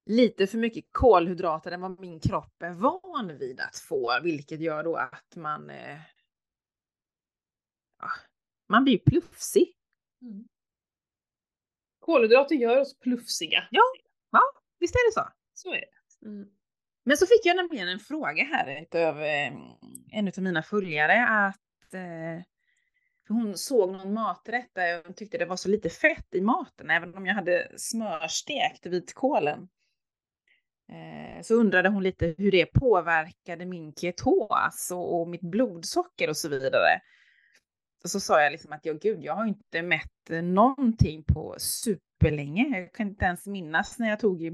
Lite 0.07 0.47
för 0.47 0.59
mycket 0.59 0.85
kolhydrater 0.93 1.73
än 1.73 1.81
vad 1.81 2.01
min 2.01 2.21
kropp 2.21 2.63
är 2.63 2.71
van 2.71 3.39
vid 3.39 3.61
att 3.61 3.77
få, 3.77 4.21
vilket 4.23 4.61
gör 4.61 4.85
då 4.85 4.97
att 4.97 5.37
man 5.37 5.71
eh, 5.71 5.99
ja, 7.99 8.09
man 8.69 8.85
blir 8.85 8.99
plufsig. 8.99 9.75
Mm. 10.23 10.45
Kolhydrater 11.99 12.55
gör 12.55 12.81
oss 12.81 12.99
plufsiga. 12.99 13.69
Ja. 13.71 13.83
Visst 14.81 14.95
är 14.95 15.09
det 15.09 15.13
så? 15.13 15.29
Så 15.55 15.73
är 15.73 15.81
det. 15.81 16.00
Mm. 16.25 16.49
Men 17.05 17.17
så 17.17 17.27
fick 17.27 17.41
jag 17.47 17.57
nämligen 17.57 17.89
en 17.89 17.99
fråga 17.99 18.45
här 18.45 18.83
utav 18.83 19.23
eh, 19.23 19.53
en 20.13 20.29
av 20.29 20.43
mina 20.43 20.63
följare 20.63 21.27
att 21.27 21.95
eh, 21.95 22.45
för 23.27 23.35
hon 23.35 23.59
såg 23.59 23.93
någon 23.93 24.13
maträtt 24.13 24.71
där 24.75 25.03
hon 25.05 25.15
tyckte 25.15 25.39
det 25.39 25.45
var 25.45 25.57
så 25.57 25.69
lite 25.69 25.89
fett 25.89 26.35
i 26.35 26.41
maten, 26.41 26.91
även 26.91 27.15
om 27.15 27.27
jag 27.27 27.35
hade 27.35 27.73
smörstekt 27.77 28.87
vitkålen. 28.87 29.69
Eh, 30.89 31.43
så 31.43 31.55
undrade 31.55 31.89
hon 31.89 32.03
lite 32.03 32.35
hur 32.39 32.51
det 32.51 32.67
påverkade 32.67 33.67
min 33.67 33.95
ketos 33.95 34.91
och, 34.93 35.21
och 35.21 35.29
mitt 35.29 35.41
blodsocker 35.41 36.29
och 36.29 36.37
så 36.37 36.49
vidare. 36.49 37.01
Och 38.05 38.11
så 38.11 38.21
sa 38.21 38.43
jag 38.43 38.53
liksom 38.53 38.73
att 38.73 38.87
ja, 38.87 38.93
gud, 38.93 39.23
jag 39.23 39.35
har 39.35 39.47
inte 39.47 39.83
mätt 39.83 40.31
eh, 40.31 40.43
någonting 40.43 41.25
på 41.25 41.55
superlänge. 41.59 42.79
Jag 42.79 42.93
kan 42.93 43.09
inte 43.09 43.25
ens 43.25 43.47
minnas 43.47 43.99
när 43.99 44.09
jag 44.09 44.21
tog 44.21 44.43
i 44.43 44.51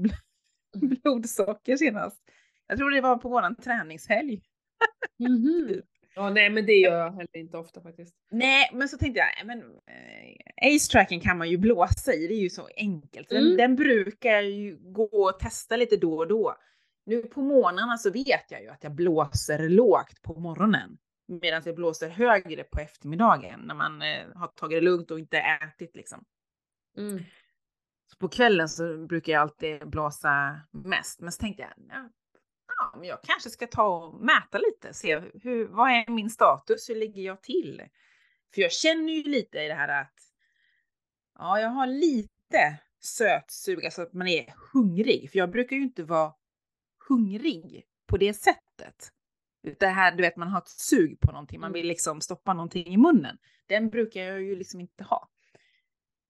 blodsocker 1.03 1.77
senast. 1.77 2.21
Jag 2.67 2.77
tror 2.77 2.91
det 2.91 3.01
var 3.01 3.17
på 3.17 3.29
våran 3.29 3.55
träningshelg. 3.55 4.41
Mhm. 5.19 5.81
Ja, 6.15 6.29
nej 6.29 6.49
men 6.49 6.65
det 6.65 6.73
gör 6.73 6.97
jag 6.99 7.11
heller 7.11 7.37
inte 7.37 7.57
ofta 7.57 7.81
faktiskt. 7.81 8.15
Nej, 8.31 8.69
men 8.73 8.89
så 8.89 8.97
tänkte 8.97 9.19
jag, 9.19 9.47
men 9.47 9.59
eh, 9.61 10.75
ace 10.75 10.91
tracking 10.91 11.19
kan 11.19 11.37
man 11.37 11.49
ju 11.49 11.57
blåsa 11.57 12.13
i, 12.13 12.27
det 12.27 12.33
är 12.33 12.39
ju 12.41 12.49
så 12.49 12.69
enkelt. 12.77 13.29
Den, 13.29 13.43
Mm. 13.45 13.57
den 13.57 13.75
brukar 13.75 14.29
jag 14.29 14.49
ju 14.49 14.77
gå 14.81 15.03
och 15.03 15.39
testa 15.39 15.77
lite 15.77 15.97
då 15.97 16.17
och 16.17 16.27
då. 16.27 16.55
Nu 17.05 17.21
på 17.21 17.41
morgnarna 17.41 17.97
så 17.97 18.11
vet 18.11 18.51
jag 18.51 18.61
ju 18.61 18.67
att 18.69 18.83
jag 18.83 18.91
blåser 18.95 19.69
lågt 19.69 20.21
på 20.21 20.39
morgonen. 20.39 20.97
Medan 21.27 21.61
jag 21.65 21.75
blåser 21.75 22.09
högre 22.09 22.63
på 22.63 22.79
eftermiddagen 22.79 23.59
när 23.59 23.75
man 23.75 24.01
eh, 24.01 24.25
har 24.35 24.47
tagit 24.47 24.77
det 24.77 24.81
lugnt 24.81 25.11
och 25.11 25.19
inte 25.19 25.37
ätit 25.37 25.95
liksom. 25.95 26.23
Mm. 26.97 27.23
Så 28.07 28.17
på 28.17 28.29
kvällen 28.29 28.69
så 28.69 28.97
brukar 28.97 29.33
jag 29.33 29.41
alltid 29.41 29.89
blåsa 29.89 30.61
mest. 30.71 31.19
Men 31.21 31.31
så 31.31 31.39
tänkte 31.41 31.61
jag, 31.61 31.71
ja, 31.89 32.09
ja, 32.67 32.97
men 32.99 33.07
jag 33.07 33.21
kanske 33.23 33.49
ska 33.49 33.67
ta 33.67 33.87
och 33.87 34.21
mäta 34.21 34.57
lite, 34.57 34.93
se 34.93 35.19
hur, 35.19 35.67
vad 35.67 35.89
är 35.89 36.11
min 36.11 36.29
status, 36.29 36.89
hur 36.89 36.95
ligger 36.95 37.21
jag 37.21 37.41
till? 37.41 37.83
För 38.53 38.61
jag 38.61 38.71
känner 38.71 39.13
ju 39.13 39.23
lite 39.23 39.59
i 39.59 39.67
det 39.67 39.73
här 39.73 40.01
att, 40.01 40.19
ja, 41.37 41.59
jag 41.59 41.69
har 41.69 41.87
lite 41.87 42.79
sötsug, 42.99 43.85
alltså 43.85 44.01
att 44.01 44.13
man 44.13 44.27
är 44.27 44.53
hungrig. 44.73 45.31
För 45.31 45.39
jag 45.39 45.51
brukar 45.51 45.75
ju 45.75 45.81
inte 45.83 46.03
vara 46.03 46.33
hungrig 47.09 47.85
på 48.07 48.17
det 48.17 48.33
sättet. 48.33 49.11
Det 49.79 49.87
här, 49.87 50.11
du 50.11 50.21
vet, 50.21 50.35
man 50.37 50.47
har 50.47 50.57
ett 50.61 50.67
sug 50.67 51.19
på 51.19 51.31
någonting, 51.31 51.59
man 51.59 51.67
Mm. 51.67 51.73
vill 51.73 51.87
liksom 51.87 52.21
stoppa 52.21 52.53
någonting 52.53 52.87
i 52.87 52.97
munnen. 52.97 53.37
Den 53.67 53.89
brukar 53.89 54.21
jag 54.21 54.41
ju 54.41 54.55
liksom 54.55 54.79
inte 54.79 55.03
ha. 55.03 55.29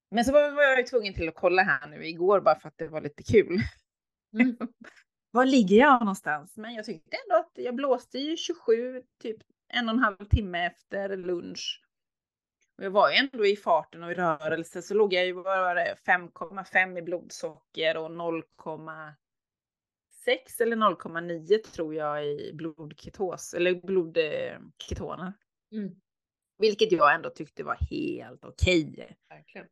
Men 0.10 0.26
så 0.26 0.32
var 0.32 0.52
var 0.52 0.64
jag 0.64 0.78
ju 0.78 0.84
tvungen 0.84 1.14
till 1.14 1.30
att 1.30 1.36
kolla 1.36 1.64
här 1.64 1.88
nu 1.88 2.08
igår 2.08 2.42
bara 2.42 2.60
för 2.60 2.68
att 2.68 2.78
det 2.78 2.88
var 2.88 3.02
lite 3.02 3.24
kul. 3.24 3.60
Mm. 4.34 4.58
Var 5.32 5.46
ligger 5.46 5.78
jag 5.78 6.00
någonstans? 6.00 6.58
Men 6.58 6.74
jag 6.74 6.86
tyckte 6.86 7.18
ändå 7.26 7.36
att 7.36 7.52
jag 7.56 7.76
blåste 7.76 8.20
ju 8.20 8.38
27, 8.38 9.04
typ 9.22 9.38
en 9.74 9.90
och 9.90 9.96
en 9.96 10.00
halv 10.00 10.26
timme 10.26 10.66
efter 10.66 11.18
lunch. 11.18 11.84
Och 12.78 12.84
jag 12.84 12.92
var 12.92 13.12
ju 13.12 13.16
ändå 13.16 13.46
i 13.46 13.56
farten 13.56 14.04
och 14.04 14.12
i 14.12 14.16
rörelse 14.16 14.82
så 14.82 14.94
låg 14.94 15.14
jag 15.14 15.26
ju 15.26 15.34
vad 15.34 15.44
var 15.44 15.76
det, 15.76 15.96
5,5 16.06 16.98
i 16.98 17.02
blodsocker 17.02 17.98
och 17.98 18.10
0,6 18.10 20.62
eller 20.62 20.76
0,9 20.76 21.58
tror 21.58 21.96
jag 21.96 22.26
i 22.26 22.52
blodketos 22.54 23.54
eller 23.54 23.76
blodketoner. 23.76 25.34
Mm. 25.72 25.96
Vilket 26.58 26.92
jag 26.92 27.16
ändå 27.16 27.30
tyckte 27.30 27.64
var 27.64 27.76
helt 27.76 28.46
okej. 28.46 29.18
Verkligen. 29.30 29.68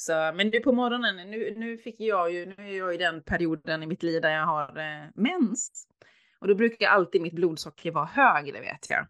Så, 0.00 0.32
men 0.34 0.50
det 0.50 0.60
på 0.60 0.72
morgonen, 0.72 1.30
nu, 1.30 1.54
nu 1.56 1.78
fick 1.78 2.00
jag 2.00 2.32
ju, 2.32 2.46
nu 2.46 2.54
är 2.58 2.78
jag 2.78 2.94
i 2.94 2.98
den 2.98 3.22
perioden 3.22 3.82
i 3.82 3.86
mitt 3.86 4.02
liv 4.02 4.22
där 4.22 4.30
jag 4.30 4.46
har 4.46 4.78
eh, 4.78 5.08
mens. 5.14 5.86
Och 6.38 6.48
då 6.48 6.54
brukar 6.54 6.88
alltid 6.88 7.22
mitt 7.22 7.32
blodsocker 7.32 7.90
vara 7.90 8.04
högre 8.04 8.60
vet 8.60 8.90
jag. 8.90 9.06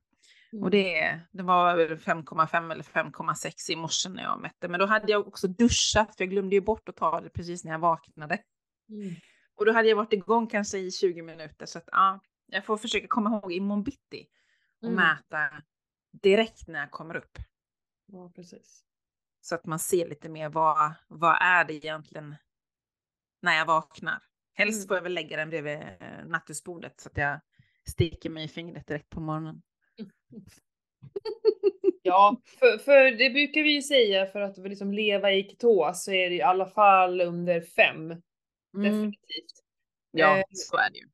Mm. 0.52 0.64
Och 0.64 0.70
det, 0.70 1.20
det 1.32 1.42
var 1.42 1.76
5,5 1.76 2.72
eller 2.72 2.82
5,6 2.82 3.70
i 3.70 3.76
morse 3.76 4.08
när 4.08 4.22
jag 4.22 4.40
mätte. 4.40 4.68
Men 4.68 4.80
då 4.80 4.86
hade 4.86 5.12
jag 5.12 5.28
också 5.28 5.48
duschat, 5.48 6.16
för 6.16 6.24
jag 6.24 6.30
glömde 6.30 6.54
ju 6.54 6.60
bort 6.60 6.88
att 6.88 6.96
ta 6.96 7.20
det 7.20 7.30
precis 7.30 7.64
när 7.64 7.72
jag 7.72 7.78
vaknade. 7.78 8.38
Mm. 8.88 9.14
Och 9.54 9.66
då 9.66 9.72
hade 9.72 9.88
jag 9.88 9.96
varit 9.96 10.12
igång 10.12 10.46
kanske 10.46 10.78
i 10.78 10.90
20 10.90 11.22
minuter. 11.22 11.66
Så 11.66 11.78
att 11.78 11.88
ja, 11.92 12.20
jag 12.46 12.64
får 12.64 12.76
försöka 12.76 13.06
komma 13.08 13.30
ihåg 13.30 13.52
imorgon 13.52 13.82
bitti 13.82 14.26
och 14.82 14.88
mm. 14.88 14.96
mäta 14.96 15.62
direkt 16.22 16.68
när 16.68 16.80
jag 16.80 16.90
kommer 16.90 17.16
upp. 17.16 17.38
Ja, 18.06 18.32
precis. 18.34 18.84
Så 19.40 19.54
att 19.54 19.66
man 19.66 19.78
ser 19.78 20.08
lite 20.08 20.28
mer 20.28 20.48
vad, 20.48 20.92
vad 21.08 21.36
är 21.40 21.64
det 21.64 21.74
egentligen 21.74 22.36
när 23.42 23.56
jag 23.56 23.66
vaknar. 23.66 24.22
Helst 24.54 24.78
mm. 24.78 24.88
får 24.88 24.96
jag 24.96 25.02
väl 25.02 25.14
lägga 25.14 25.36
den 25.36 25.50
bredvid 25.50 25.78
eh, 25.78 26.26
nattduksbordet 26.26 27.00
så 27.00 27.08
att 27.08 27.16
jag 27.16 27.40
sticker 27.88 28.30
mig 28.30 28.44
i 28.44 28.48
fingret 28.48 28.86
direkt 28.86 29.10
på 29.10 29.20
morgonen. 29.20 29.62
Ja, 32.02 32.40
för, 32.58 32.78
för 32.78 33.10
det 33.10 33.30
brukar 33.30 33.62
vi 33.62 33.74
ju 33.74 33.82
säga 33.82 34.26
för 34.26 34.40
att 34.40 34.58
liksom 34.58 34.92
leva 34.92 35.32
i 35.32 35.42
ketos 35.42 36.04
så 36.04 36.12
är 36.12 36.30
det 36.30 36.36
i 36.36 36.42
alla 36.42 36.66
fall 36.66 37.20
under 37.20 37.60
fem. 37.60 37.96
Mm. 38.10 38.22
Definitivt. 38.72 39.64
Ja, 40.10 40.38
eh, 40.38 40.44
så 40.52 40.76
är 40.76 40.90
det 40.90 40.98
ju. 40.98 41.08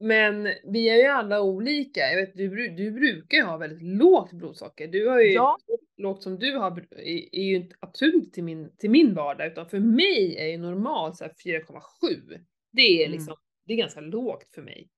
Men 0.00 0.48
vi 0.64 0.88
är 0.88 0.96
ju 0.96 1.04
alla 1.04 1.42
olika. 1.42 2.00
Jag 2.00 2.16
vet, 2.16 2.36
du, 2.36 2.68
du 2.68 2.90
brukar 2.90 3.36
ju 3.36 3.44
ha 3.44 3.56
väldigt 3.56 3.82
lågt 3.82 4.32
blodsocker. 4.32 4.88
Du 4.88 5.08
har 5.08 5.20
ju 5.20 5.32
ja. 5.32 5.58
lågt 5.96 6.22
som 6.22 6.38
du 6.38 6.56
har 6.56 6.86
är, 6.90 7.40
ju 7.40 7.56
inte, 7.56 7.76
absolut 7.80 8.14
inte 8.14 8.30
till 8.30 8.44
min, 8.44 8.76
till 8.76 8.90
min 8.90 9.14
vardag 9.14 9.46
utan 9.46 9.68
för 9.68 9.78
mig 9.78 10.36
är 10.38 10.46
ju 10.46 10.58
normalt 10.58 11.20
4,7. 11.20 12.44
Det 12.72 12.82
är 12.82 13.06
mm. 13.06 13.12
liksom, 13.12 13.32
mm. 13.32 13.40
det 13.66 13.72
är 13.72 13.76
ganska 13.76 14.00
lågt 14.00 14.48
för 14.54 14.62
mig. 14.62 14.90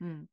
Mm. 0.00 0.26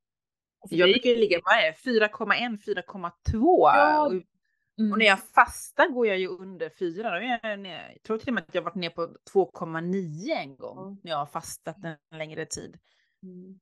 För 0.69 0.75
jag 0.75 0.89
brukar 0.89 1.09
ju 1.09 1.15
ligga, 1.15 1.39
vad 1.43 1.55
är 1.55 1.71
4,1, 1.71 2.57
4,2. 2.57 3.11
Ja. 3.33 4.05
Och, 4.05 4.11
mm. 4.11 4.91
och 4.91 4.97
när 4.97 5.05
jag 5.05 5.19
fastar 5.23 5.89
går 5.89 6.07
jag 6.07 6.19
ju 6.19 6.27
under 6.27 6.69
4. 6.69 7.09
Då 7.09 7.15
är 7.15 7.39
jag, 7.43 7.59
ner, 7.59 7.91
jag 7.93 8.03
tror 8.03 8.17
till 8.17 8.27
och 8.27 8.33
med 8.33 8.43
att 8.47 8.55
jag 8.55 8.61
varit 8.61 8.75
ner 8.75 8.89
på 8.89 9.15
2,9 9.33 10.31
en 10.35 10.55
gång 10.55 10.99
när 11.03 11.11
jag 11.11 11.17
har 11.17 11.25
fastat 11.25 11.77
en 11.83 12.17
längre 12.17 12.45
tid. 12.45 12.77
Mm. 13.23 13.59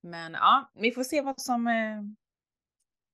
Men 0.00 0.32
ja, 0.32 0.72
vi 0.74 0.92
får 0.92 1.04
se 1.04 1.20
vad 1.20 1.40
som 1.40 1.66
eh, 1.66 2.02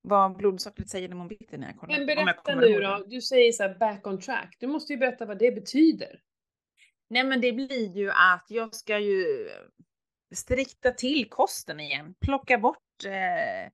vad 0.01 0.37
blodsockret 0.37 0.89
säger 0.89 1.09
imorgon 1.09 1.27
bitti 1.27 1.57
när 1.57 1.67
jag 1.67 1.77
kollar. 1.77 1.97
Men 1.97 2.05
berätta 2.05 2.55
nu 2.55 2.79
då, 2.79 3.03
du 3.07 3.21
säger 3.21 3.51
så 3.51 3.63
här 3.63 3.75
back 3.75 4.07
on 4.07 4.19
track. 4.19 4.55
Du 4.59 4.67
måste 4.67 4.93
ju 4.93 4.99
berätta 4.99 5.25
vad 5.25 5.39
det 5.39 5.51
betyder. 5.51 6.21
Nej 7.07 7.23
men 7.23 7.41
det 7.41 7.51
blir 7.51 7.97
ju 7.97 8.11
att 8.11 8.45
jag 8.49 8.75
ska 8.75 8.99
ju 8.99 9.49
strikta 10.35 10.91
till 10.91 11.29
kosten 11.29 11.79
igen. 11.79 12.15
Plocka 12.19 12.57
bort 12.57 13.05
eh, 13.05 13.71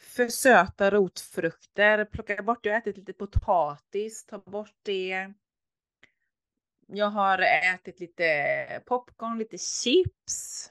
för 0.00 0.28
söta 0.28 0.90
rotfrukter, 0.90 2.04
plocka 2.04 2.42
bort, 2.42 2.66
jag 2.66 2.72
har 2.72 2.78
ätit 2.78 2.96
lite 2.96 3.12
potatis, 3.12 4.26
ta 4.26 4.38
bort 4.38 4.76
det. 4.82 5.32
Jag 6.86 7.10
har 7.10 7.38
ätit 7.74 8.00
lite 8.00 8.82
popcorn, 8.86 9.38
lite 9.38 9.58
chips, 9.58 10.70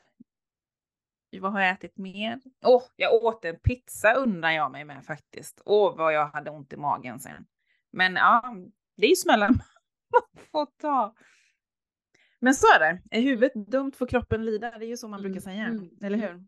vad 1.39 1.51
har 1.51 1.61
jag 1.61 1.71
ätit 1.71 1.97
mer? 1.97 2.39
Åh, 2.65 2.77
oh, 2.77 2.83
jag 2.95 3.13
åt 3.13 3.45
en 3.45 3.59
pizza 3.59 4.13
undrar 4.13 4.51
jag 4.51 4.71
mig 4.71 4.85
med 4.85 5.05
faktiskt. 5.05 5.61
Åh, 5.65 5.91
oh, 5.91 5.97
vad 5.97 6.13
jag 6.13 6.27
hade 6.27 6.51
ont 6.51 6.73
i 6.73 6.77
magen 6.77 7.19
sen. 7.19 7.45
Men 7.91 8.15
ja, 8.15 8.55
det 8.97 9.05
är 9.05 9.09
ju 9.09 9.15
smällen 9.15 9.53
man 10.11 10.45
får 10.51 10.65
ta. 10.65 11.15
Men 12.39 12.53
så 12.53 12.67
är 12.75 12.79
det. 12.79 13.17
Är 13.17 13.21
huvudet 13.21 13.53
dumt 13.53 13.91
får 13.91 14.07
kroppen 14.07 14.45
lida. 14.45 14.77
Det 14.77 14.85
är 14.85 14.89
ju 14.89 14.97
så 14.97 15.07
man 15.07 15.21
brukar 15.21 15.39
säga. 15.39 15.63
Mm. 15.63 15.89
Eller 16.03 16.17
hur? 16.17 16.45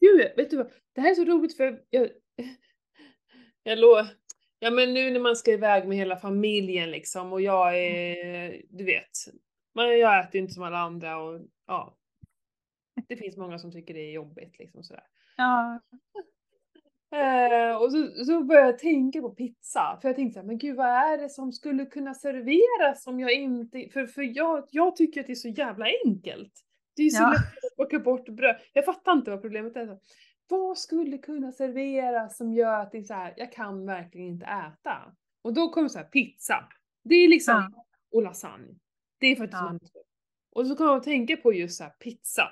Gud, 0.00 0.32
vet 0.36 0.50
du 0.50 0.56
vad? 0.56 0.72
Det 0.94 1.00
här 1.00 1.10
är 1.10 1.14
så 1.14 1.24
roligt 1.24 1.56
för 1.56 1.82
jag, 1.90 2.08
jag 3.62 3.78
låg, 3.78 4.06
ja 4.58 4.70
men 4.70 4.94
nu 4.94 5.10
när 5.10 5.20
man 5.20 5.36
ska 5.36 5.52
iväg 5.52 5.88
med 5.88 5.98
hela 5.98 6.16
familjen 6.16 6.90
liksom 6.90 7.32
och 7.32 7.40
jag 7.40 7.78
är, 7.78 8.62
du 8.68 8.84
vet, 8.84 9.10
man, 9.74 9.98
jag 9.98 10.20
äter 10.20 10.34
ju 10.34 10.40
inte 10.40 10.54
som 10.54 10.62
alla 10.62 10.78
andra 10.78 11.18
och 11.18 11.40
ja, 11.66 11.96
det 13.08 13.16
finns 13.16 13.36
många 13.36 13.58
som 13.58 13.72
tycker 13.72 13.94
det 13.94 14.00
är 14.00 14.12
jobbigt 14.12 14.58
liksom 14.58 14.82
sådär. 14.82 15.04
Ja. 15.36 15.80
Eh, 17.12 17.76
och 17.76 17.92
så, 17.92 18.24
så 18.24 18.44
började 18.44 18.66
jag 18.66 18.78
tänka 18.78 19.20
på 19.20 19.30
pizza, 19.30 19.98
för 20.02 20.08
jag 20.08 20.16
tänkte 20.16 20.34
såhär, 20.34 20.46
men 20.46 20.58
gud 20.58 20.76
vad 20.76 20.86
är 20.86 21.18
det 21.18 21.28
som 21.28 21.52
skulle 21.52 21.86
kunna 21.86 22.14
serveras 22.14 23.06
om 23.06 23.20
jag 23.20 23.32
inte, 23.32 23.88
för, 23.92 24.06
för 24.06 24.36
jag, 24.36 24.68
jag 24.70 24.96
tycker 24.96 25.20
att 25.20 25.26
det 25.26 25.32
är 25.32 25.34
så 25.34 25.48
jävla 25.48 25.86
enkelt. 26.04 26.52
Det 26.96 27.02
är 27.02 27.10
så 27.10 27.22
ja. 27.22 27.30
lätt 27.30 27.40
att 27.40 27.76
plocka 27.76 27.98
bort 27.98 28.28
bröd. 28.28 28.56
Jag 28.72 28.84
fattar 28.84 29.12
inte 29.12 29.30
vad 29.30 29.42
problemet 29.42 29.76
är. 29.76 29.98
Vad 30.48 30.78
skulle 30.78 31.18
kunna 31.18 31.52
serveras 31.52 32.36
som 32.36 32.54
gör 32.54 32.80
att 32.80 32.92
det 32.92 32.98
är 32.98 33.02
så 33.02 33.14
här, 33.14 33.34
jag 33.36 33.52
kan 33.52 33.86
verkligen 33.86 34.26
inte 34.26 34.46
äta? 34.46 35.14
Och 35.42 35.54
då 35.54 35.70
kommer 35.70 35.88
så 35.88 35.98
här 35.98 36.06
pizza. 36.06 36.68
Det 37.04 37.14
är 37.14 37.28
liksom, 37.28 37.54
ja. 37.54 37.84
och 38.12 38.22
lasagne. 38.22 38.74
Det 39.18 39.26
är 39.26 39.36
faktiskt 39.36 39.62
ja. 39.62 39.78
Och 40.52 40.66
så 40.66 40.76
kan 40.76 40.86
man 40.86 41.02
tänka 41.02 41.36
på 41.36 41.52
just 41.52 41.76
så 41.76 41.84
här 41.84 41.90
pizza. 41.90 42.42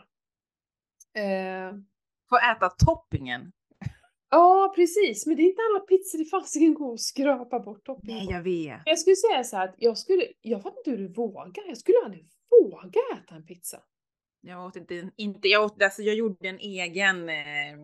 Eh, 1.15 1.75
Få 2.29 2.39
äta 2.39 2.69
toppingen. 2.69 3.53
Ja, 4.31 4.73
precis. 4.77 5.27
Men 5.27 5.37
det 5.37 5.43
är 5.43 5.49
inte 5.49 5.63
alla 5.71 5.81
pizzor 5.81 6.19
det 6.19 6.25
fasiken 6.25 6.75
går 6.75 6.95
att 6.95 7.01
skrapa 7.01 7.61
bort 7.61 7.85
toppingen 7.85 8.17
Nej, 8.17 8.35
jag 8.35 8.43
vet. 8.43 8.83
Jag 8.85 8.99
skulle 8.99 9.17
säga 9.17 9.45
så 9.45 9.57
här 9.57 9.69
att 9.69 9.75
jag 9.79 9.99
skulle, 9.99 10.27
jag 10.41 10.63
fattar 10.63 10.79
inte 10.79 10.91
hur 10.91 10.99
du 10.99 11.09
vågar. 11.09 11.69
Jag 11.69 11.79
skulle 11.79 11.99
aldrig 12.05 12.27
våga 12.51 13.01
äta 13.19 13.35
en 13.35 13.47
pizza. 13.47 13.81
Jag 14.41 14.67
åt 14.67 14.77
inte, 14.77 15.11
inte 15.17 15.49
jag 15.49 15.65
åt, 15.65 15.83
alltså 15.83 16.03
jag 16.03 16.15
gjorde 16.15 16.49
en 16.49 16.59
egen 16.59 17.29
eh, 17.29 17.75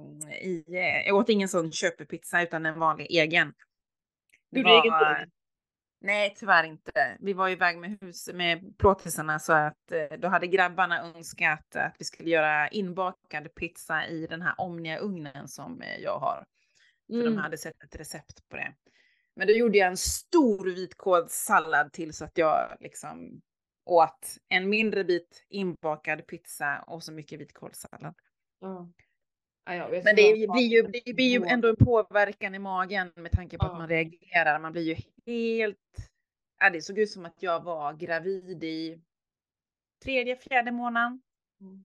i, 0.43 0.65
eh, 0.69 1.07
jag 1.07 1.17
åt 1.17 1.29
ingen 1.29 1.49
sån 1.49 1.73
köpepizza 1.73 2.43
utan 2.43 2.67
en 2.67 2.79
vanlig 2.79 3.07
egen. 3.11 3.55
Du 4.51 4.63
var, 4.63 4.71
egen 4.71 5.31
Nej, 6.01 6.35
tyvärr 6.37 6.65
inte. 6.65 7.17
Vi 7.21 7.33
var 7.33 7.49
iväg 7.49 7.79
med 7.79 7.99
hus 8.01 8.31
med 8.35 8.79
plåtisarna 8.79 9.39
så 9.39 9.53
att 9.53 9.93
eh, 9.93 10.19
då 10.19 10.29
hade 10.29 10.47
grabbarna 10.47 11.03
önskat 11.03 11.77
att 11.77 11.97
vi 11.99 12.05
skulle 12.05 12.31
göra 12.31 12.69
inbakad 12.69 13.55
pizza 13.55 14.07
i 14.07 14.27
den 14.27 14.43
här 14.43 14.55
Omnia-ugnen 14.59 15.49
som 15.49 15.83
eh, 15.83 15.99
jag 15.99 16.19
har. 16.19 16.47
För 17.07 17.15
mm. 17.15 17.25
de 17.25 17.37
hade 17.37 17.59
sett 17.59 17.83
ett 17.83 17.97
recept 17.97 18.49
på 18.49 18.57
det. 18.57 18.75
Men 19.37 19.47
då 19.47 19.53
gjorde 19.53 19.79
jag 19.79 19.89
en 19.89 19.97
stor 19.97 20.65
vitkålssallad 20.65 21.93
till 21.93 22.13
så 22.15 22.25
att 22.25 22.39
jag 22.39 22.77
liksom 22.81 23.41
åt 23.85 24.37
en 24.49 24.69
mindre 24.69 25.05
bit 25.05 25.47
inbakad 25.49 26.27
pizza 26.27 26.85
och 26.87 27.03
så 27.03 27.13
mycket 27.13 27.41
vitkålssallad. 27.41 28.15
Mm. 28.63 28.93
Ja, 29.69 29.89
Men 29.89 30.17
det 30.17 30.49
blir, 30.53 30.67
ju, 30.67 30.83
det 30.83 31.15
blir 31.15 31.31
ju 31.31 31.45
ändå 31.45 31.69
en 31.69 31.77
påverkan 31.77 32.55
i 32.55 32.59
magen 32.59 33.13
med 33.15 33.33
tanke 33.33 33.59
på 33.59 33.67
ja. 33.67 33.73
att 33.73 33.79
man 33.79 33.89
reagerar. 33.89 34.59
Man 34.59 34.73
blir 34.73 34.83
ju 34.83 34.97
helt... 35.27 35.79
Ja, 36.59 36.71
det 36.71 36.83
såg 36.83 36.99
ut 36.99 37.11
som 37.11 37.27
att 37.27 37.43
jag 37.43 37.65
var 37.65 37.93
gravid 37.93 38.65
i 38.65 39.01
tredje, 40.05 40.37
fjärde 40.37 40.73
månaden. 40.73 41.23
Mm. 41.61 41.85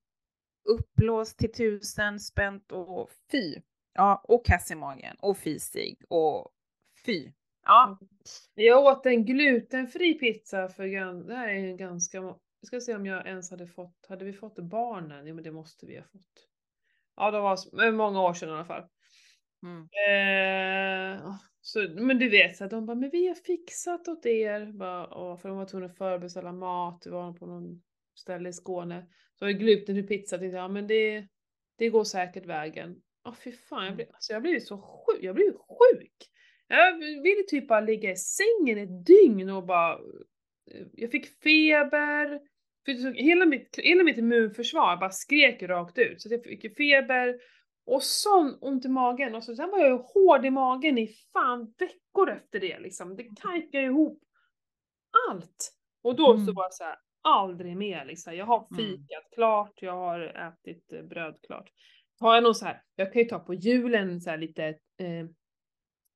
Uppblåst 0.64 1.38
till 1.38 1.52
tusen, 1.52 2.20
spänt 2.20 2.72
och 2.72 3.12
fy. 3.32 3.62
Ja, 3.94 4.22
och 4.24 4.46
kass 4.46 4.72
i 4.72 4.76
magen 4.76 5.16
och 5.20 5.38
fisig 5.38 6.04
och 6.08 6.52
fy. 7.06 7.32
Ja. 7.66 7.86
Mm. 7.86 8.10
Jag 8.54 8.86
åt 8.86 9.06
en 9.06 9.26
glutenfri 9.26 10.14
pizza 10.14 10.70
för 10.70 10.84
det 11.28 11.36
här 11.36 11.48
är 11.48 11.78
ganska... 11.78 12.18
Jag 12.18 12.68
ska 12.68 12.80
se 12.80 12.96
om 12.96 13.06
jag 13.06 13.28
ens 13.28 13.52
hade 13.52 13.68
fått... 13.68 14.06
Hade 14.08 14.26
vi 14.26 14.34
fått 14.34 14.56
barnen? 14.56 15.28
Jo 15.28 15.36
men 15.36 15.44
det 15.44 15.52
måste 15.52 15.86
vi 15.86 15.96
ha 15.98 16.04
fått. 16.04 16.51
Ja, 17.22 17.32
det 17.32 17.40
var 17.40 17.92
många 17.92 18.22
år 18.22 18.34
sedan 18.34 18.50
i 18.50 18.52
alla 18.52 18.66
fall. 18.66 18.84
Mm. 19.64 19.82
Eh, 20.08 21.36
så, 21.62 21.80
men 21.90 22.20
du 22.20 22.30
vet, 22.30 22.58
så 22.58 22.68
de 22.68 22.86
bara, 22.86 22.96
men 22.96 23.10
vi 23.10 23.28
har 23.28 23.36
fixat 23.36 24.08
åt 24.08 24.26
er. 24.26 24.72
Bara, 24.72 25.08
och 25.08 25.42
för 25.42 25.50
de 25.50 25.58
var 25.58 25.66
tvungna 25.66 25.88
att 25.88 25.98
förbeställa 25.98 26.52
mat, 26.52 27.04
vi 27.06 27.10
var 27.10 27.34
på 27.34 27.46
någon 27.46 27.82
ställe 28.16 28.50
i 28.50 28.54
Skåne. 28.54 29.08
Så 29.40 29.46
var 29.46 29.48
det 29.48 29.60
glutenfri 29.60 30.04
pizza, 30.04 30.38
tänkte 30.38 30.58
jag, 30.58 30.72
men 30.72 30.88
det, 30.88 31.28
det 31.78 31.90
går 31.90 32.04
säkert 32.04 32.46
vägen. 32.46 32.96
Ja, 33.24 33.32
oh, 33.32 33.36
fy 33.36 33.52
fan, 33.52 33.86
jag 33.86 33.96
blev, 33.96 34.08
alltså, 34.14 34.34
jag 34.34 34.42
blev 34.42 34.60
så 34.60 34.78
sjuk, 34.78 35.24
jag 35.24 35.36
blev 35.36 35.54
sjuk. 35.54 36.16
Jag 36.68 36.98
ville 36.98 37.44
typ 37.48 37.68
bara 37.68 37.82
ligga 37.82 38.12
i 38.12 38.16
sängen 38.16 38.78
ett 38.78 39.06
dygn 39.06 39.50
och 39.50 39.66
bara, 39.66 40.00
jag 40.94 41.12
fick 41.12 41.28
feber, 41.44 42.40
för 42.86 43.14
hela 43.14 43.46
mitt, 43.46 43.80
hela 43.84 44.04
mitt 44.04 44.18
immunförsvar 44.18 44.98
bara 44.98 45.10
skrek 45.10 45.64
rakt 45.64 45.98
ut. 45.98 46.22
Så 46.22 46.30
jag 46.32 46.44
fick 46.44 46.78
feber 46.78 47.36
och 47.86 48.04
sån 48.04 48.58
ont 48.62 48.86
i 48.86 48.90
magen. 48.90 49.36
Och 49.36 49.44
så, 49.44 49.56
sen 49.56 49.70
var 49.70 49.80
jag 49.80 49.98
hård 49.98 50.46
i 50.46 50.50
magen 50.50 50.98
i 50.98 51.08
fan 51.34 51.74
veckor 51.78 52.30
efter 52.30 52.60
det 52.60 52.80
liksom. 52.80 53.16
Det 53.16 53.36
tajkade 53.36 53.84
ihop 53.84 54.24
allt. 55.30 55.74
Och 56.04 56.16
då 56.16 56.34
mm. 56.34 56.46
så 56.46 56.54
var 56.54 56.64
jag 56.64 56.74
så 56.74 56.84
här, 56.84 56.96
aldrig 57.22 57.78
mer 57.78 58.06
liksom. 58.06 58.36
Jag 58.36 58.46
har 58.46 58.68
mm. 58.72 58.78
fikat 58.78 59.12
mm. 59.12 59.32
klart, 59.34 59.82
jag 59.82 59.96
har 59.96 60.20
ätit 60.20 60.94
eh, 60.94 61.04
bröd 61.04 61.40
klart. 61.48 61.70
Har 62.20 62.34
jag 62.34 62.44
någon 62.44 62.56
så 62.56 62.66
här, 62.66 62.82
jag 62.96 63.14
kan 63.14 63.22
ju 63.22 63.28
ta 63.28 63.40
på 63.40 63.54
julen 63.54 64.22
så 64.22 64.30
här 64.30 64.38
lite, 64.38 64.66
eh, 64.98 65.26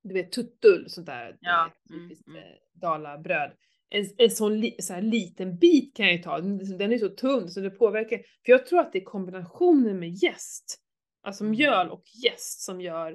du 0.02 0.14
vet 0.14 0.32
tuttull, 0.32 0.84
sånt 0.88 1.06
där 1.06 1.36
ja. 1.40 1.70
typiskt 1.88 2.28
mm. 2.28 2.42
mm. 2.42 2.58
dalabröd. 2.72 3.52
En, 3.88 4.06
en 4.16 4.30
sån 4.30 4.60
li, 4.60 4.76
så 4.78 5.00
liten 5.00 5.58
bit 5.58 5.96
kan 5.96 6.06
jag 6.06 6.14
ju 6.16 6.22
ta, 6.22 6.40
den 6.40 6.92
är 6.92 6.98
så 6.98 7.08
tunn 7.08 7.48
så 7.50 7.60
det 7.60 7.70
påverkar. 7.70 8.18
För 8.18 8.52
jag 8.52 8.66
tror 8.66 8.80
att 8.80 8.92
det 8.92 8.98
är 8.98 9.04
kombinationen 9.04 9.98
med 9.98 10.10
jäst, 10.10 10.80
alltså 11.22 11.44
Mm. 11.44 11.50
mjöl 11.50 11.90
och 11.90 12.02
jäst 12.24 12.60
som 12.60 12.80
gör 12.80 13.12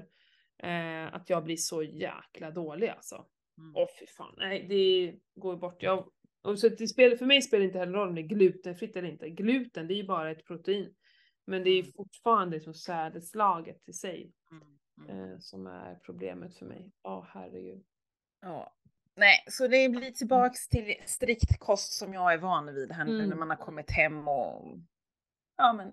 eh, 0.64 1.14
att 1.14 1.30
jag 1.30 1.44
blir 1.44 1.58
så 1.58 1.84
jäkla 1.84 2.52
dålig 2.52 2.88
alltså. 2.88 3.16
Mm. 3.58 3.76
Åh 3.76 3.88
fy 4.00 4.06
fan, 4.08 4.36
nej 4.38 4.66
det 4.70 5.16
går 5.42 5.58
bort. 5.58 5.84
Jag, 5.84 6.12
och 6.44 6.60
så 6.60 6.70
det 6.70 6.88
spelar, 6.88 7.18
för 7.18 7.26
mig 7.26 7.42
spelar 7.42 7.60
det 7.60 7.66
inte 7.68 7.80
heller 7.80 7.94
roll 7.94 8.08
om 8.10 8.16
det 8.16 8.22
är 8.22 8.28
glutenfritt 8.28 8.96
eller 8.96 9.10
inte. 9.10 9.30
Gluten 9.30 9.88
det 9.88 9.94
är 9.94 9.96
ju 9.96 10.04
bara 10.08 10.32
ett 10.32 10.46
protein. 10.46 10.94
Men 11.48 11.64
det 11.64 11.70
är 11.70 11.76
ju 11.76 11.80
Mm. 11.82 11.92
fortfarande 11.96 12.56
liksom 12.56 12.74
sädeslaget 12.74 13.90
i 13.90 13.94
sig 13.94 14.32
Mm. 14.52 14.64
Mm. 15.10 15.32
eh, 15.32 15.38
som 15.40 15.68
är 15.68 15.96
problemet 15.96 16.58
för 16.58 16.66
mig. 16.66 16.92
Ja 17.04 17.28
herregud. 17.30 17.84
Ja. 18.42 18.74
Nej, 19.16 19.44
så 19.50 19.68
det 19.68 19.90
blir 19.90 20.12
tillbaks 20.12 20.68
till 20.68 20.96
strikt 21.06 21.60
kost 21.60 21.94
som 21.94 22.14
jag 22.14 22.34
är 22.34 22.38
van 22.38 22.74
vid 22.74 22.92
här 22.92 23.06
nu 23.06 23.16
Mm. 23.16 23.30
när 23.30 23.36
man 23.36 23.50
har 23.50 23.58
kommit 23.58 23.92
hem 23.92 24.28
och 24.28 24.78
ja 25.58 25.74
men 25.74 25.92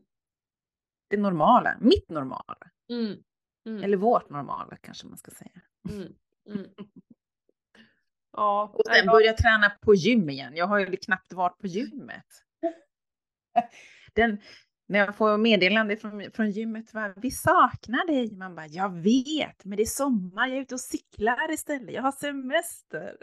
det 1.11 1.17
normala, 1.17 1.77
mitt 1.81 2.09
normala. 2.09 2.71
Mm. 2.91 3.23
Mm. 3.67 3.83
Eller 3.85 3.97
vårt 3.97 4.31
normala 4.31 4.77
kanske 4.77 5.07
man 5.07 5.19
ska 5.19 5.31
säga. 5.31 5.61
Mm. 5.89 6.15
Mm. 6.49 6.67
Ja, 8.33 8.71
Och 8.75 8.83
sen 8.87 9.07
börja 9.07 9.33
träna 9.33 9.71
på 9.71 9.95
gym 9.95 10.31
igen. 10.31 10.57
Jag 10.57 10.67
har 10.67 10.79
ju 10.79 10.97
knappt 10.97 11.33
varit 11.33 11.59
på 11.59 11.67
gymmet. 11.67 12.27
Den, 14.15 14.41
när 14.89 14.99
jag 14.99 15.17
får 15.17 15.39
meddelande 15.39 15.97
från, 15.97 16.31
från 16.33 16.51
gymmet, 16.51 16.95
va, 16.95 17.15
vi 17.17 17.31
saknar 17.31 18.07
dig. 18.07 18.37
Man 18.37 18.55
bara, 18.55 18.67
jag 18.67 18.91
vet, 19.03 19.65
men 19.65 19.77
det 19.77 19.83
är 19.83 19.87
sommar, 19.87 20.47
jag 20.49 20.57
är 20.57 20.61
ute 20.61 20.75
och 20.75 20.81
cyklar 20.81 21.53
istället, 21.53 21.95
jag 21.95 22.03
har 22.03 22.13
semester. 22.13 23.17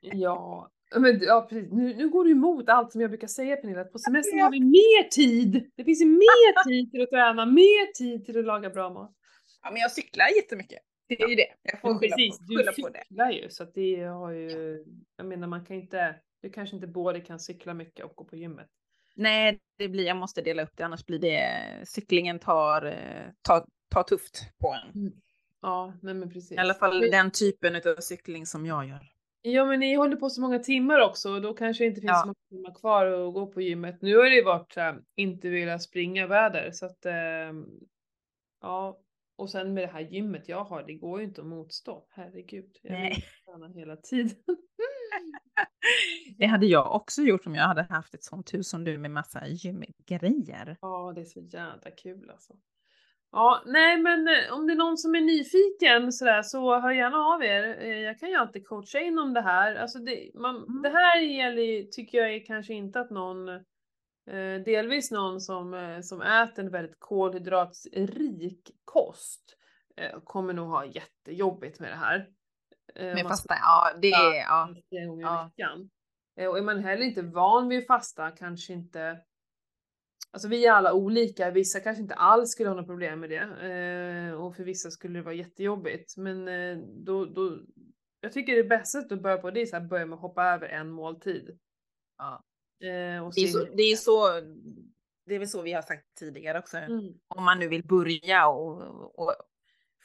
ja. 0.00 0.70
Men, 0.96 1.20
ja, 1.20 1.46
precis. 1.50 1.72
Nu, 1.72 1.94
nu 1.94 2.08
går 2.08 2.24
du 2.24 2.30
emot 2.30 2.68
allt 2.68 2.92
som 2.92 3.00
jag 3.00 3.10
brukar 3.10 3.26
säga 3.26 3.56
Pernilla, 3.56 3.80
att 3.80 3.92
på 3.92 3.98
semestern 3.98 4.40
har 4.40 4.50
vi 4.50 4.60
mer 4.60 5.08
tid. 5.08 5.70
Det 5.76 5.84
finns 5.84 6.02
ju 6.02 6.06
mer 6.06 6.64
tid 6.68 6.90
till 6.90 7.02
att 7.02 7.10
träna, 7.10 7.46
mer 7.46 7.92
tid 7.92 8.26
till 8.26 8.38
att 8.38 8.44
laga 8.44 8.70
bra 8.70 8.90
mat. 8.90 9.14
Ja, 9.62 9.70
men 9.70 9.80
jag 9.80 9.92
cyklar 9.92 10.26
jättemycket. 10.36 10.78
Det 11.08 11.22
är 11.22 11.28
ju 11.28 11.34
det. 11.34 11.48
Jag 11.62 11.80
får 11.80 11.98
skylla, 11.98 12.16
precis, 12.16 12.38
på, 12.38 12.44
du 12.48 12.56
skylla 12.56 12.72
på 12.72 12.88
det. 12.88 13.02
cyklar 13.08 13.30
ju 13.30 13.50
så 13.50 13.62
att 13.62 13.74
det 13.74 14.02
har 14.04 14.30
ju, 14.30 14.84
jag 15.16 15.26
menar 15.26 15.48
man 15.48 15.64
kan 15.64 15.76
inte, 15.76 16.14
du 16.42 16.50
kanske 16.50 16.76
inte 16.76 16.88
både 16.88 17.20
kan 17.20 17.40
cykla 17.40 17.74
mycket 17.74 18.04
och 18.04 18.16
gå 18.16 18.24
på 18.24 18.36
gymmet. 18.36 18.68
Nej, 19.18 19.58
det 19.78 19.88
blir, 19.88 20.06
jag 20.06 20.16
måste 20.16 20.42
dela 20.42 20.62
upp 20.62 20.72
det, 20.76 20.84
annars 20.84 21.06
blir 21.06 21.18
det, 21.18 21.60
cyklingen 21.86 22.38
tar, 22.38 22.86
eh, 22.86 23.30
tar, 23.42 23.64
tar 23.90 24.02
tufft 24.02 24.40
på 24.60 24.74
en. 24.74 25.12
Ja, 25.62 25.92
nej 26.02 26.14
men 26.14 26.30
precis. 26.30 26.52
I 26.52 26.56
alla 26.56 26.74
fall 26.74 27.00
Men- 27.00 27.10
den 27.10 27.30
typen 27.30 27.76
av 27.76 28.00
cykling 28.00 28.46
som 28.46 28.66
jag 28.66 28.88
gör. 28.88 29.00
Ja 29.42 29.64
men 29.64 29.80
ni 29.80 29.94
håller 29.94 30.16
på 30.16 30.30
så 30.30 30.40
många 30.40 30.58
timmar 30.58 31.00
också 31.00 31.30
och 31.30 31.42
då 31.42 31.54
kanske 31.54 31.84
det 31.84 31.88
inte 31.88 32.00
finns 32.00 32.10
Ja. 32.10 32.20
så 32.20 32.26
många 32.26 32.34
timmar 32.62 32.74
kvar 32.80 33.06
att 33.06 33.34
gå 33.34 33.46
på 33.46 33.60
gymmet. 33.60 34.02
Nu 34.02 34.16
har 34.16 34.24
det 34.24 34.34
ju 34.36 34.44
varit 34.44 34.76
här, 34.76 35.00
inte 35.16 35.48
vilja 35.48 35.78
springa 35.78 36.26
väder 36.26 36.70
så 36.72 36.86
att 36.86 37.06
ehm, 37.06 37.66
ja. 38.62 38.98
Och 39.36 39.50
sen 39.50 39.74
med 39.74 39.82
det 39.84 39.92
här 39.92 40.00
gymmet 40.00 40.48
jag 40.48 40.64
har, 40.64 40.82
det 40.82 40.94
går 40.94 41.18
ju 41.20 41.24
inte 41.26 41.40
att 41.40 41.46
motstå. 41.46 42.06
Herregud. 42.10 42.70
Jag 42.82 42.92
Nej. 42.92 43.24
träna 43.44 43.68
hela 43.68 43.96
tiden. 43.96 44.36
Det 46.38 46.46
hade 46.46 46.66
jag 46.66 46.94
också 46.94 47.22
gjort 47.22 47.46
om 47.46 47.54
jag 47.54 47.62
hade 47.64 47.82
haft 47.82 48.14
ett 48.14 48.24
sånt 48.24 48.54
hus 48.54 48.68
som 48.68 48.84
du 48.84 48.98
med 48.98 49.10
massa 49.10 49.46
gymgrejer. 49.46 50.76
Ja, 50.80 51.12
det 51.14 51.20
är 51.20 51.24
så 51.24 51.40
jävla 51.40 51.90
kul 51.90 52.30
alltså. 52.30 52.52
Ja, 53.32 53.62
nej 53.66 53.98
men 54.02 54.28
eh, 54.28 54.52
om 54.52 54.66
det 54.66 54.72
är 54.72 54.76
någon 54.76 54.98
som 54.98 55.14
är 55.14 55.20
nyfiken 55.20 56.12
sådär 56.12 56.42
så 56.42 56.80
hör 56.80 56.90
gärna 56.92 57.16
av 57.18 57.42
er. 57.42 57.78
Eh, 57.80 57.98
Jag 57.98 58.18
kan 58.18 58.28
ju 58.28 58.34
alltid 58.34 58.66
coacha 58.66 58.98
in 59.00 59.18
om 59.18 59.34
det 59.34 59.40
här. 59.40 59.74
Alltså 59.74 59.98
det, 59.98 60.30
man, 60.34 60.56
Mm. 60.56 60.82
det 60.82 60.88
här 60.88 61.20
gäller, 61.20 61.82
tycker 61.90 62.18
jag 62.18 62.34
är 62.34 62.44
kanske 62.46 62.74
inte 62.74 63.00
att 63.00 63.10
någon, 63.10 63.48
eh, 63.48 64.62
delvis 64.64 65.10
någon 65.10 65.40
som, 65.40 65.74
eh, 65.74 66.00
som 66.00 66.22
äter 66.22 66.64
en 66.64 66.70
väldigt 66.70 66.96
kolhydratrik 66.98 68.70
kost 68.84 69.56
eh, 69.96 70.20
kommer 70.24 70.52
nog 70.52 70.68
ha 70.68 70.84
jättejobbigt 70.84 71.80
med 71.80 71.90
det 71.90 71.96
här. 71.96 72.26
Eh, 72.98 73.14
Med 73.14 73.22
fasta, 73.22 73.54
ja 73.60 73.90
det 74.02 74.10
är, 74.10 74.34
ja. 74.34 74.74
Ja. 75.20 75.50
veckan. 75.56 75.90
Eh, 76.36 76.46
Och 76.46 76.58
är 76.58 76.62
man 76.62 76.78
heller 76.78 77.02
inte 77.02 77.22
van 77.22 77.68
vid 77.68 77.78
att 77.78 77.86
fasta, 77.86 78.30
kanske 78.30 78.72
inte 78.72 79.20
Alltså 80.30 80.48
vi 80.48 80.66
är 80.66 80.72
alla 80.72 80.92
olika, 80.92 81.50
vissa 81.50 81.80
kanske 81.80 82.02
inte 82.02 82.14
alls 82.14 82.50
skulle 82.52 82.68
ha 82.68 82.76
något 82.76 82.86
problem 82.86 83.20
med 83.20 83.30
det. 83.30 83.68
Eh, 83.68 84.32
och 84.32 84.56
för 84.56 84.64
vissa 84.64 84.90
skulle 84.90 85.18
det 85.18 85.22
vara 85.22 85.34
jättejobbigt. 85.34 86.16
Men 86.16 86.48
eh, 86.48 86.78
då, 86.78 87.24
då, 87.24 87.58
jag 88.20 88.32
tycker 88.32 88.56
det 88.56 88.64
bästa 88.64 88.98
att 88.98 89.22
börja 89.22 89.36
på 89.36 89.50
det 89.50 89.60
är 89.62 89.66
så 89.66 89.76
här, 89.76 89.84
börja 89.84 90.06
med 90.06 90.16
att 90.16 90.22
hoppa 90.22 90.44
över 90.44 90.68
en 90.68 90.90
måltid. 90.90 91.58
ja. 92.18 92.44
Eh, 92.88 93.26
och 93.26 93.32
Det 93.34 93.40
är 93.40 93.48
så, 93.48 93.64
det 93.64 93.82
är 93.82 93.96
så, 93.96 94.40
det 95.26 95.34
är 95.34 95.38
väl 95.38 95.48
så 95.48 95.62
vi 95.62 95.72
har 95.72 95.82
sagt 95.82 96.14
tidigare 96.18 96.58
också. 96.58 96.76
Mm. 96.76 97.14
Om 97.28 97.44
man 97.44 97.58
nu 97.58 97.68
vill 97.68 97.86
börja 97.86 98.48
och, 98.48 99.18
och 99.18 99.34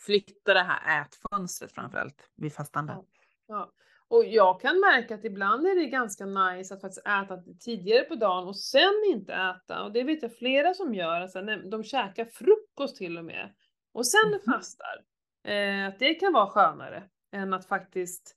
flytta 0.06 0.54
det 0.54 0.64
här 0.64 1.02
ätfönstret 1.02 1.72
framförallt 1.72 2.30
vid 2.36 2.54
fastande. 2.54 2.94
Ja. 2.94 3.06
Ja. 3.48 3.72
Och 4.08 4.26
jag 4.26 4.62
kan 4.62 4.80
märka 4.80 5.16
att 5.16 5.26
ibland 5.26 5.68
är 5.68 5.76
det 5.76 5.86
ganska 5.86 6.26
nice 6.26 6.74
att 6.74 6.82
faktiskt 6.82 7.08
äta 7.08 7.38
tidigare 7.60 8.04
på 8.04 8.16
dagen 8.16 8.48
och 8.48 8.60
sen 8.60 9.04
inte 9.08 9.34
äta. 9.34 9.84
Och 9.84 9.92
det 9.92 10.04
vet 10.04 10.22
jag 10.24 10.38
flera 10.38 10.74
som 10.74 10.94
gör. 10.96 11.22
Alltså, 11.22 11.42
de 11.42 11.84
käkar 11.84 12.26
frukost 12.26 12.98
till 12.98 13.18
och 13.18 13.26
med. 13.26 13.54
Och 13.94 14.08
sen 14.08 14.30
Mhm. 14.30 14.40
fastar. 14.54 15.04
Eh, 15.44 15.88
att 15.88 16.00
det 16.00 16.14
kan 16.14 16.34
vara 16.34 16.48
skönare 16.50 17.04
än 17.32 17.54
att 17.54 17.66
faktiskt 17.66 18.36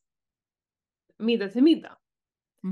middag 1.18 1.48
till 1.48 1.62
middag. 1.62 1.98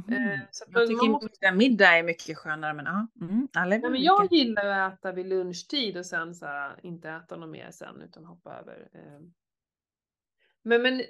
Eh, 0.09 0.40
så 0.51 0.64
Jag 0.72 0.88
tycker 0.88 1.09
måste- 1.09 1.53
middag, 1.53 1.99
är 1.99 2.03
mycket 2.03 2.38
skönare 2.38 2.74
men 2.74 2.84
ja, 2.84 3.07
mm, 3.20 3.49
alla 3.55 3.76
Nej, 3.78 3.90
men 3.90 4.03
jag 4.03 4.32
gillar 4.32 4.66
att 4.66 4.99
äta 4.99 5.12
vid 5.12 5.26
lunchtid 5.26 5.97
och 5.97 6.07
sen 6.07 6.34
så 6.34 6.47
här, 6.47 6.80
inte 6.82 7.11
äta 7.11 7.36
något 7.36 7.49
mer 7.51 7.70
sen 7.70 8.03
utan 8.03 8.24
hoppa 8.24 8.55
över. 8.55 8.88
eh. 8.92 9.20
Men, 10.62 10.82
men 10.82 11.03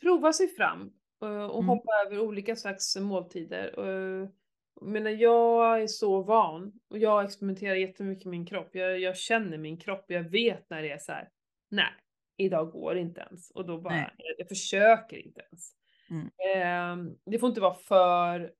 prova 0.00 0.32
sig 0.32 0.48
fram 0.48 0.92
eh, 1.22 1.28
och 1.44 1.58
Mm. 1.62 1.68
hoppa 1.68 1.92
över 2.06 2.18
olika 2.18 2.56
slags 2.56 2.96
måltider. 2.96 3.74
Jag 4.80 4.88
menar, 4.88 5.10
jag 5.10 5.82
är 5.82 5.86
så 5.86 6.22
van 6.22 6.72
och 6.90 6.98
jag 6.98 7.24
experimenterar 7.24 7.74
jättemycket 7.74 8.24
med 8.24 8.30
min 8.30 8.46
kropp. 8.46 8.68
Jag, 8.74 9.00
jag 9.00 9.16
känner 9.16 9.58
min 9.58 9.76
kropp, 9.78 10.04
jag 10.08 10.22
vet 10.30 10.70
när 10.70 10.82
det 10.82 10.90
är 10.90 10.98
så 10.98 11.12
här. 11.12 11.28
nej, 11.68 11.92
idag 12.36 12.70
går 12.70 12.94
det 12.94 13.00
inte 13.00 13.20
ens. 13.20 13.50
Och 13.50 13.66
då 13.66 13.78
bara, 13.80 13.94
Nej. 13.94 14.14
jag, 14.18 14.34
jag 14.38 14.48
försöker 14.48 15.16
inte 15.16 15.40
ens. 15.40 15.72
Mm. 16.10 16.26
Eh, 16.26 17.14
det 17.24 17.38
får 17.38 17.48
inte 17.48 17.60
vara 17.60 17.74
för 17.74 18.52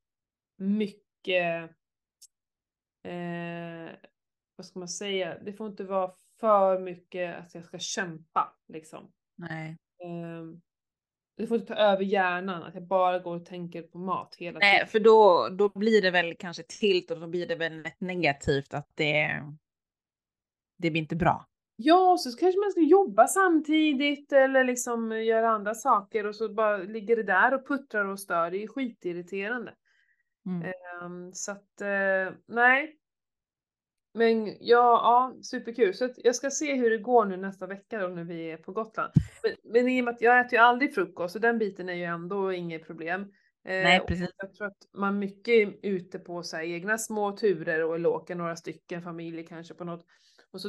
mycket 0.56 1.70
eh, 3.02 3.90
vad 4.56 4.66
ska 4.66 4.78
man 4.78 4.88
säga, 4.88 5.38
det 5.38 5.52
får 5.52 5.66
inte 5.66 5.84
vara 5.84 6.12
för 6.40 6.78
mycket 6.78 7.36
att 7.36 7.54
jag 7.54 7.64
ska 7.64 7.78
kämpa 7.78 8.56
liksom. 8.68 9.12
Nej. 9.36 9.76
Ehm, 10.04 10.60
det 11.36 11.46
får 11.46 11.56
inte 11.60 11.74
ta 11.74 11.80
över 11.80 12.04
hjärnan, 12.04 12.62
att 12.62 12.74
jag 12.74 12.86
bara 12.86 13.18
går 13.18 13.36
och 13.36 13.46
tänker 13.46 13.82
på 13.82 13.98
mat 13.98 14.34
hela 14.38 14.58
Nej, 14.58 14.78
tiden. 14.78 14.88
för 14.88 15.00
då, 15.00 15.48
då 15.48 15.78
blir 15.78 16.02
det 16.02 16.10
väl 16.10 16.36
kanske 16.38 16.62
tilt 16.62 17.10
och 17.10 17.20
då 17.20 17.26
blir 17.26 17.46
det 17.46 17.56
väl 17.56 17.88
negativt 17.98 18.74
att 18.74 18.90
det, 18.94 19.42
det 20.78 20.90
blir 20.90 21.02
inte 21.02 21.16
bra. 21.16 21.46
Ja, 21.76 22.16
så 22.18 22.36
kanske 22.38 22.60
man 22.60 22.70
ska 22.70 22.80
jobba 22.80 23.26
samtidigt 23.26 24.32
eller 24.32 24.64
liksom 24.64 25.22
göra 25.24 25.50
andra 25.50 25.74
saker 25.74 26.26
och 26.26 26.34
så 26.36 26.48
bara 26.48 26.76
ligger 26.76 27.16
det 27.16 27.22
där 27.22 27.54
och 27.54 27.66
puttrar 27.66 28.04
och 28.04 28.20
stör. 28.20 28.50
Det 28.50 28.62
är 28.62 28.68
skitirriterande. 28.68 29.74
Mm. 30.46 30.62
Ehm, 30.62 31.32
så 31.32 31.52
att, 31.52 31.80
eh, 31.80 32.34
nej. 32.46 32.96
Men 34.14 34.46
ja, 34.46 34.56
ja, 34.60 35.34
superkul. 35.42 35.94
Så 35.94 36.08
jag 36.16 36.34
ska 36.34 36.50
se 36.50 36.74
hur 36.74 36.90
det 36.90 36.98
går 36.98 37.24
nu 37.24 37.36
nästa 37.36 37.66
vecka 37.66 37.98
då 37.98 38.08
när 38.08 38.24
vi 38.24 38.50
är 38.50 38.56
på 38.56 38.72
Gotland. 38.72 39.12
Men, 39.42 39.72
men 39.72 39.88
i 39.88 40.00
och 40.00 40.04
med 40.04 40.14
att 40.14 40.20
jag 40.20 40.40
äter 40.40 40.52
ju 40.52 40.58
aldrig 40.58 40.94
frukost 40.94 41.32
så 41.32 41.38
den 41.38 41.58
biten 41.58 41.88
är 41.88 41.94
ju 41.94 42.04
ändå 42.04 42.52
inget 42.52 42.86
problem. 42.86 43.20
Eh, 43.22 43.28
Nej, 43.64 44.00
precis. 44.08 44.30
Jag 44.36 44.54
tror 44.54 44.66
att 44.66 44.88
man 44.98 45.18
mycket 45.18 45.48
är 45.54 45.74
ute 45.82 46.18
på 46.18 46.42
så 46.42 46.58
egna 46.58 46.98
små 46.98 47.36
turer 47.36 47.84
och 47.84 47.94
eller 47.94 48.08
åker 48.08 48.34
några 48.34 48.56
stycken 48.56 49.02
familjer 49.02 49.46
kanske 49.46 49.74
på 49.74 49.84
något. 49.84 50.06
Och, 50.52 50.60
så, 50.60 50.68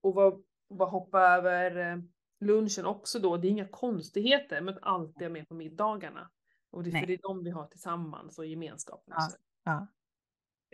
och 0.00 0.14
bara, 0.14 0.32
bara 0.70 0.88
hoppa 0.88 1.20
över 1.20 1.92
eh, 1.92 1.98
lunchen 2.40 2.86
också 2.86 3.18
då. 3.18 3.36
Det 3.36 3.48
är 3.48 3.50
inga 3.50 3.68
konstigheter 3.68 4.60
men 4.60 4.78
alltid 4.82 5.22
är 5.22 5.30
med 5.30 5.48
på 5.48 5.54
middagarna. 5.54 6.30
Och 6.70 6.82
det, 6.82 6.90
för 6.90 7.06
det 7.06 7.12
är 7.12 7.22
de 7.22 7.44
vi 7.44 7.50
har 7.50 7.66
tillsammans 7.66 8.38
och 8.38 8.46
gemenskapen. 8.46 9.14
Ja. 9.16 9.28
Ja. 9.64 9.86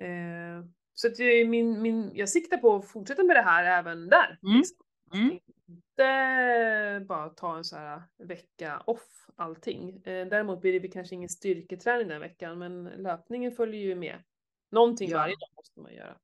Eh, 0.07 0.65
så 0.95 1.09
att 1.09 1.19
jag, 1.19 1.49
min, 1.49 1.83
min, 1.83 2.11
jag 2.15 2.29
siktar 2.29 2.57
på 2.57 2.77
att 2.77 2.89
fortsätta 2.89 3.25
med 3.25 3.37
det 3.37 3.43
här 3.43 3.65
även 3.65 4.09
där. 4.09 4.39
Mm. 4.43 4.59
Liksom. 4.59 4.87
Mm. 5.15 5.39
Inte 5.67 7.05
bara 7.09 7.29
ta 7.29 7.57
en 7.57 7.65
så 7.65 7.77
här 7.77 8.03
vecka 8.19 8.83
off 8.87 9.27
allting. 9.37 10.03
Eh, 10.05 10.27
däremot 10.27 10.61
blir 10.61 10.81
det 10.81 10.89
kanske 10.89 11.15
ingen 11.15 11.29
styrketräning 11.29 12.09
den 12.09 12.21
veckan 12.21 12.59
men 12.59 12.85
löpningen 12.85 13.53
följer 13.53 13.81
ju 13.81 13.95
med. 13.95 14.23
Någonting 14.71 15.11
Ja. 15.11 15.19
varje 15.19 15.35
dag 15.35 15.49
måste 15.57 15.81
man 15.81 15.95
göra. 15.95 16.17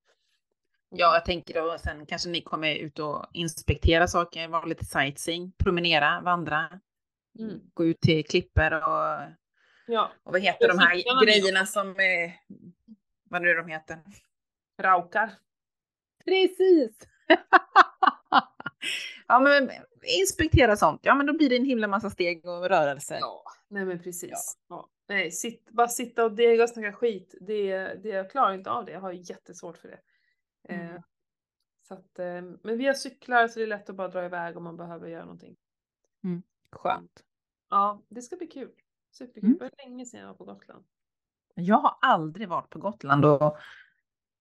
Ja, 0.91 1.14
jag 1.14 1.24
tänker 1.24 1.55
då 1.55 1.78
sen 1.78 2.07
kanske 2.07 2.28
ni 2.28 2.43
kommer 2.43 2.74
ut 2.74 2.99
och 2.99 3.26
inspektera 3.32 4.09
saker, 4.09 4.49
vara 4.49 4.64
lite 4.64 4.84
sightseeing, 4.84 5.53
promenera, 5.59 6.20
vandra, 6.20 6.80
Mm. 7.38 7.61
gå 7.74 7.84
ut 7.84 8.01
till 8.01 8.24
klipper 8.24 8.72
och 8.74 9.20
Ja. 9.86 10.12
Och 10.22 10.32
vad 10.32 10.41
heter 10.41 10.68
de 10.68 10.78
här 10.78 11.24
grejerna 11.24 11.66
som, 11.66 11.88
eh, 11.91 12.30
vad 13.24 13.43
nu 13.43 13.55
de 13.55 13.68
heter? 13.68 13.99
Raukar. 14.78 15.30
Precis! 16.24 16.99
ja 19.28 19.41
men 19.41 19.70
inspektera 20.20 20.76
sånt, 20.76 21.01
ja 21.05 21.14
men 21.14 21.26
då 21.26 21.32
blir 21.32 21.49
det 21.49 21.57
en 21.57 21.64
himla 21.64 21.86
massa 21.88 22.11
steg 22.11 22.47
och 22.47 22.68
rörelser. 22.68 23.18
Ja, 23.20 23.43
nej 23.68 23.84
men 23.84 24.03
precis. 24.03 24.59
Ja. 24.68 24.88
Nej, 25.09 25.30
sitt, 25.30 25.70
bara 25.70 25.88
sitta 25.88 26.24
och 26.24 26.32
dega 26.32 26.62
och 26.62 26.68
snacka 26.68 26.93
skit, 26.93 27.34
det, 27.41 27.76
det, 28.03 28.09
jag 28.09 28.30
klarar 28.30 28.55
inte 28.55 28.70
av 28.70 28.84
det. 28.84 28.93
Jag 28.93 29.01
har 29.01 29.12
jättesvårt 29.12 29.78
för 29.78 29.88
det. 29.88 29.99
Mm. 30.68 30.94
Eh, 30.94 31.02
så 31.88 31.94
att, 31.94 32.18
eh, 32.18 32.42
men 32.62 32.78
vi 32.78 32.86
har 32.86 32.94
cyklar 32.94 33.48
så 33.48 33.58
det 33.58 33.64
är 33.64 33.66
lätt 33.66 33.90
att 33.90 33.96
bara 33.96 34.08
dra 34.08 34.24
iväg 34.24 34.56
om 34.56 34.64
man 34.64 34.76
behöver 34.76 35.08
göra 35.08 35.24
någonting. 35.24 35.56
Skönt. 36.72 37.24
Ja, 37.70 38.02
det 38.08 38.22
ska 38.22 38.36
bli 38.36 38.46
kul. 38.46 38.72
Superkul. 39.12 39.44
Mm. 39.44 39.58
Det 39.58 39.64
var 39.64 39.84
länge 39.84 40.06
sedan 40.06 40.20
jag 40.20 40.26
var 40.26 40.34
på 40.34 40.44
Gotland. 40.44 40.84
Jag 41.54 41.78
har 41.78 41.98
aldrig 42.00 42.48
varit 42.48 42.70
på 42.70 42.78
Gotland 42.78 43.24
och 43.24 43.56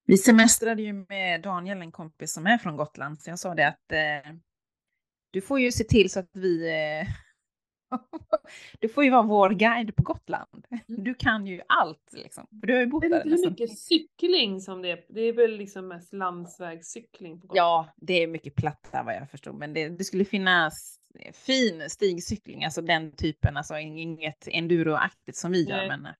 vi 0.05 0.17
semestrade 0.17 0.82
ju 0.82 0.93
med 0.93 1.41
Daniel, 1.41 1.82
en 1.82 1.91
kompis 1.91 2.34
som 2.34 2.47
är 2.47 2.57
från 2.57 2.78
Gotland, 2.78 3.22
så 3.22 3.30
jag 3.30 3.39
sa 3.39 3.55
det 3.55 3.67
att 3.67 3.91
eh, 3.91 4.34
du 5.32 5.41
får 5.41 5.59
ju 5.59 5.72
se 5.72 5.84
till 5.84 6.09
så 6.09 6.20
att 6.20 6.30
vi 6.34 6.70
eh, 6.70 7.07
du 8.80 8.90
får 8.90 9.04
ju 9.04 9.10
vara 9.10 9.22
vår 9.22 9.50
guide 9.50 9.96
på 9.96 10.04
Gotland. 10.04 10.66
Du 10.88 11.14
kan 11.14 11.48
ju 11.48 11.62
allt 11.68 12.14
liksom. 12.14 12.48
För 12.60 12.68
du 12.68 12.74
har 12.74 12.82
ju 12.82 12.88
bott 12.88 13.04
Jag 13.04 13.10
vet 13.10 13.24
där 13.24 13.32
inte 13.32 13.44
hur 13.44 13.50
mycket 13.50 13.80
cykling 13.80 14.62
som 14.62 14.82
det 14.82 14.92
är. 14.92 15.06
Det 15.10 15.22
är 15.22 15.34
väl 15.34 15.58
liksom 15.58 15.88
mest 15.88 16.14
landsvägscykling 16.14 17.42
på 17.42 17.48
Gotland. 17.48 17.58
Ja, 17.58 17.88
det 17.96 18.24
är 18.24 18.28
mycket 18.28 18.56
platta 18.56 19.04
vad 19.04 19.16
jag 19.16 19.30
förstod, 19.30 19.56
men 19.56 19.74
det, 19.74 19.90
det 19.90 20.04
skulle 20.04 20.26
finnas 20.26 21.00
fin 21.34 21.90
stigcykling, 21.90 22.64
alltså 22.64 22.82
den 22.82 23.12
typen, 23.12 23.58
alltså 23.58 23.78
inget 23.78 24.48
enduroaktigt 24.48 25.38
som 25.38 25.52
vi 25.52 25.64
gör, 25.64 25.78
Nej. 25.78 25.88
men 25.88 26.02
Men 26.02 26.14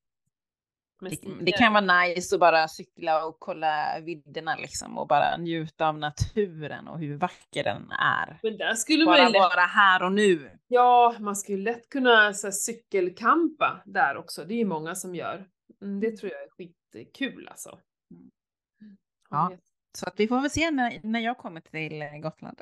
det, 1.42 1.52
kan 1.52 1.74
vara 1.74 2.04
nice 2.04 2.36
att 2.36 2.40
bara 2.40 2.68
cykla 2.68 3.26
och 3.26 3.40
kolla 3.40 4.00
vidderna 4.00 4.56
liksom 4.56 4.98
och 4.98 5.08
bara 5.08 5.38
njuta 5.38 5.88
av 5.88 5.98
naturen 5.98 6.88
och 6.88 7.00
hur 7.00 7.18
vacker 7.18 7.64
den 7.64 7.92
är. 7.92 8.40
Men 8.44 8.58
där 8.58 8.74
skulle 8.74 9.06
man 9.06 9.14
Bara 9.14 9.28
ju 9.28 9.34
lätt, 9.34 9.40
vara 9.40 9.62
här 9.62 10.04
och 10.04 10.12
nu. 10.12 10.60
ja, 10.68 11.16
man 11.20 11.36
skulle 11.36 11.64
lätt 11.64 11.90
kunna 11.90 12.34
så 12.34 12.48
här, 12.48 12.52
cykelkampa 12.52 13.82
där 13.86 14.18
också. 14.18 14.46
Det 14.46 14.54
är 14.54 14.58
ju 14.58 14.66
många 14.66 14.96
som 14.96 15.16
gör. 15.16 15.48
Mm, 15.82 16.00
det 16.00 16.18
tror 16.18 16.32
jag 16.32 16.44
är 16.44 16.50
skitkul 16.50 17.48
alltså. 17.48 17.80
Mm. 18.12 18.32
Ja. 19.30 19.52
Så 19.98 20.08
att 20.08 20.14
vi 20.18 20.28
får 20.28 20.42
väl 20.42 20.50
se 20.50 20.72
när, 20.72 21.00
när 21.04 21.20
jag 21.20 21.38
kommer 21.38 21.62
till 21.62 22.22
Gotland. 22.22 22.60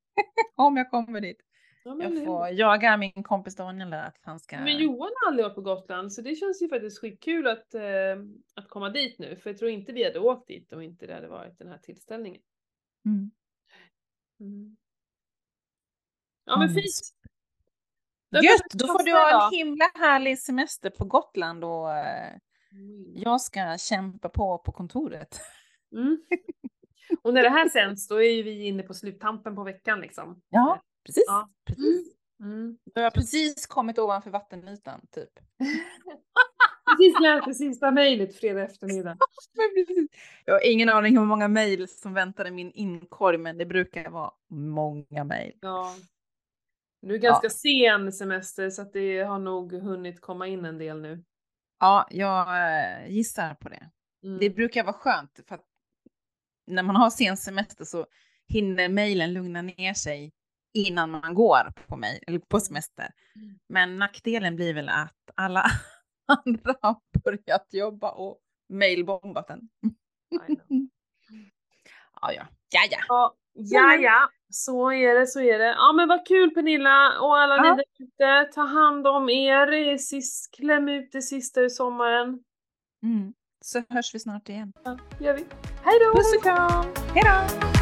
Om 0.56 0.76
jag 0.76 0.90
kommer 0.90 1.20
dit. 1.20 1.40
Ja, 1.88 2.08
Jag 2.10 2.24
får 2.24 2.48
jaga 2.48 2.96
min 2.96 3.22
kompis 3.22 3.56
Daniel 3.56 3.90
där 3.90 4.02
att 4.02 4.18
han 4.22 4.40
ska... 4.40 4.58
men 4.60 4.78
Johan 4.78 5.10
har 5.20 5.28
aldrig 5.28 5.44
varit 5.44 5.54
på 5.54 5.60
Gotland 5.60 6.12
så 6.12 6.22
det 6.22 6.34
känns 6.34 6.62
ju 6.62 6.68
faktiskt 6.68 7.00
skitkul 7.00 7.46
att, 7.46 7.74
eh, 7.74 7.82
att 8.54 8.68
komma 8.68 8.90
dit 8.90 9.18
nu. 9.18 9.36
För 9.36 9.50
jag 9.50 9.58
tror 9.58 9.70
inte 9.70 9.92
vi 9.92 10.04
hade 10.04 10.18
åkt 10.18 10.48
dit 10.48 10.72
om 10.72 10.80
inte 10.82 11.06
det 11.06 11.14
hade 11.14 11.28
varit 11.28 11.58
den 11.58 11.68
här 11.68 11.78
tillställningen. 11.78 12.42
Mm. 13.06 13.30
Mm. 14.40 14.76
Ja 16.44 16.58
men 16.58 16.68
Mm. 16.68 16.74
fint. 16.74 17.14
Då 18.30 18.38
Gött, 18.42 18.60
då 18.74 18.86
får 18.86 19.04
du 19.04 19.12
ha 19.12 19.46
en 19.46 19.56
himla 19.58 19.84
härlig 19.94 20.38
semester 20.38 20.90
på 20.90 21.04
Gotland 21.04 21.64
och 21.64 21.92
eh, 21.92 22.34
Mm. 22.72 23.12
jag 23.16 23.40
ska 23.40 23.78
kämpa 23.78 24.28
på 24.28 24.58
på 24.58 24.72
kontoret. 24.72 25.40
Mm. 25.92 26.22
Och 27.22 27.34
när 27.34 27.42
det 27.42 27.48
här 27.48 27.68
sänds 27.68 28.08
då 28.08 28.22
är 28.22 28.30
ju 28.30 28.42
vi 28.42 28.66
inne 28.66 28.82
på 28.82 28.94
sluttampen 28.94 29.54
på 29.56 29.64
veckan 29.64 30.00
liksom. 30.00 30.42
Ja, 30.48 30.82
precis. 31.06 31.24
Ja. 31.26 31.50
precis. 31.64 32.14
Mm. 32.40 32.78
Du 32.94 33.02
har 33.02 33.10
precis 33.10 33.66
kommit 33.66 33.98
ovanför 33.98 34.30
vattenytan, 34.30 35.00
typ. 35.10 35.30
Precis 36.96 37.20
läst 37.20 37.46
det 37.46 37.54
sista 37.54 37.90
mejlet 37.90 38.36
fredag 38.36 38.62
eftermiddag. 38.62 39.16
Jag 40.44 40.54
har 40.54 40.72
ingen 40.72 40.88
aning 40.88 41.18
hur 41.18 41.24
många 41.24 41.48
mejl 41.48 41.88
som 41.88 42.14
väntar 42.14 42.46
i 42.46 42.50
min 42.50 42.72
inkorg, 42.72 43.38
men 43.38 43.58
det 43.58 43.66
brukar 43.66 44.10
vara 44.10 44.30
många 44.50 45.24
mejl. 45.24 45.52
Ja. 45.60 45.94
Nu 47.02 47.14
är 47.14 47.18
ganska 47.18 47.50
sen 47.50 48.12
semester 48.12 48.70
så 48.70 48.82
att 48.82 48.92
det 48.92 49.22
har 49.22 49.38
nog 49.38 49.72
hunnit 49.72 50.20
komma 50.20 50.46
in 50.46 50.64
en 50.64 50.78
del 50.78 51.00
nu. 51.00 51.24
Ja, 51.80 52.08
jag 52.10 52.48
eh, 52.48 53.10
gissar 53.10 53.54
på 53.54 53.68
det. 53.68 53.90
Mm. 54.24 54.38
Det 54.38 54.50
brukar 54.50 54.84
vara 54.84 54.92
skönt 54.92 55.40
för 55.48 55.54
att 55.54 55.64
när 56.66 56.82
man 56.82 56.96
har 56.96 57.10
sen 57.10 57.36
semester 57.36 57.84
så 57.84 58.06
hinner 58.48 58.88
mejlen 58.88 59.32
lugna 59.32 59.62
ner 59.62 59.94
sig 59.94 60.32
innan 60.74 61.10
man 61.10 61.34
går 61.34 61.72
på, 61.86 61.96
mejl, 61.96 62.20
eller 62.26 62.38
på 62.38 62.60
semester. 62.60 63.10
Mm. 63.36 63.58
Men 63.68 63.96
nackdelen 63.96 64.56
blir 64.56 64.74
väl 64.74 64.88
att 64.88 65.30
alla 65.34 65.64
andra 66.44 66.74
har 66.82 66.96
börjat 67.24 67.66
jobba 67.70 68.10
och 68.10 68.38
mejlbombat 68.68 69.50
en. 69.50 69.60
Ja, 72.20 72.32
ja, 72.32 72.46
ja, 72.70 72.80
ja. 72.90 72.98
Ja, 73.08 73.34
ja, 73.54 73.94
ja, 73.94 74.28
så 74.50 74.92
är 74.92 75.14
det, 75.18 75.26
så 75.26 75.40
är 75.40 75.58
det. 75.58 75.64
Ja 75.78 75.92
men 75.92 76.08
vad 76.08 76.26
kul 76.26 76.50
Pernilla 76.50 77.20
och 77.20 77.38
alla 77.38 77.56
Ja. 77.56 77.62
ni 77.62 77.68
där 77.68 78.04
ute. 78.04 78.52
Ta 78.54 78.62
hand 78.62 79.06
om 79.06 79.28
er, 79.28 79.96
sist, 79.96 80.54
kläm 80.56 80.88
ut 80.88 81.12
det 81.12 81.22
sista 81.22 81.60
ur 81.60 81.68
sommaren. 81.68 82.40
Mm. 83.02 83.34
Så 83.60 83.82
hörs 83.88 84.14
vi 84.14 84.18
snart 84.18 84.48
igen. 84.48 84.72
Ja, 84.84 84.98
gör 85.20 85.34
vi. 85.34 85.44
Hej 85.84 85.98
då! 86.00 86.12
Puss 86.14 86.36
och 86.36 86.42
kram! 86.42 86.84
Hej 87.14 87.22
då! 87.24 87.77